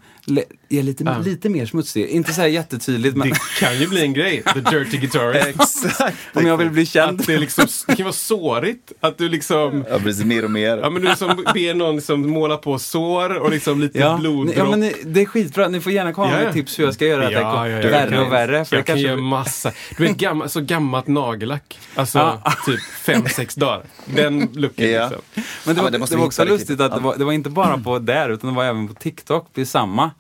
är 0.70 0.84
lite, 0.84 1.20
lite 1.26 1.50
mer 1.50 1.66
smutsig. 1.66 2.06
Inte 2.08 2.34
så 2.34 2.42
här 2.42 2.48
jättetydligt, 2.48 3.16
men 3.18 3.30
Det 3.30 3.36
kan 3.60 3.80
ju 3.80 3.88
bli 3.88 4.02
en 4.02 4.14
grej. 4.14 4.44
The 4.54 4.60
Dirty 4.60 4.98
Guitarist. 4.98 5.48
Exakt. 5.86 6.18
om 6.34 6.46
jag 6.48 6.58
vill 6.58 6.70
bli 6.70 6.86
känd. 6.86 7.20
Att 7.22 7.28
det, 7.28 7.38
liksom, 7.38 7.68
det 7.88 7.96
kan 7.96 8.04
vara 8.04 8.14
sårigt. 8.14 8.92
Att 9.00 9.18
du 9.18 9.30
liksom... 9.30 9.86
Ja, 9.90 10.00
precis. 10.00 10.26
Mer 10.26 10.44
och 10.44 10.52
mer. 10.52 10.78
Ja 10.78 10.90
men 10.90 11.02
du 11.02 11.08
liksom 11.08 11.28
ber 11.54 11.74
någon 11.74 11.96
liksom 11.96 12.30
måla 12.30 12.58
på 12.58 12.80
sår 12.80 13.38
och 13.40 13.52
liksom 13.52 13.82
lite 13.82 14.00
Ja, 14.00 14.18
bloddropp. 14.22 14.58
ja, 14.58 14.70
men 14.78 14.92
det 15.06 15.22
är 15.22 15.26
skitbra. 15.26 15.68
Ni 15.68 15.82
får 15.82 15.92
gärna 15.92 16.14
komma 16.14 16.32
Ja, 16.32 16.44
med 16.44 16.54
tips 16.54 16.80
hur 16.80 16.84
jag 16.84 16.94
ska 16.94 17.06
göra 17.06 17.26
det 17.26 17.32
Ja, 17.32 17.68
ja, 17.70 17.80
ja, 17.82 17.90
värre 17.90 18.20
och 18.22 18.32
värre. 18.32 18.66
För 18.66 18.76
jag 18.76 18.84
det 18.84 18.86
kan 18.88 18.96
kanske... 18.96 19.08
göra 19.08 19.18
massa. 19.22 19.72
Du 19.98 20.04
vet 20.04 20.18
gammal, 20.18 20.50
så 20.50 20.62
gammalt 20.62 21.08
nagellack. 21.08 21.80
Alltså 21.96 22.18
Ja. 22.18 22.54
typ 22.66 22.80
fem, 22.82 23.26
sex 23.30 23.56
dagar. 23.56 23.82
Den 24.06 24.50
looken 24.54 24.92
Ja. 24.92 25.02
liksom. 25.10 25.22
Men 25.66 25.76
det, 25.76 25.80
Ja, 25.80 25.84
var, 25.84 25.92
men 25.92 26.02
det 26.02 26.08
det 26.10 26.16
var 26.18 26.26
också 26.26 26.44
lustigt 26.46 26.82
att 26.82 26.96
det 26.96 27.00
var, 27.00 27.16
det 27.18 27.24
var 27.26 27.32
inte 27.34 27.50
bara 27.50 27.78
på 27.78 28.00
där, 28.00 28.30
utan 28.30 28.50
det 28.50 28.56
var 28.56 28.66
även 28.66 28.88
på 28.88 28.94
TikTok. 28.94 29.50
Det 29.54 29.62
är 29.62 29.66
samma 29.66 30.12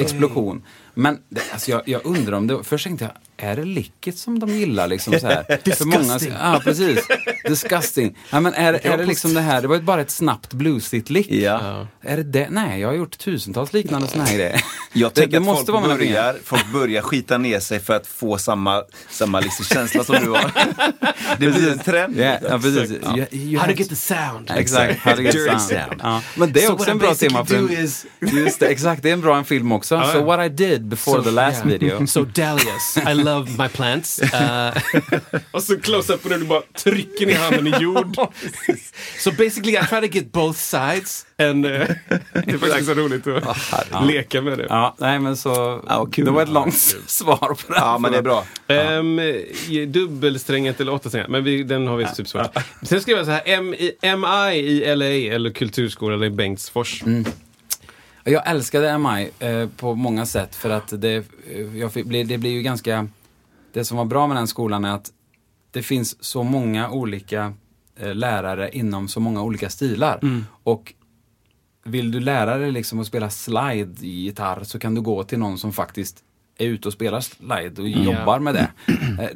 explosion. 0.00 0.62
Men 0.94 1.18
alltså 1.52 1.70
jag, 1.70 1.88
jag 1.88 2.06
undrar 2.06 2.36
om 2.36 2.46
det, 2.46 2.64
först 2.64 2.84
tänkte 2.84 3.04
jag, 3.04 3.12
är 3.42 3.56
det 3.56 3.64
licket 3.64 4.18
som 4.18 4.38
de 4.38 4.50
gillar 4.50 4.88
liksom 4.88 5.20
så 5.20 5.26
här? 5.26 5.42
För 5.74 5.84
många, 5.84 6.18
ja, 6.40 6.60
precis. 6.64 7.06
Disgusting. 7.44 8.18
Ja, 8.30 8.40
men 8.40 8.54
är, 8.54 8.74
är 8.86 8.98
det 8.98 9.06
liksom 9.06 9.34
det 9.34 9.40
här, 9.40 9.62
det 9.62 9.68
var 9.68 9.76
ju 9.76 9.82
bara 9.82 10.00
ett 10.00 10.10
snabbt 10.10 10.52
bluesigt 10.52 11.10
lick. 11.10 11.30
Ja. 11.30 11.86
Är 12.02 12.16
det 12.16 12.22
det? 12.22 12.46
Nej, 12.50 12.80
jag 12.80 12.88
har 12.88 12.94
gjort 12.94 13.18
tusentals 13.18 13.72
liknande 13.72 14.08
såna 14.08 14.24
här 14.24 14.34
grejer. 14.34 14.64
Jag 14.94 15.10
det, 15.10 15.14
tänker 15.20 15.32
det 15.40 15.40
måste 15.46 15.72
vara 15.72 15.84
folk 15.84 15.98
pengar. 16.00 16.14
börjar, 16.14 16.36
folk 16.44 16.72
börjar 16.72 17.02
skita 17.02 17.38
ner 17.38 17.60
sig 17.60 17.80
för 17.80 17.94
att 17.96 18.06
få 18.06 18.38
samma, 18.38 18.82
samma 19.10 19.40
liksom 19.40 19.64
känsla 19.64 20.04
som 20.04 20.16
du 20.24 20.30
har. 20.30 20.50
Det 21.38 21.48
blir 21.48 21.72
en 21.72 21.78
trend. 21.78 22.16
Ja, 22.20 22.38
ja, 22.48 22.58
precis. 22.58 22.90
Exakt. 22.90 23.16
You- 23.16 23.26
you 23.36 23.60
How 23.60 23.66
to 23.66 23.72
get 23.78 23.88
the 23.88 23.96
sound. 23.96 24.50
Exakt, 24.56 24.98
how 24.98 25.14
to 25.16 25.22
get 25.22 25.32
Dirty 25.32 25.46
sound. 25.48 25.60
sound. 25.62 26.00
Ja. 26.02 26.22
Men 26.36 26.52
det 26.52 26.62
är 26.62 26.66
So 26.66 26.72
också 26.72 26.90
en 26.90 26.98
bra 26.98 27.14
tema 27.14 27.44
för 27.44 27.54
en, 27.56 27.70
is- 27.70 28.06
Just 28.20 28.60
det, 28.60 28.66
exakt. 28.66 29.02
Det 29.02 29.08
är 29.08 29.12
en 29.12 29.20
bra 29.20 29.36
en 29.38 29.44
film 29.44 29.72
också. 29.72 29.94
Ja, 29.94 30.12
So 30.12 30.18
ja. 30.18 30.24
what 30.24 30.46
I 30.46 30.48
did 30.48 30.84
before 30.86 31.22
the 31.22 31.30
last 31.30 31.56
yeah. 31.66 31.66
video. 31.78 32.06
So 32.06 32.24
dahlias, 32.24 32.96
I 33.10 33.14
love 33.14 33.31
my 33.40 33.68
plants. 33.68 34.20
Uh, 34.22 34.82
och 35.50 35.62
så 35.62 35.80
close-up 35.80 36.22
på 36.22 36.28
när 36.28 36.38
du 36.38 36.44
bara 36.44 36.62
trycker 36.74 37.26
ner 37.26 37.36
handen 37.36 37.66
i 37.66 37.76
jord. 37.82 38.16
so 39.18 39.30
basically 39.30 39.72
I 39.72 39.86
try 39.88 40.00
to 40.08 40.14
get 40.16 40.32
both 40.32 40.58
sides. 40.58 41.26
And, 41.38 41.66
uh, 41.66 41.72
det 42.32 42.52
är 42.52 42.58
faktiskt 42.58 42.86
så 42.86 42.94
roligt 42.94 43.26
att 43.26 44.06
leka 44.06 44.40
med 44.42 44.58
det. 44.58 44.66
Ja, 44.68 44.94
nej 44.98 45.18
men 45.18 45.36
så... 45.36 45.82
Ja, 45.88 46.06
kul. 46.12 46.24
Det 46.24 46.30
var 46.30 46.42
ett 46.42 46.48
långt 46.48 46.74
svar 47.06 47.36
på 47.66 47.72
det. 47.72 47.78
Ja, 47.78 47.98
men 47.98 48.12
det 48.12 48.18
är 48.18 48.22
bra. 48.22 48.44
Um, 48.68 49.20
dubbelsträngat 49.92 50.80
eller 50.80 50.92
åttasträngat, 50.92 51.30
men 51.30 51.44
vi, 51.44 51.62
den 51.62 51.86
har 51.86 51.96
vi 51.96 52.06
typ 52.06 52.28
svarat. 52.28 52.58
Sen 52.82 53.00
skrev 53.00 53.16
jag 53.16 53.26
så 53.26 53.32
här, 53.32 53.42
M- 53.46 53.74
i- 53.74 53.96
MI 54.16 54.56
i 54.58 54.94
LA 54.96 55.34
eller 55.34 55.50
Kulturskolan 55.50 56.22
i 56.24 56.30
Bengtsfors. 56.30 57.02
Jag 58.24 58.50
älskade 58.50 58.98
MI 58.98 59.30
eh, 59.38 59.68
på 59.76 59.94
många 59.94 60.26
sätt 60.26 60.54
för 60.56 60.70
att 60.70 61.00
det, 61.00 61.14
eh, 61.14 61.78
jag 61.78 61.92
det 62.26 62.38
blir 62.38 62.50
ju 62.50 62.62
ganska... 62.62 63.08
Det 63.72 63.84
som 63.84 63.96
var 63.96 64.04
bra 64.04 64.26
med 64.26 64.36
den 64.36 64.46
skolan 64.48 64.84
är 64.84 64.94
att 64.94 65.12
det 65.70 65.82
finns 65.82 66.24
så 66.24 66.42
många 66.42 66.90
olika 66.90 67.52
eh, 67.96 68.14
lärare 68.14 68.70
inom 68.72 69.08
så 69.08 69.20
många 69.20 69.42
olika 69.42 69.68
stilar. 69.70 70.20
Och 70.62 70.94
vill 71.84 72.10
du 72.10 72.20
lära 72.20 72.58
dig 72.58 72.72
liksom 72.72 73.00
att 73.00 73.06
spela 73.06 73.30
slide 73.30 74.06
i 74.06 74.10
gitarr 74.24 74.64
så 74.64 74.78
kan 74.78 74.94
du 74.94 75.00
gå 75.00 75.24
till 75.24 75.38
någon 75.38 75.58
som 75.58 75.72
faktiskt 75.72 76.24
är 76.58 76.66
ute 76.66 76.88
och 76.88 76.92
spelar 76.92 77.20
slide 77.20 77.82
och 77.82 77.88
jobbar 77.88 78.38
med 78.38 78.54
det. 78.54 78.68
Eh, 79.20 79.28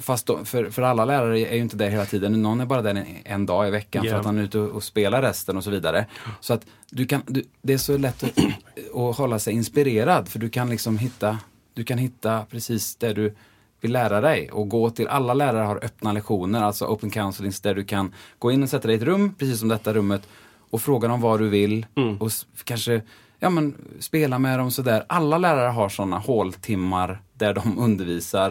Fast 0.00 0.26
då, 0.26 0.44
för, 0.44 0.70
för 0.70 0.82
alla 0.82 1.04
lärare 1.04 1.40
är 1.40 1.54
ju 1.54 1.60
inte 1.60 1.76
det 1.76 1.90
hela 1.90 2.04
tiden. 2.06 2.42
Någon 2.42 2.60
är 2.60 2.66
bara 2.66 2.82
där 2.82 3.06
en, 3.24 3.46
dag 3.46 3.68
i 3.68 3.70
veckan 3.70 4.02
för 4.04 4.10
Ja. 4.10 4.16
att 4.18 4.24
han 4.24 4.38
är 4.38 4.42
ute 4.42 4.58
och, 4.58 4.70
och 4.70 4.84
spelar 4.84 5.22
resten 5.22 5.56
och 5.56 5.64
så 5.64 5.70
vidare. 5.70 6.06
Så 6.40 6.54
att 6.54 6.66
du 6.90 7.06
kan, 7.06 7.22
du, 7.26 7.44
det 7.62 7.72
är 7.72 7.78
så 7.78 7.96
lätt 7.96 8.22
att, 8.22 8.38
att 8.94 9.16
hålla 9.16 9.38
sig 9.38 9.54
inspirerad 9.54 10.28
för 10.28 10.38
du 10.38 10.48
kan 10.50 10.70
liksom 10.70 10.98
hitta, 10.98 11.38
du 11.74 11.84
kan 11.84 11.98
hitta 11.98 12.44
precis 12.50 12.96
det 12.96 13.12
du 13.12 13.34
vill 13.80 13.92
lära 13.92 14.20
dig 14.20 14.50
och 14.50 14.68
gå 14.68 14.90
till, 14.90 15.08
alla 15.08 15.34
lärare 15.34 15.64
har 15.66 15.84
öppna 15.84 16.12
lektioner, 16.12 16.62
alltså 16.62 16.84
open 16.86 17.10
counselings 17.10 17.60
där 17.60 17.74
du 17.74 17.84
kan 17.84 18.14
gå 18.38 18.52
in 18.52 18.62
och 18.62 18.68
sätta 18.68 18.88
dig 18.88 18.94
i 18.96 18.98
ett 19.00 19.04
rum, 19.04 19.34
precis 19.38 19.58
som 19.60 19.68
detta 19.68 19.92
rummet 19.94 20.28
och 20.70 20.80
fråga 20.80 21.08
dem 21.08 21.20
vad 21.20 21.40
du 21.40 21.48
vill 21.48 21.86
och 22.20 22.26
s- 22.26 22.46
kanske 22.64 23.02
ja, 23.38 23.50
men, 23.50 23.74
spela 24.00 24.38
med 24.38 24.58
dem 24.58 24.70
sådär. 24.70 25.04
Alla 25.08 25.38
lärare 25.38 25.70
har 25.70 25.88
sådana 25.88 26.18
håltimmar 26.18 27.22
där 27.34 27.54
de 27.54 27.78
undervisar 27.84 28.50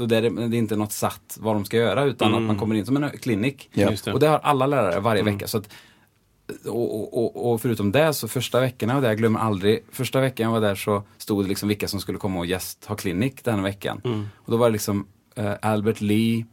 och 0.00 0.08
där 0.08 0.22
det, 0.22 0.30
det 0.48 0.56
är 0.56 0.58
inte 0.58 0.76
något 0.76 0.92
satt 0.92 1.36
vad 1.40 1.54
de 1.56 1.64
ska 1.64 1.76
göra 1.76 2.04
utan 2.04 2.34
att 2.34 2.42
man 2.42 2.58
kommer 2.58 2.74
in 2.74 2.86
som 2.86 2.96
en 2.96 3.10
klinik. 3.10 3.70
Det. 3.72 3.90
Och 4.14 4.20
det 4.20 4.26
har 4.28 4.38
alla 4.38 4.66
lärare 4.66 5.00
varje 5.00 5.22
vecka. 5.22 5.46
Så 5.46 5.58
att, 5.58 5.68
och, 6.64 7.18
och, 7.18 7.52
och, 7.52 7.60
förutom 7.60 7.92
det 7.92 8.14
så 8.14 8.28
första 8.28 8.60
veckan 8.60 8.88
jag 8.88 8.96
var 8.96 9.02
där, 9.02 9.08
jag 9.08 9.18
glömmer 9.18 9.40
aldrig, 9.40 9.84
första 9.92 10.20
veckan 10.20 10.44
jag 10.44 10.52
var 10.52 10.60
där 10.60 10.74
så 10.74 11.02
stod 11.18 11.44
det 11.44 11.48
liksom 11.48 11.68
vilka 11.68 11.88
som 11.88 12.00
skulle 12.00 12.18
komma 12.18 12.38
och 12.38 12.46
gäst, 12.46 12.84
ha 12.84 12.96
klinik 12.96 13.44
den 13.44 13.62
veckan. 13.62 14.28
Och 14.36 14.52
då 14.52 14.56
var 14.56 14.66
det 14.66 14.72
liksom 14.72 15.06
eh, 15.36 15.52
Albert 15.62 16.00
Lee, 16.00 16.44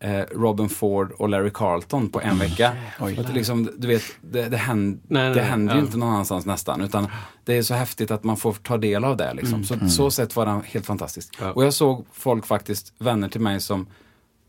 eh, 0.00 0.24
Robin 0.30 0.68
Ford 0.68 1.12
och 1.12 1.28
Larry 1.28 1.50
Carlton 1.54 2.08
på 2.08 2.20
en 2.20 2.38
vecka. 2.38 2.72
Och 2.98 3.10
det 3.10 3.32
liksom, 3.32 3.70
du 3.76 3.88
vet, 3.88 4.02
det, 4.20 4.48
det, 4.48 4.56
händ, 4.56 5.00
Nej, 5.08 5.22
nej, 5.22 5.34
det 5.34 5.40
nej, 5.40 5.50
händer 5.50 5.74
ju 5.74 5.80
ja. 5.80 5.86
inte 5.86 5.98
någon 5.98 6.08
annanstans 6.08 6.46
nästan. 6.46 6.80
Utan 6.80 7.08
det 7.44 7.58
är 7.58 7.62
så 7.62 7.74
häftigt 7.74 8.10
att 8.10 8.24
man 8.24 8.36
får 8.36 8.52
ta 8.52 8.76
del 8.76 9.04
av 9.04 9.16
det. 9.16 9.34
Liksom. 9.34 9.64
Så, 9.64 9.88
så 9.88 10.10
sätt 10.10 10.36
var 10.36 10.46
det 10.46 10.60
helt 10.64 10.86
fantastiskt. 10.86 11.32
Ja. 11.40 11.52
Och 11.52 11.64
jag 11.64 11.74
såg 11.74 12.06
folk 12.12 12.46
faktiskt, 12.46 12.92
vänner 12.98 13.28
till 13.28 13.40
mig 13.40 13.60
som 13.60 13.86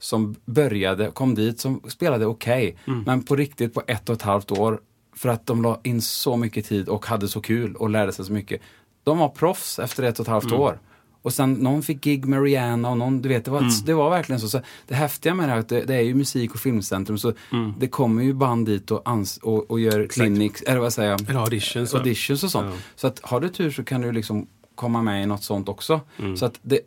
som 0.04 0.36
började, 0.46 1.12
kom 1.12 1.36
dit, 1.36 1.60
som 1.60 1.82
spelade 1.88 2.26
okej. 2.26 2.78
Men 3.06 3.24
på 3.24 3.36
riktigt 3.36 3.74
på 3.74 3.82
ett 3.88 4.10
och 4.10 4.16
ett 4.16 4.22
halvt 4.22 4.52
år, 4.52 4.82
för 5.16 5.30
att 5.30 5.46
de 5.46 5.62
la 5.62 5.80
in 5.84 6.02
så 6.02 6.38
mycket 6.38 6.66
tid 6.66 6.90
och 6.90 7.06
hade 7.06 7.28
så 7.28 7.42
kul 7.42 7.76
och 7.76 7.90
lärde 7.90 8.12
sig 8.12 8.26
så 8.26 8.34
mycket. 8.34 8.62
De 9.04 9.18
var 9.18 9.30
proffs 9.30 9.80
efter 9.80 10.04
ett 10.04 10.20
och 10.20 10.24
ett 10.24 10.30
halvt 10.30 10.52
år. 10.52 10.80
Och 11.22 11.34
sen 11.34 11.54
någon 11.54 11.84
fick 11.84 12.02
gig 12.02 12.26
med 12.26 12.44
Rihanna 12.44 12.90
och 12.90 12.98
någon, 12.98 13.22
du 13.22 13.30
vet, 13.30 13.46
det 13.46 13.52
var, 13.52 13.86
det 13.86 13.94
var 13.94 14.10
verkligen 14.10 14.40
så. 14.40 14.50
så. 14.50 14.62
Det 14.88 14.96
häftiga 14.96 15.34
med 15.34 15.48
det 15.48 15.50
här 15.50 15.58
är 15.58 15.60
att 15.60 15.70
det, 15.70 15.82
det 15.82 15.96
är 15.96 16.02
ju 16.02 16.14
musik 16.14 16.54
och 16.54 16.60
filmcentrum 16.60 17.18
så 17.18 17.34
det 17.80 17.88
kommer 17.88 18.24
ju 18.24 18.34
band 18.34 18.66
dit 18.66 18.92
och, 18.92 19.02
ans, 19.10 19.38
och, 19.38 19.72
och 19.72 19.80
gör 19.80 20.08
clinics, 20.08 20.62
eller 20.62 20.80
vad 20.80 20.94
säger 20.94 21.12
jag? 21.12 21.30
Eller 21.30 21.40
auditions. 21.40 21.94
auditions 21.94 22.44
och 22.44 22.52
sånt. 22.52 22.68
Ja. 22.72 22.78
Så 22.96 23.08
att 23.08 23.20
har 23.24 23.40
du 23.40 23.50
tur 23.50 23.72
så 23.72 23.84
kan 23.84 24.02
du 24.02 24.12
liksom 24.12 24.48
komma 24.76 25.02
med 25.02 25.24
i 25.24 25.26
något 25.26 25.44
sånt 25.44 25.70
också. 25.70 26.02
Så 26.36 26.46
att 26.46 26.60
det, 26.62 26.80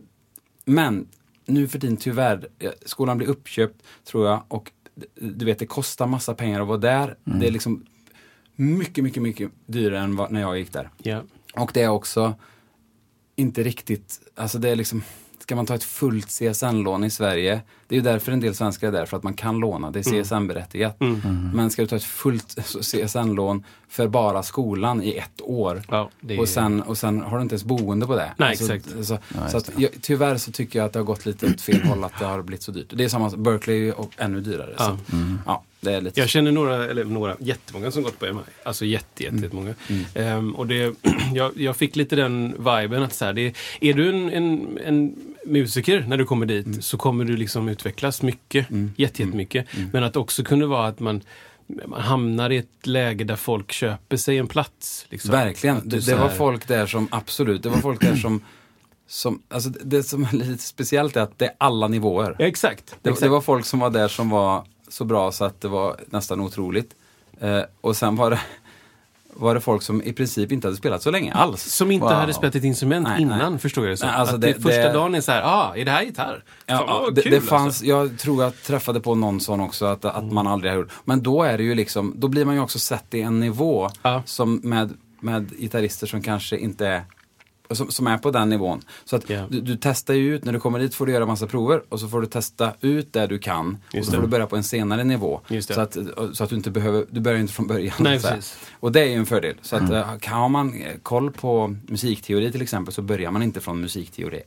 men 0.64 1.06
nu 1.46 1.68
för 1.68 1.78
tiden 1.78 1.96
tyvärr, 1.96 2.48
eh, 2.58 2.70
skolan 2.84 3.18
blir 3.18 3.28
uppköpt 3.28 3.82
tror 4.04 4.26
jag 4.28 4.44
och 4.48 4.72
du 5.14 5.44
vet 5.44 5.58
det 5.58 5.66
kostar 5.66 6.06
massa 6.06 6.34
pengar 6.34 6.60
att 6.60 6.68
vara 6.68 6.78
där. 6.78 7.16
Det 7.24 7.46
är 7.46 7.50
liksom 7.50 7.86
mycket, 8.56 9.04
mycket, 9.04 9.22
mycket 9.22 9.50
dyrare 9.66 10.00
än 10.00 10.16
vad, 10.16 10.30
när 10.30 10.40
jag 10.40 10.58
gick 10.58 10.72
där. 10.72 10.90
Ja. 11.02 11.22
Och 11.54 11.70
det 11.74 11.82
är 11.82 11.88
också 11.88 12.34
inte 13.36 13.62
riktigt, 13.62 14.20
alltså 14.34 14.58
det 14.58 14.68
är 14.68 14.76
liksom 14.76 15.02
ska 15.46 15.56
man 15.56 15.66
ta 15.66 15.74
ett 15.74 15.84
fullt 15.84 16.26
CSN-lån 16.28 17.04
i 17.04 17.10
Sverige, 17.10 17.60
det 17.88 17.94
är 17.94 17.96
ju 17.96 18.02
därför 18.02 18.32
en 18.32 18.40
del 18.40 18.54
svenskar 18.54 18.88
är 18.88 18.92
där, 18.92 19.06
för 19.06 19.16
att 19.16 19.22
man 19.22 19.34
kan 19.34 19.58
låna, 19.58 19.90
det 19.90 19.98
är 19.98 20.08
Mm. 20.08 20.24
CSN-berättigat. 20.24 20.96
Men 21.54 21.70
ska 21.70 21.82
du 21.82 21.88
ta 21.88 21.96
ett 21.96 22.04
fullt 22.04 22.56
CSN-lån 22.82 23.64
för 23.88 24.08
bara 24.08 24.42
skolan 24.42 25.02
i 25.02 25.12
ett 25.16 25.40
år, 25.42 25.82
Ja, 25.88 26.10
det 26.20 26.34
är- 26.34 26.40
och, 26.40 26.48
sen, 26.48 26.82
och 26.82 26.98
sen 26.98 27.20
har 27.20 27.36
du 27.36 27.42
inte 27.42 27.52
ens 27.54 27.64
boende 27.64 28.06
på 28.06 28.16
det. 28.16 28.32
Nej, 28.36 28.48
Alltså, 28.48 28.74
exakt. 28.74 29.06
Så, 29.06 29.18
så 29.50 29.56
att, 29.56 29.70
jag, 29.76 29.90
tyvärr 30.00 30.36
så 30.36 30.52
tycker 30.52 30.78
jag 30.78 30.86
att 30.86 30.92
det 30.92 30.98
har 30.98 31.04
gått 31.04 31.26
lite 31.26 31.46
åt 31.46 31.60
fel 31.60 31.82
håll, 31.82 32.04
att 32.04 32.18
det 32.18 32.24
har 32.24 32.42
blivit 32.42 32.62
så 32.62 32.72
dyrt. 32.72 32.92
Det 32.94 33.04
är 33.04 33.08
samma, 33.08 33.30
Berkeley 33.30 33.90
och 33.92 34.12
ännu 34.16 34.40
dyrare. 34.40 34.74
Ja. 34.78 34.84
Så, 34.84 35.16
ja, 35.46 35.62
det 35.80 35.92
är 35.94 36.00
lite 36.00 36.20
Jag 36.20 36.28
känner 36.28 36.52
några, 36.52 36.84
eller 36.90 37.04
några, 37.04 37.36
jättemånga 37.40 37.90
som 37.90 38.02
gått 38.02 38.18
på 38.18 38.26
MI. 38.26 38.40
Alltså 38.62 38.84
jätte, 38.84 39.22
jätte, 39.24 39.36
jättemånga. 39.36 39.74
Ehm, 40.14 40.54
och 40.56 40.66
det, 40.66 40.94
jag, 41.34 41.52
jag 41.56 41.76
fick 41.76 41.96
lite 41.96 42.16
den 42.16 42.54
viben 42.58 43.02
att 43.02 43.14
så 43.14 43.24
här, 43.24 43.32
det, 43.32 43.54
är 43.80 43.94
du 43.94 44.08
en, 44.08 44.30
en, 44.30 44.78
en 44.84 45.14
musiker 45.46 46.04
när 46.08 46.16
du 46.16 46.24
kommer 46.24 46.46
dit 46.46 46.84
så 46.84 46.96
kommer 46.98 47.24
du 47.24 47.36
liksom 47.36 47.68
utvecklas 47.68 48.22
mycket, 48.22 48.66
jätte, 48.96 49.22
jättemycket. 49.22 49.66
Men 49.92 50.04
att 50.04 50.12
det 50.12 50.18
också 50.18 50.44
kunde 50.44 50.66
vara 50.66 50.86
att 50.86 51.00
man, 51.00 51.20
man 51.86 52.00
hamnar 52.00 52.50
i 52.50 52.56
ett 52.56 52.86
läge 52.86 53.24
där 53.24 53.36
folk 53.36 53.72
köper 53.72 54.16
sig 54.16 54.38
en 54.38 54.46
plats. 54.46 55.06
Liksom. 55.08 55.30
Verkligen. 55.30 55.80
Det, 55.88 56.06
det 56.06 56.14
var 56.16 56.28
folk 56.28 56.68
där 56.68 56.86
som, 56.86 57.08
absolut, 57.10 57.62
det 57.62 57.68
var 57.68 57.76
folk 57.78 58.00
där 58.00 58.16
som, 58.16 58.40
som 59.08 59.42
alltså 59.48 59.70
det- 59.70 59.80
det 59.84 60.02
som 60.02 60.22
är 60.24 60.32
lite 60.32 60.62
speciellt 60.62 61.16
är 61.16 61.20
att 61.20 61.38
det 61.38 61.44
är 61.46 61.52
alla 61.58 61.88
nivåer. 61.88 62.36
Ja, 62.38 62.46
exakt. 62.46 62.96
Det, 63.02 63.10
exakt. 63.10 63.22
det 63.22 63.28
var 63.28 63.40
folk 63.40 63.66
som 63.66 63.78
var 63.80 63.90
där 63.90 64.08
som 64.08 64.30
var 64.30 64.64
så 64.88 65.04
bra 65.04 65.32
så 65.32 65.44
att 65.44 65.60
det 65.60 65.68
var 65.68 66.00
nästan 66.06 66.40
otroligt. 66.40 66.94
Eh, 67.40 67.60
och 67.80 67.96
sen 67.96 68.16
var 68.16 68.30
det, 68.30 68.40
var 69.38 69.54
det 69.54 69.60
folk 69.60 69.82
som 69.82 70.02
i 70.02 70.12
princip 70.12 70.52
inte 70.52 70.66
hade 70.66 70.76
spelat 70.76 71.02
så 71.02 71.10
länge 71.10 71.32
alls. 71.32 71.62
Som 71.62 71.90
inte 71.90 72.04
Wow. 72.04 72.12
hade 72.14 72.34
spelat 72.34 72.54
ett 72.54 72.64
instrument 72.64 73.08
Nej, 73.08 73.22
innan, 73.22 73.52
nej. 73.52 73.60
förstår 73.60 73.84
jag 73.84 73.92
det 73.92 73.96
som. 73.96 74.08
Nej, 74.08 74.16
alltså 74.16 74.34
att 74.34 74.40
det- 74.40 74.46
det, 74.52 74.60
första 74.60 74.82
det- 74.82 74.92
dagen 74.92 75.14
är 75.14 75.20
så 75.20 75.32
här, 75.32 75.42
ah, 75.42 75.72
är 75.76 75.84
det 75.84 75.90
här 75.90 76.02
gitarr? 76.02 76.44
Ja, 76.66 76.76
Fan, 76.78 76.86
ja, 76.88 77.10
det, 77.10 77.22
kul, 77.22 77.32
det 77.32 77.40
fanns, 77.40 77.66
alltså. 77.66 77.84
jag 77.84 78.18
tror 78.18 78.42
jag 78.42 78.62
träffade 78.62 79.00
på 79.00 79.14
någon 79.14 79.40
sån 79.40 79.60
också, 79.60 79.84
att, 79.86 80.04
att 80.04 80.32
man 80.32 80.46
aldrig 80.46 80.72
har 80.72 80.78
gjort. 80.78 80.92
Men 81.04 81.22
då 81.22 81.42
är 81.42 81.56
det 81.58 81.64
ju 81.64 81.74
liksom, 81.74 82.14
då 82.16 82.28
blir 82.28 82.44
man 82.44 82.54
ju 82.54 82.60
också 82.60 82.78
sett 82.78 83.14
i 83.14 83.20
en 83.22 83.40
nivå 83.40 83.90
Ja. 84.02 84.22
som 84.26 84.60
med, 84.64 84.92
med 85.20 85.50
gitarrister 85.58 86.06
som 86.06 86.22
kanske 86.22 86.56
inte 86.58 86.86
är 86.86 87.02
som, 87.70 87.90
som 87.90 88.06
är 88.06 88.18
på 88.18 88.30
den 88.30 88.48
nivån. 88.48 88.80
Så 89.04 89.16
att 89.16 89.30
Ja. 89.30 89.46
du, 89.50 89.60
du 89.60 89.76
testar 89.80 90.14
ju 90.14 90.34
ut, 90.34 90.44
när 90.44 90.52
du 90.52 90.60
kommer 90.60 90.78
dit 90.78 90.94
får 90.94 91.06
du 91.06 91.12
göra 91.12 91.26
massa 91.26 91.46
prover 91.46 91.82
och 91.88 92.00
så 92.00 92.08
får 92.08 92.20
du 92.20 92.26
testa 92.26 92.72
ut 92.80 93.12
det 93.12 93.26
du 93.26 93.38
kan. 93.38 93.78
och 93.88 93.94
Just 93.94 94.06
så 94.06 94.12
det. 94.12 94.16
får 94.16 94.22
du 94.22 94.28
börja 94.30 94.46
på 94.46 94.56
en 94.56 94.64
senare 94.64 95.04
nivå. 95.04 95.40
Så 95.60 95.80
att, 95.80 95.96
så 96.32 96.44
att 96.44 96.50
du 96.50 96.56
inte 96.56 96.70
behöver, 96.70 97.04
du 97.10 97.20
börjar 97.20 97.38
inte 97.38 97.52
från 97.52 97.66
början. 97.66 97.94
Nej. 97.98 98.20
Och 98.80 98.92
det 98.92 99.00
är 99.00 99.04
ju 99.06 99.14
en 99.14 99.26
fördel. 99.26 99.56
Så 99.62 99.76
att, 99.76 99.90
eh, 99.90 100.32
har 100.32 100.48
man 100.48 100.74
eh, 100.82 100.96
koll 101.02 101.30
på 101.32 101.76
musikteori 101.88 102.52
till 102.52 102.62
exempel 102.62 102.94
så 102.94 103.02
börjar 103.02 103.30
man 103.30 103.42
inte 103.42 103.60
från 103.60 103.80
musikteori 103.80 104.42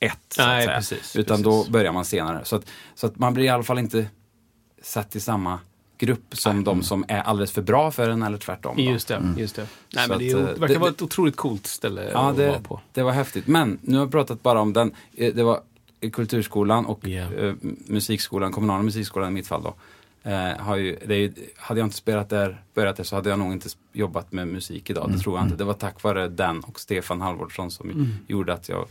ett. 0.00 0.12
Så 0.28 0.42
Nej, 0.46 0.58
att 0.58 0.64
säga. 0.84 0.96
precis, 0.96 1.16
Utan 1.16 1.42
precis. 1.42 1.66
då 1.66 1.72
börjar 1.72 1.92
man 1.92 2.04
senare. 2.04 2.44
Så 2.44 2.56
att, 2.56 2.64
så 2.94 3.06
att 3.06 3.18
man 3.18 3.34
blir 3.34 3.44
i 3.44 3.48
alla 3.48 3.62
fall 3.62 3.78
inte 3.78 4.06
satt 4.82 5.16
i 5.16 5.20
samma 5.20 5.58
grupp 5.98 6.36
som 6.36 6.64
de 6.64 6.82
som 6.82 7.04
är 7.08 7.20
alldeles 7.20 7.52
för 7.52 7.62
bra 7.62 7.90
för 7.90 8.08
en 8.08 8.22
eller 8.22 8.38
tvärtom. 8.38 8.76
då. 8.76 8.82
Just 8.82 9.08
det, 9.08 9.34
just 9.36 9.56
det. 9.56 9.66
Nej, 9.94 10.04
Så 10.04 10.10
men 10.10 10.18
det, 10.18 10.30
är, 10.30 10.36
att, 10.36 10.44
det 10.46 10.52
eh, 10.52 10.58
verkar 10.58 10.74
det- 10.74 10.80
vara 10.80 10.90
ett 10.90 11.02
otroligt 11.02 11.36
coolt 11.36 11.66
ställe 11.66 12.10
Ja, 12.12 12.30
att 12.30 12.36
vara 12.36 12.46
det, 12.52 12.60
på. 12.62 12.80
det 12.92 13.02
var 13.02 13.12
häftigt. 13.12 13.46
Men 13.46 13.78
nu 13.82 13.96
har 13.96 14.04
jag 14.04 14.10
pratat 14.10 14.42
bara 14.42 14.60
om 14.60 14.72
den. 14.72 14.92
Eh, 15.16 15.34
Det 15.34 15.42
var 15.42 15.60
i 16.00 16.10
Kulturskolan 16.10 16.86
och 16.86 17.08
eh, 17.08 17.54
musikskolan, 17.86 18.52
kommunala 18.52 18.82
musikskolan 18.82 19.28
i 19.28 19.32
mitt 19.32 19.46
fall 19.48 19.62
då. 19.62 19.74
Eh, 20.30 20.56
har 20.58 20.76
ju, 20.76 20.98
det 21.06 21.14
är 21.14 21.18
ju, 21.18 21.32
hade 21.56 21.80
jag 21.80 21.86
inte 21.86 21.96
spelat 21.96 22.28
där, 22.28 22.62
börjat 22.74 22.96
där 22.96 23.04
så 23.04 23.16
hade 23.16 23.30
jag 23.30 23.38
nog 23.38 23.52
inte 23.52 23.68
jobbat 23.92 24.32
med 24.32 24.48
musik 24.48 24.90
idag. 24.90 25.10
Det 25.12 25.18
tror 25.18 25.36
jag 25.38 25.46
inte. 25.46 25.56
Det 25.56 25.64
var 25.64 25.74
tack 25.74 26.02
vare 26.02 26.28
den 26.28 26.60
och 26.60 26.80
Stefan 26.80 27.20
Halvårdsson 27.20 27.70
som 27.70 28.14
gjorde 28.26 28.52
att 28.52 28.68
jag 28.68 28.86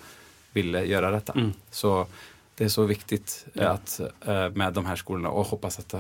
ville 0.53 0.83
göra 0.85 1.11
detta. 1.11 1.33
Mm. 1.33 1.53
Så 1.71 2.07
det 2.55 2.63
är 2.63 2.69
så 2.69 2.83
viktigt 2.83 3.45
Ja. 3.53 3.67
att, 3.69 3.99
eh, 4.25 4.49
med 4.49 4.73
de 4.73 4.85
här 4.85 4.95
skolorna 4.95 5.29
och 5.29 5.45
hoppas 5.47 5.79
att 5.79 5.93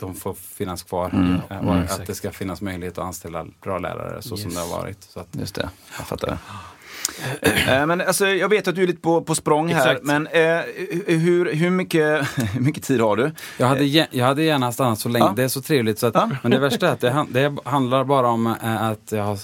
de 0.00 0.14
får 0.14 0.34
finnas 0.34 0.82
kvar. 0.82 1.10
Mm. 1.12 1.34
eh, 1.50 1.68
Och 1.68 1.74
att 1.74 1.84
exakt. 1.84 2.06
det 2.06 2.14
ska 2.14 2.30
finnas 2.30 2.60
möjlighet 2.60 2.98
att 2.98 3.04
anställa 3.04 3.46
bra 3.62 3.78
lärare 3.78 4.22
så 4.22 4.36
som 4.36 4.50
Yes. 4.50 4.54
det 4.54 4.60
har 4.60 4.80
varit. 4.82 5.02
Så 5.02 5.20
att, 5.20 5.28
Just 5.32 5.54
det, 5.54 5.68
jag 5.98 6.06
fattar. 6.06 6.38
Eh, 7.42 7.86
Men 7.86 8.00
alltså, 8.00 8.26
jag 8.28 8.48
vet 8.48 8.68
att 8.68 8.74
du 8.74 8.82
är 8.82 8.86
lite 8.86 9.00
på, 9.00 9.22
på 9.22 9.34
språng 9.34 9.72
här, 9.72 9.88
Exakt. 9.88 10.04
men 10.06 10.26
eh, 10.26 10.60
hur, 11.06 11.52
hur, 11.54 11.70
mycket, 11.70 12.26
hur 12.54 12.60
mycket 12.60 12.82
tid 12.84 13.00
har 13.00 13.16
du? 13.16 13.30
Jag 13.58 13.66
hade, 13.66 13.84
jag 13.84 14.26
hade 14.26 14.42
gärna 14.42 14.72
stannat 14.72 14.98
så 14.98 15.08
länge, 15.08 15.24
Ja. 15.26 15.32
det 15.36 15.42
är 15.42 15.48
så 15.48 15.62
trevligt. 15.62 15.98
Så 15.98 16.06
att, 16.06 16.14
Ja. 16.14 16.30
Men 16.42 16.50
det 16.50 16.58
värsta 16.58 16.88
är 16.88 16.92
att 16.92 17.00
det, 17.00 17.26
det 17.28 17.56
handlar 17.64 18.04
bara 18.04 18.28
om 18.28 18.46
att 18.62 19.12
jag 19.12 19.24
har- 19.24 19.38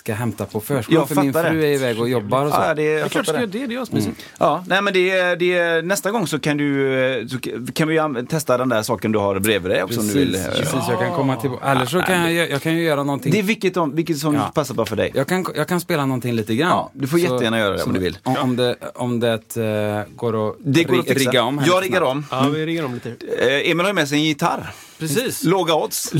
ska 0.00 0.14
hämta 0.14 0.44
på 0.46 0.60
förskolan 0.60 1.00
Jag 1.00 1.08
för 1.08 1.22
min 1.22 1.32
fru 1.32 1.42
det. 1.60 1.66
är 1.66 1.74
iväg 1.74 2.00
och 2.00 2.08
jobbar 2.08 2.44
och 2.46 2.52
så. 2.52 2.60
Ja, 2.60 2.74
det, 2.74 2.82
jag 2.84 3.00
Jag 3.00 3.10
klart 3.10 3.24
ska 3.26 3.32
fattar 3.32 3.40
göra 3.40 3.50
det. 3.52 3.58
det, 3.58 3.66
det 3.66 3.74
är 3.74 3.82
asmysigt. 3.82 4.24
Ja, 4.38 4.64
nej 4.66 4.82
men 4.82 4.92
det, 4.92 5.10
är- 5.10 5.36
det, 5.36 5.52
är- 5.58 5.82
nästa 5.82 6.10
gång 6.10 6.26
så 6.26 6.38
kan 6.38 6.56
du 6.56 7.26
så 7.30 7.38
kan 7.74 7.88
vi 7.88 8.26
testa 8.28 8.58
den 8.58 8.68
där 8.68 8.82
saken 8.82 9.12
du 9.12 9.18
har 9.18 9.38
bredvid 9.38 9.70
dig 9.70 9.82
också 9.82 10.00
om 10.00 10.06
du 10.08 10.12
vill. 10.12 10.32
Precis, 10.32 10.46
eh, 10.48 10.54
precis, 10.60 10.88
jag 10.88 10.98
kan 10.98 11.12
komma 11.14 11.36
till... 11.36 11.50
Eller 11.64 11.86
så 11.86 12.00
kan 12.02 12.34
jag, 12.34 12.50
jag 12.50 12.62
kan 12.62 12.76
ju 12.76 12.82
göra 12.82 13.02
någonting. 13.04 13.32
Det 13.32 13.38
är 13.38 13.42
vilket, 13.42 13.76
om- 13.76 13.94
vilket 13.96 14.18
som 14.18 14.34
Ja. 14.34 14.50
passar 14.54 14.74
bra 14.74 14.84
för 14.84 14.96
dig. 14.96 15.10
Jag 15.14 15.26
kan, 15.26 15.46
jag 15.56 15.68
kan 15.68 15.80
spela 15.80 16.06
någonting 16.06 16.32
lite 16.32 16.54
grann. 16.54 16.68
Ja, 16.70 16.90
du 16.94 17.06
får 17.06 17.18
jättegärna 17.18 17.58
göra 17.58 17.76
det 17.76 17.82
om 17.82 17.92
du 17.92 18.00
vill. 18.00 18.18
Om, 18.22 18.36
om 18.36 18.56
det, 18.56 18.76
om 18.94 19.20
det 19.20 19.56
eh, 19.56 20.14
går 20.16 20.48
att, 20.50 20.56
Det 20.58 20.84
går 20.84 20.98
att 20.98 21.06
rig- 21.06 21.18
rigga 21.18 21.42
om. 21.42 21.58
här 21.58 21.66
Jag 21.66 21.82
riggar 21.84 22.00
om. 22.02 22.26
Ja, 22.30 22.48
vi 22.54 22.66
ringer 22.66 22.84
om 22.84 22.94
lite. 22.94 23.08
Eh, 23.38 23.70
Emil 23.70 23.86
har 23.86 23.92
med 23.92 24.08
sig 24.08 24.18
en 24.18 24.24
gitarr. 24.24 24.70
Precis. 25.00 25.44
Låga 25.44 25.74
odds. 25.74 26.12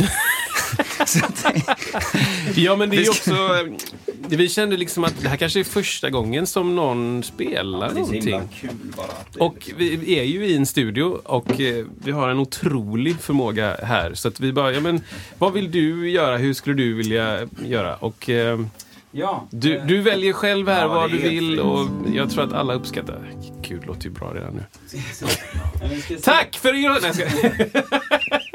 Ja, 2.54 2.76
men 2.76 2.90
det 2.90 2.96
är 3.06 3.10
också... 3.10 3.30
eh, 3.34 3.66
Vi 4.28 4.48
kände 4.48 4.76
liksom 4.76 5.04
att 5.04 5.14
det 5.22 5.28
här 5.28 5.36
kanske 5.36 5.60
är 5.60 5.64
första 5.64 6.10
gången 6.10 6.46
som 6.46 6.76
någon 6.76 7.22
spelar 7.22 7.90
någonting. 7.94 8.40
Och 9.38 9.70
vi 9.76 10.18
är 10.18 10.22
ju 10.24 10.46
i 10.46 10.56
en 10.56 10.66
studio 10.66 11.02
och 11.24 11.60
eh, 11.60 11.84
vi 12.04 12.10
har 12.10 12.28
en 12.28 12.38
otrolig 12.38 13.16
förmåga 13.20 13.76
här. 13.82 14.14
Så 14.14 14.28
att 14.28 14.40
vi 14.40 14.52
bara, 14.52 14.72
ja 14.72 14.80
men 14.80 15.00
vad 15.38 15.52
vill 15.52 15.70
du 15.70 16.10
göra? 16.10 16.36
Hur 16.36 16.54
skulle 16.54 16.76
du 16.76 16.94
vilja 16.94 17.38
göra? 17.64 17.96
Och 17.96 18.30
eh, 18.30 18.60
Ja. 19.12 19.46
du, 19.50 19.78
du 19.78 20.00
väljer 20.02 20.32
själv 20.32 20.68
här 20.68 20.80
Ja, 20.82 20.88
vad 20.88 21.10
du 21.10 21.18
vill 21.18 21.60
och 21.60 21.86
jag 22.14 22.30
tror 22.30 22.44
att 22.44 22.52
alla 22.52 22.74
uppskattar. 22.74 23.32
Gud, 23.68 23.86
låter 23.86 24.04
ju 24.04 24.10
bra 24.10 24.34
redan 24.34 24.54
nu. 24.54 24.62
Tack 26.22 26.56
för 26.58 26.74
er... 26.74 28.49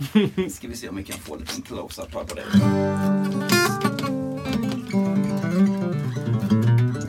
Ska... 0.50 0.68
Vi 0.68 0.76
se 0.76 0.88
om 0.88 0.96
vi 0.96 1.02
kan 1.04 1.18
få 1.18 1.36
lite 1.36 1.62
close-up 1.62 2.14
här 2.14 2.24
på 2.24 2.34
dig. 2.34 2.44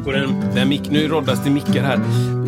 Och 0.05 0.13
den, 0.13 0.55
den 0.55 0.69
mick, 0.69 0.89
nu 0.89 1.07
roddas 1.07 1.43
det 1.43 1.49
mickar 1.49 1.83
här. 1.83 1.99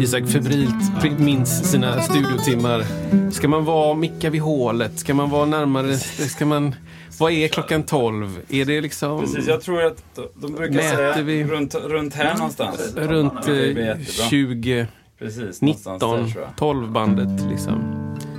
Isak 0.01 0.27
febrilt 0.27 1.19
minns 1.19 1.71
sina 1.71 2.01
studiotimmar. 2.01 2.83
Ska 3.31 3.47
man 3.47 3.65
vara 3.65 3.93
micka 3.95 4.29
vid 4.29 4.41
hålet? 4.41 4.99
Ska 4.99 5.13
man 5.13 5.29
vara 5.29 5.45
närmare? 5.45 5.97
Ska 5.97 6.45
man... 6.45 6.75
Vad 7.19 7.31
är 7.31 7.47
klockan 7.47 7.83
12? 7.83 8.39
Är 8.49 8.65
det 8.65 8.81
liksom 8.81 9.19
Precis, 9.21 9.47
jag 9.47 9.61
tror 9.61 9.86
att 9.86 10.03
de, 10.36 10.53
brukar 10.53 10.79
säga 10.79 11.21
vi- 11.21 11.43
runt, 11.43 11.75
runt 11.75 12.13
här 12.13 12.36
någonstans. 12.38 12.93
runt 12.95 13.33
Det 13.45 13.73
blir 13.73 13.77
eh, 13.79 13.86
jättebra. 13.88 14.29
20, 14.29 14.88
Precis, 15.19 15.61
någonstans 15.61 15.99
där 15.99 16.07
19, 16.17 16.31
tror 16.31 16.43
jag. 16.43 16.57
12 16.57 16.91
bandet 16.91 17.41
liksom? 17.51 17.94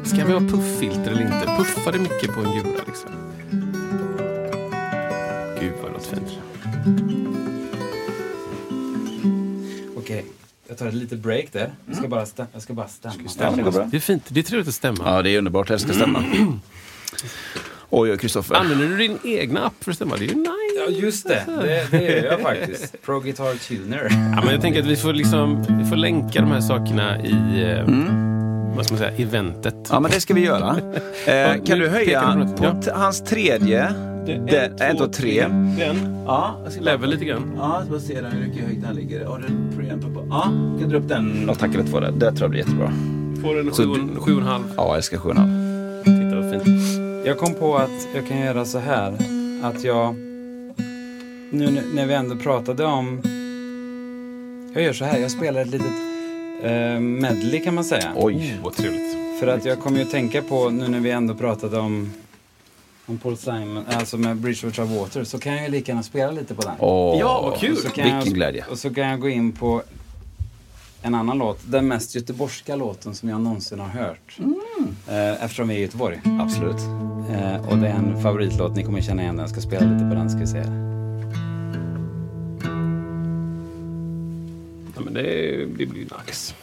Ska 0.07 0.25
vi 0.25 0.33
ha 0.33 0.41
pufffilter 0.41 1.11
eller 1.11 1.21
inte? 1.23 1.47
Puffar 1.59 1.93
det 1.93 1.99
mycket 1.99 2.35
på 2.35 2.41
en 2.41 2.53
gura 2.53 2.81
liksom? 2.87 3.11
Gud 5.61 5.73
vad 5.83 5.91
det 5.91 5.95
låter 5.95 6.17
fint. 6.17 6.39
Okej, 9.97 10.25
jag 10.69 10.79
tar 10.79 10.87
ett 10.87 10.95
litet 10.95 11.19
break 11.19 11.45
där. 11.53 11.71
Jag 11.87 11.97
ska 11.97 12.09
bara, 12.09 12.25
stä- 12.25 12.47
jag 12.53 12.63
ska 12.63 12.73
bara 12.73 12.89
stämma. 12.89 13.15
Ja, 13.39 13.47
men 13.51 13.57
det 13.57 13.63
går 13.63 13.73
bra. 13.73 13.89
Det 13.91 13.97
är 13.97 14.01
fint. 14.01 14.23
Det 14.29 14.41
är 14.41 14.45
trevligt 14.45 14.69
att 14.69 14.75
stämma. 14.75 14.99
Ja, 15.05 15.23
det 15.23 15.31
är 15.31 15.39
underbart. 15.39 15.71
Jag 15.71 15.81
ska 15.81 15.93
stämma. 15.93 16.25
Oj, 17.91 18.11
oj, 18.11 18.19
Kristoffer. 18.19 18.55
Använder 18.55 18.89
du 18.89 18.97
din 18.97 19.19
egna 19.25 19.61
app 19.67 19.85
för 19.85 19.91
att 19.91 19.97
stämma? 19.97 20.17
Det 20.17 20.25
är 20.25 20.29
ju 20.29 20.35
nice. 20.35 20.51
Ja, 20.79 20.91
just 20.91 21.29
det. 21.29 21.45
Det, 21.47 21.87
det 21.91 22.03
gör 22.03 22.25
jag 22.33 22.41
faktiskt. 22.41 23.03
Pro 23.03 23.21
Guitar 23.21 23.55
Tuner. 23.55 24.09
Ja, 24.11 24.41
men 24.45 24.53
jag 24.53 24.61
tänker 24.61 24.81
att 24.81 24.87
vi 24.87 24.97
får, 24.97 25.13
liksom, 25.13 25.63
vi 25.83 25.85
får 25.89 25.97
länka 25.97 26.41
de 26.41 26.51
här 26.51 26.61
sakerna 26.61 27.25
i 27.25 27.63
eh, 27.63 28.26
vad 28.77 28.85
ska 28.85 28.95
man 28.95 28.99
säga, 28.99 29.13
eventet. 29.17 29.75
Ja, 29.91 30.01
men 30.01 30.11
det 30.11 30.21
ska 30.21 30.35
vi 30.35 30.45
göra. 30.45 30.77
Eh, 31.27 31.63
kan 31.65 31.79
nu 31.79 31.85
du 31.85 31.89
höja 31.89 32.47
på 32.59 32.65
Ja. 32.65 32.93
hans 32.95 33.21
tredje? 33.25 33.93
Den, 34.27 34.49
en, 34.81 34.97
två, 34.97 35.07
tre. 35.07 35.43
Den. 35.79 36.25
Ja, 36.27 36.61
jag 36.65 36.73
ska 36.73 36.83
Level 36.83 37.11
lite 37.11 37.25
grann. 37.25 37.53
Ja, 37.59 37.79
jag 37.91 38.01
ska 38.01 38.09
se 38.09 38.15
hur 38.15 38.47
mycket 38.49 38.69
högt 38.69 38.83
den 38.83 38.97
ligger. 38.97 39.25
Har 39.25 39.39
du 39.39 39.45
en 39.47 39.73
preamp 39.79 40.03
på? 40.15 40.27
Ja, 40.31 40.43
kan 40.81 40.89
dra 40.89 40.99
upp 40.99 41.09
den 41.09 41.25
något 41.29 41.59
tack 41.59 41.75
eller 41.75 41.85
två 41.85 42.01
där. 42.01 42.11
Det 42.13 42.27
tror 42.31 42.41
jag 42.41 42.51
blir 42.51 42.61
jättebra. 42.61 42.93
Får 43.43 43.59
en 43.61 43.75
Så 43.75 43.83
sju, 43.83 43.91
och- 44.17 44.23
sju 44.25 44.35
och 44.35 44.41
en 44.41 44.47
halv. 44.47 44.65
Ja, 44.77 44.87
jag 44.87 44.97
älskar 44.97 45.19
sjuan. 45.19 45.37
Titta 46.05 46.37
vad 46.41 46.51
fint. 46.65 46.67
Jag 47.27 47.39
kom 47.39 47.55
på 47.55 47.77
att 47.77 48.09
jag 48.15 48.29
kan 48.29 48.39
göra 48.41 48.65
så 48.65 48.79
här. 48.79 49.13
Att 49.63 49.85
jag... 49.85 50.15
Nu 51.51 51.83
när 51.95 52.07
vi 52.07 52.15
ändå 52.15 52.37
pratade 52.37 52.85
om... 52.85 53.21
Jag 54.75 54.83
gör 54.85 54.93
så 54.93 55.05
här. 55.05 55.19
Jag 55.19 55.31
spelar 55.31 55.61
ett 55.61 55.71
litet 55.71 55.87
eh, 56.63 57.01
medley 57.01 57.61
kan 57.65 57.75
man 57.75 57.85
säga. 57.85 58.13
Oj. 58.17 58.59
Vad 58.63 58.77
trevligt. 58.77 59.17
För 59.41 59.47
att 59.47 59.65
jag 59.65 59.81
kommer 59.81 59.99
ju 59.99 60.05
att 60.05 60.11
tänka 60.11 60.43
på 60.43 60.71
nu 60.71 60.89
när 60.89 61.01
vi 61.01 61.11
ändå 61.11 61.35
pratade 61.35 61.79
om 61.79 62.11
om 63.09 63.19
Paul 63.19 63.37
Simon, 63.37 63.85
alltså 63.89 64.17
med 64.19 64.37
Bridge 64.37 64.67
over 64.67 64.75
Troubled 64.75 64.99
Water, 64.99 65.25
så 65.25 65.39
kan 65.39 65.53
jag 65.53 65.63
ju 65.63 65.69
lika 65.69 65.93
gärna 65.93 66.03
spela 66.03 66.33
lite 66.33 66.55
på 66.55 66.63
den. 66.63 66.75
Åh, 66.79 67.19
Ja, 67.21 67.43
vad 67.43 67.61
kul. 67.61 67.73
Och 67.73 67.79
så 67.79 67.89
kan 67.89 68.05
Vilken 68.05 68.25
jag, 68.25 68.35
glädje. 68.35 68.65
Och 68.71 68.79
så 68.79 68.95
kan 68.95 69.09
jag 69.09 69.21
gå 69.21 69.29
in 69.29 69.53
på 69.53 69.83
en 71.03 71.15
annan 71.15 71.39
låt. 71.39 71.61
Den 71.67 71.89
mest 71.89 72.15
göteborgska 72.15 72.77
låten 72.77 73.15
som 73.15 73.29
jag 73.29 73.41
någonsin 73.41 73.79
har 73.79 73.89
hört. 73.89 74.39
Eh, 75.09 75.45
eftersom 75.45 75.69
vi 75.69 75.75
är 75.75 75.79
i 75.79 75.83
Göteborg. 75.83 76.21
Absolut. 76.41 76.81
Eh, 77.31 77.69
och 77.69 77.79
det 77.79 77.89
är 77.89 77.95
en 77.95 78.23
favoritlåt, 78.23 78.77
ni 78.77 78.85
kommer 78.85 79.01
känna 79.01 79.23
igen 79.23 79.37
den. 79.37 79.43
Jag 79.43 79.51
ska 79.51 79.61
spela 79.61 79.93
lite 79.93 80.09
på 80.09 80.15
den 80.15 80.31
ska 80.31 80.39
vi 80.39 80.47
se. 80.47 80.96
Ja, 84.97 85.01
men 85.01 85.15
det, 85.15 85.23
det 85.79 85.87
blir 85.87 86.01
ju 86.01 86.09
nice. 86.27 86.55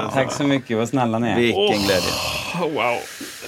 Fint 0.00 0.16
alltså. 0.16 0.28
Tack 0.28 0.32
så 0.32 0.44
mycket, 0.44 0.76
vad 0.76 0.88
snälla 0.88 1.18
ni 1.18 1.28
är. 1.28 1.36
Vilken 1.36 1.66
glädje. 1.86 2.10
Oh, 2.54 2.60
wow. 2.60 2.98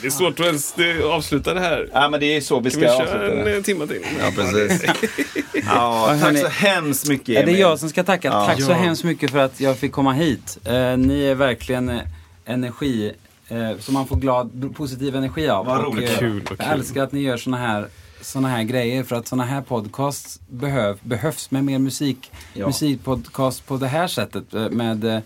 Det 0.00 0.06
är 0.06 0.10
svårt 0.10 0.40
att 0.40 0.46
ens 0.46 0.78
eh, 0.78 1.06
avsluta 1.06 1.54
det 1.54 1.60
här. 1.60 1.88
Ja, 1.92 2.08
men 2.08 2.20
det 2.20 2.36
är 2.36 2.40
så 2.40 2.60
vi 2.60 2.70
Ska 2.70 2.80
vi 2.80 2.86
ska 2.86 2.96
köra 2.96 3.02
avsluta 3.06 3.38
en 3.38 3.44
det. 3.44 3.56
eh, 3.56 3.62
timme 3.62 3.86
till? 3.86 4.02
Ja, 4.20 4.30
precis. 4.36 4.82
Ja, 5.66 6.06
tack 6.20 6.20
hörni- 6.32 6.40
så 6.42 6.48
hemskt 6.48 7.08
mycket, 7.08 7.26
det 7.26 7.36
är 7.38 7.42
Emil. 7.42 7.58
jag 7.58 7.78
som 7.78 7.88
ska 7.88 8.02
tacka. 8.04 8.28
Ja. 8.28 8.46
Tack 8.46 8.62
så 8.62 8.72
hemskt 8.72 9.04
mycket 9.04 9.30
för 9.30 9.38
att 9.38 9.60
jag 9.60 9.76
fick 9.78 9.92
komma 9.92 10.12
hit. 10.12 10.58
Eh, 10.64 10.96
ni 10.96 11.24
är 11.24 11.34
verkligen 11.34 11.88
eh, 11.88 12.00
energi 12.44 13.12
eh, 13.48 13.78
som 13.78 13.94
man 13.94 14.06
får 14.06 14.16
glad, 14.16 14.74
positiv 14.76 15.16
energi 15.16 15.48
av. 15.48 15.66
Vad 15.66 15.78
Och, 15.78 15.84
roligt. 15.94 16.10
eh, 16.10 16.18
Kul, 16.18 16.32
vad 16.32 16.50
Jag 16.50 16.58
kul. 16.58 16.78
älskar 16.80 17.02
att 17.02 17.12
ni 17.12 17.20
gör 17.20 17.36
såna 17.36 17.56
här, 17.56 17.86
såna 18.20 18.48
här 18.48 18.62
grejer 18.62 19.02
för 19.02 19.16
att 19.16 19.28
såna 19.28 19.44
här 19.44 19.60
podcasts 19.62 20.40
behöv, 20.48 20.98
behövs 21.02 21.50
med 21.50 21.64
mer 21.64 21.78
musik. 21.78 22.30
Ja. 22.54 22.66
Musikpodcast 22.66 23.66
på 23.66 23.76
det 23.76 23.86
här 23.88 24.06
sättet 24.06 24.52
med 24.72 25.04
eh, 25.04 25.18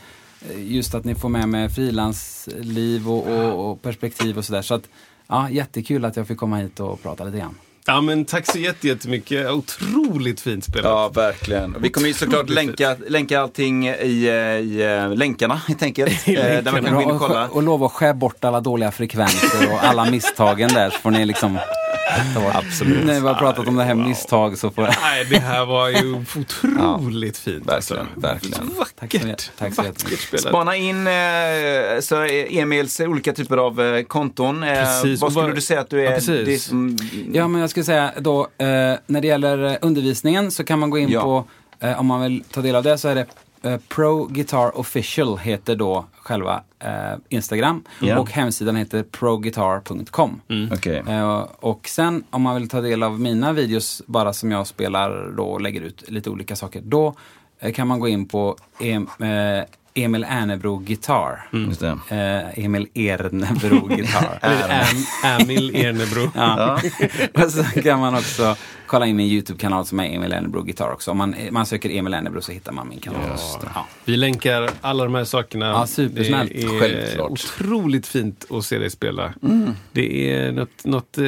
just 0.56 0.94
att 0.94 1.04
ni 1.04 1.14
får 1.14 1.28
med 1.28 1.48
med 1.48 1.72
frilansliv 1.74 3.08
och, 3.10 3.26
och, 3.28 3.70
och 3.70 3.82
perspektiv 3.82 4.38
och 4.38 4.44
sådär. 4.44 4.62
Så 4.62 4.74
att 4.74 4.82
ja, 5.28 5.50
jättekul 5.50 6.04
att 6.04 6.16
jag 6.16 6.26
fick 6.28 6.38
komma 6.38 6.56
hit 6.56 6.80
och 6.80 7.02
prata 7.02 7.24
lite 7.24 7.38
grann. 7.38 7.54
Ja, 7.86 8.00
men 8.00 8.24
tack 8.24 8.46
så 8.52 8.58
jätte- 8.58 8.88
jättemycket. 8.88 9.50
Otroligt 9.50 10.40
fint 10.40 10.64
spelat. 10.64 10.84
Ja, 10.84 11.08
verkligen. 11.08 11.76
Vi 11.80 11.88
kommer 11.90 12.08
ju 12.08 12.14
såklart 12.14 12.48
länka, 12.50 12.96
länka 13.08 13.40
allting 13.40 13.88
i, 13.88 13.90
i 13.92 14.98
eh, 15.10 15.14
länkarna 15.16 15.54
helt 15.68 15.82
enkelt. 15.82 16.28
Eh, 16.28 16.34
Där 16.34 16.72
man 16.72 16.84
kan 16.84 16.94
gå 16.94 17.02
in 17.02 17.10
och 17.10 17.20
kolla. 17.20 17.48
och 17.48 17.62
lova 17.62 17.86
att 17.86 17.92
skär 17.92 18.14
bort 18.14 18.44
alla 18.44 18.60
dåliga 18.60 18.90
frekvenser 18.92 19.72
och 19.72 19.84
alla 19.84 20.10
misstagen 20.10 20.68
där 20.74 20.90
så 20.90 20.98
får 20.98 21.10
ni 21.10 21.26
liksom. 21.26 21.58
Absolut. 22.54 23.04
När 23.06 23.20
vi 23.20 23.26
har 23.26 23.34
pratat 23.34 23.68
om 23.68 23.76
det 23.76 23.84
här 23.84 23.94
misstag 23.94 24.58
så 24.58 24.70
får 24.70 24.82
Nej, 24.82 25.24
det 25.30 25.38
här 25.38 25.66
var 25.66 25.88
ju 25.88 26.14
otroligt 26.36 27.38
fint. 27.38 27.70
alltså. 27.70 28.06
Verkligen, 28.16 28.70
verkligen. 28.78 28.92
Tack 28.94 28.94
så 28.94 29.02
Vackert. 29.02 29.24
mycket. 29.24 29.52
Tack 29.58 29.74
så 29.74 29.82
spelat. 30.16 30.40
Spana 30.48 30.76
in 30.76 31.06
eh, 31.06 31.12
så 32.00 32.16
är 32.16 32.58
Emils 32.58 33.00
olika 33.00 33.32
typer 33.32 33.56
av 33.56 33.80
eh, 33.80 34.02
konton. 34.04 34.62
Eh, 34.62 34.74
Precis, 34.74 35.20
vad 35.20 35.32
skulle 35.32 35.52
du 35.52 35.60
säga 35.60 35.80
att 35.80 35.90
du 35.90 36.00
är? 36.00 36.04
Ja, 36.04 36.10
precis. 36.10 36.46
det 36.46 36.58
som, 36.58 36.96
Ja, 37.32 37.48
men 37.48 37.60
jag 37.60 37.70
skulle 37.70 37.84
säga 37.84 38.12
då, 38.18 38.40
eh, 38.58 38.66
när 39.06 39.20
det 39.20 39.26
gäller 39.28 39.64
eh, 39.64 39.76
undervisningen 39.80 40.50
så 40.50 40.64
kan 40.64 40.78
man 40.78 40.90
gå 40.90 40.98
in 40.98 41.08
Ja. 41.08 41.22
på, 41.22 41.44
eh, 41.86 42.00
om 42.00 42.06
man 42.06 42.20
vill 42.22 42.44
ta 42.50 42.60
del 42.62 42.74
av 42.76 42.82
det, 42.82 42.98
så 42.98 43.08
är 43.08 43.14
det 43.14 43.26
eh, 43.64 43.76
Pro 43.88 44.26
Guitar 44.26 44.78
Official 44.78 45.38
heter 45.38 45.76
då 45.76 46.04
själva 46.16 46.62
eh, 46.78 47.18
Instagram. 47.28 47.84
Ja. 48.00 48.18
Och 48.18 48.30
hemsidan 48.30 48.76
heter 48.76 49.02
proguitar.com. 49.02 50.40
Okej. 50.72 51.02
Eh, 51.08 51.48
och 51.60 51.88
sen 51.88 52.24
om 52.30 52.42
man 52.42 52.54
vill 52.54 52.68
ta 52.68 52.80
del 52.80 53.02
av 53.02 53.20
mina 53.20 53.52
videos 53.52 54.02
bara 54.06 54.32
som 54.32 54.50
jag 54.50 54.66
spelar 54.66 55.32
då 55.36 55.44
och 55.44 55.60
lägger 55.60 55.80
ut 55.80 56.10
lite 56.10 56.30
olika 56.30 56.56
saker. 56.56 56.82
Då 56.84 57.14
eh, 57.60 57.72
kan 57.72 57.88
man 57.88 58.00
gå 58.00 58.08
in 58.08 58.28
på 58.28 58.56
em, 58.80 59.08
eh, 59.20 59.64
Emil 59.96 60.24
Ernebro 60.28 60.76
Guitar. 60.76 61.48
Just 61.52 61.80
det. 61.80 61.98
Eh, 62.08 62.64
Emil 62.64 62.88
Ernebro 62.94 63.86
Guitar. 63.86 64.38
Eller 64.42 64.80
Am, 64.80 65.40
Amil 65.40 65.76
Ernebro. 65.76 66.30
Ja. 66.34 66.80
och 67.44 67.50
så 67.50 67.64
kan 67.64 68.00
man 68.00 68.14
också 68.14 68.56
kolla 68.86 69.06
in 69.06 69.16
min 69.16 69.26
YouTube-kanal 69.26 69.86
som 69.86 70.00
är 70.00 70.04
Emil 70.04 70.32
Ernebro 70.32 70.62
Guitar 70.62 70.92
också. 70.92 71.10
Om 71.10 71.18
man, 71.18 71.34
man 71.50 71.66
söker 71.66 71.90
Emil 71.90 72.14
Ernebro 72.14 72.40
så 72.42 72.52
hittar 72.52 72.72
man 72.72 72.88
min 72.88 72.98
kanal. 73.00 73.20
Ja. 73.74 73.86
Vi 74.04 74.16
länkar 74.16 74.70
alla 74.80 75.04
de 75.04 75.14
här 75.14 75.24
sakerna. 75.24 75.66
Ja, 75.66 75.86
supersnällt. 75.86 76.50
Det 76.54 76.62
är 76.62 76.80
Självklart. 76.80 77.30
otroligt 77.30 78.06
fint 78.06 78.46
att 78.50 78.64
se 78.64 78.78
dig 78.78 78.90
spela. 78.90 79.34
Mm. 79.42 79.70
Det 79.92 80.30
är 80.32 80.52
något, 80.52 80.84
något 80.84 81.18
eh, 81.18 81.24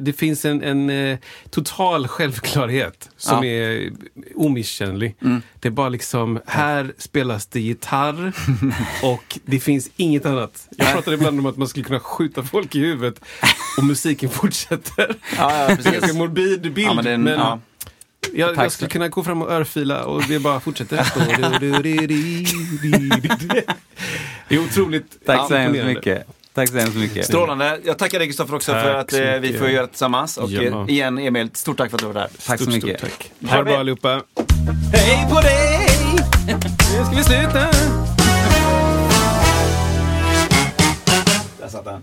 det 0.00 0.12
finns 0.12 0.44
en, 0.44 0.62
en 0.62 0.90
eh, 0.90 1.18
total 1.50 2.08
självklarhet 2.08 3.10
som 3.16 3.36
Ja. 3.44 3.44
är 3.50 3.92
omisskännlig. 4.36 5.16
Mm. 5.22 5.42
Det 5.60 5.68
är 5.68 5.72
bara 5.72 5.88
liksom, 5.88 6.40
här 6.46 6.92
spelas 6.98 7.46
det 7.46 7.60
gitarr 7.60 8.32
och 9.02 9.38
det 9.44 9.60
finns 9.60 9.90
inget 9.96 10.26
annat. 10.26 10.68
Jag 10.76 10.92
pratar 10.92 11.12
ibland 11.12 11.38
om 11.38 11.46
att 11.46 11.56
man 11.56 11.68
skulle 11.68 11.84
kunna 11.84 12.00
skjuta 12.00 12.42
folk 12.42 12.74
i 12.74 12.78
huvudet 12.78 13.20
och 13.78 13.84
musiken 13.84 14.28
fortsätter. 14.30 15.16
Ja, 15.36 15.36
ja, 15.36 15.48
Det 15.48 15.54
är 15.54 15.70
en 15.70 15.76
precis. 15.76 15.92
ganska 15.92 16.18
morbid 16.18 16.72
bild. 16.74 16.91
Ja, 16.92 16.94
men 16.94 17.04
det 17.04 17.10
är 17.10 17.14
en- 17.14 17.22
men 17.22 17.32
ja. 17.32 17.58
jag, 18.34 18.56
jag 18.56 18.64
så- 18.64 18.70
skulle 18.70 18.90
kunna 18.90 19.08
gå 19.08 19.24
fram 19.24 19.42
och 19.42 19.50
örfila 19.52 20.04
och 20.04 20.22
det 20.28 20.38
bara 20.38 20.60
fortsätter. 20.60 20.96
det 24.48 24.54
är 24.54 24.58
otroligt 24.64 25.26
Tack 25.26 25.48
så 25.48 25.54
hemskt 25.56 25.84
mycket. 25.84 26.26
Tack 26.54 26.68
så 26.68 26.76
hemskt 26.78 26.96
mycket. 26.96 27.26
Strålande. 27.26 27.80
Jag 27.84 27.98
tackar 27.98 28.18
dig 28.18 28.28
Kristoffer 28.28 28.54
också 28.54 28.72
Tack 28.72 28.82
för 28.82 28.94
att 28.94 29.10
så 29.10 29.16
eh, 29.22 29.34
vi 29.34 29.40
mycket. 29.40 29.58
får 29.58 29.68
göra 29.68 29.82
det 29.82 29.88
tillsammans. 29.88 30.36
Och 30.38 30.50
Ja. 30.50 30.62
eh, 30.62 30.84
igen 30.88 31.18
Emil, 31.18 31.50
stort 31.52 31.76
tack 31.76 31.90
för 31.90 31.96
att 31.96 32.00
du 32.00 32.06
var 32.06 32.14
där. 32.14 32.28
Tack 32.46 32.58
så 32.58 32.64
Stort, 32.64 32.74
mycket. 32.74 32.98
Stort 33.00 33.10
tack. 33.40 33.50
Ha 33.50 33.56
det 33.58 33.64
bra 33.64 33.78
allihopa. 33.78 34.22
Hej 34.92 35.26
på 35.30 35.40
dig! 35.40 35.86
Nu 36.46 37.04
ska 37.04 37.16
vi 37.16 37.24
sluta. 37.24 37.70
Där 41.60 41.68
satt 41.68 41.84
den. 41.84 42.02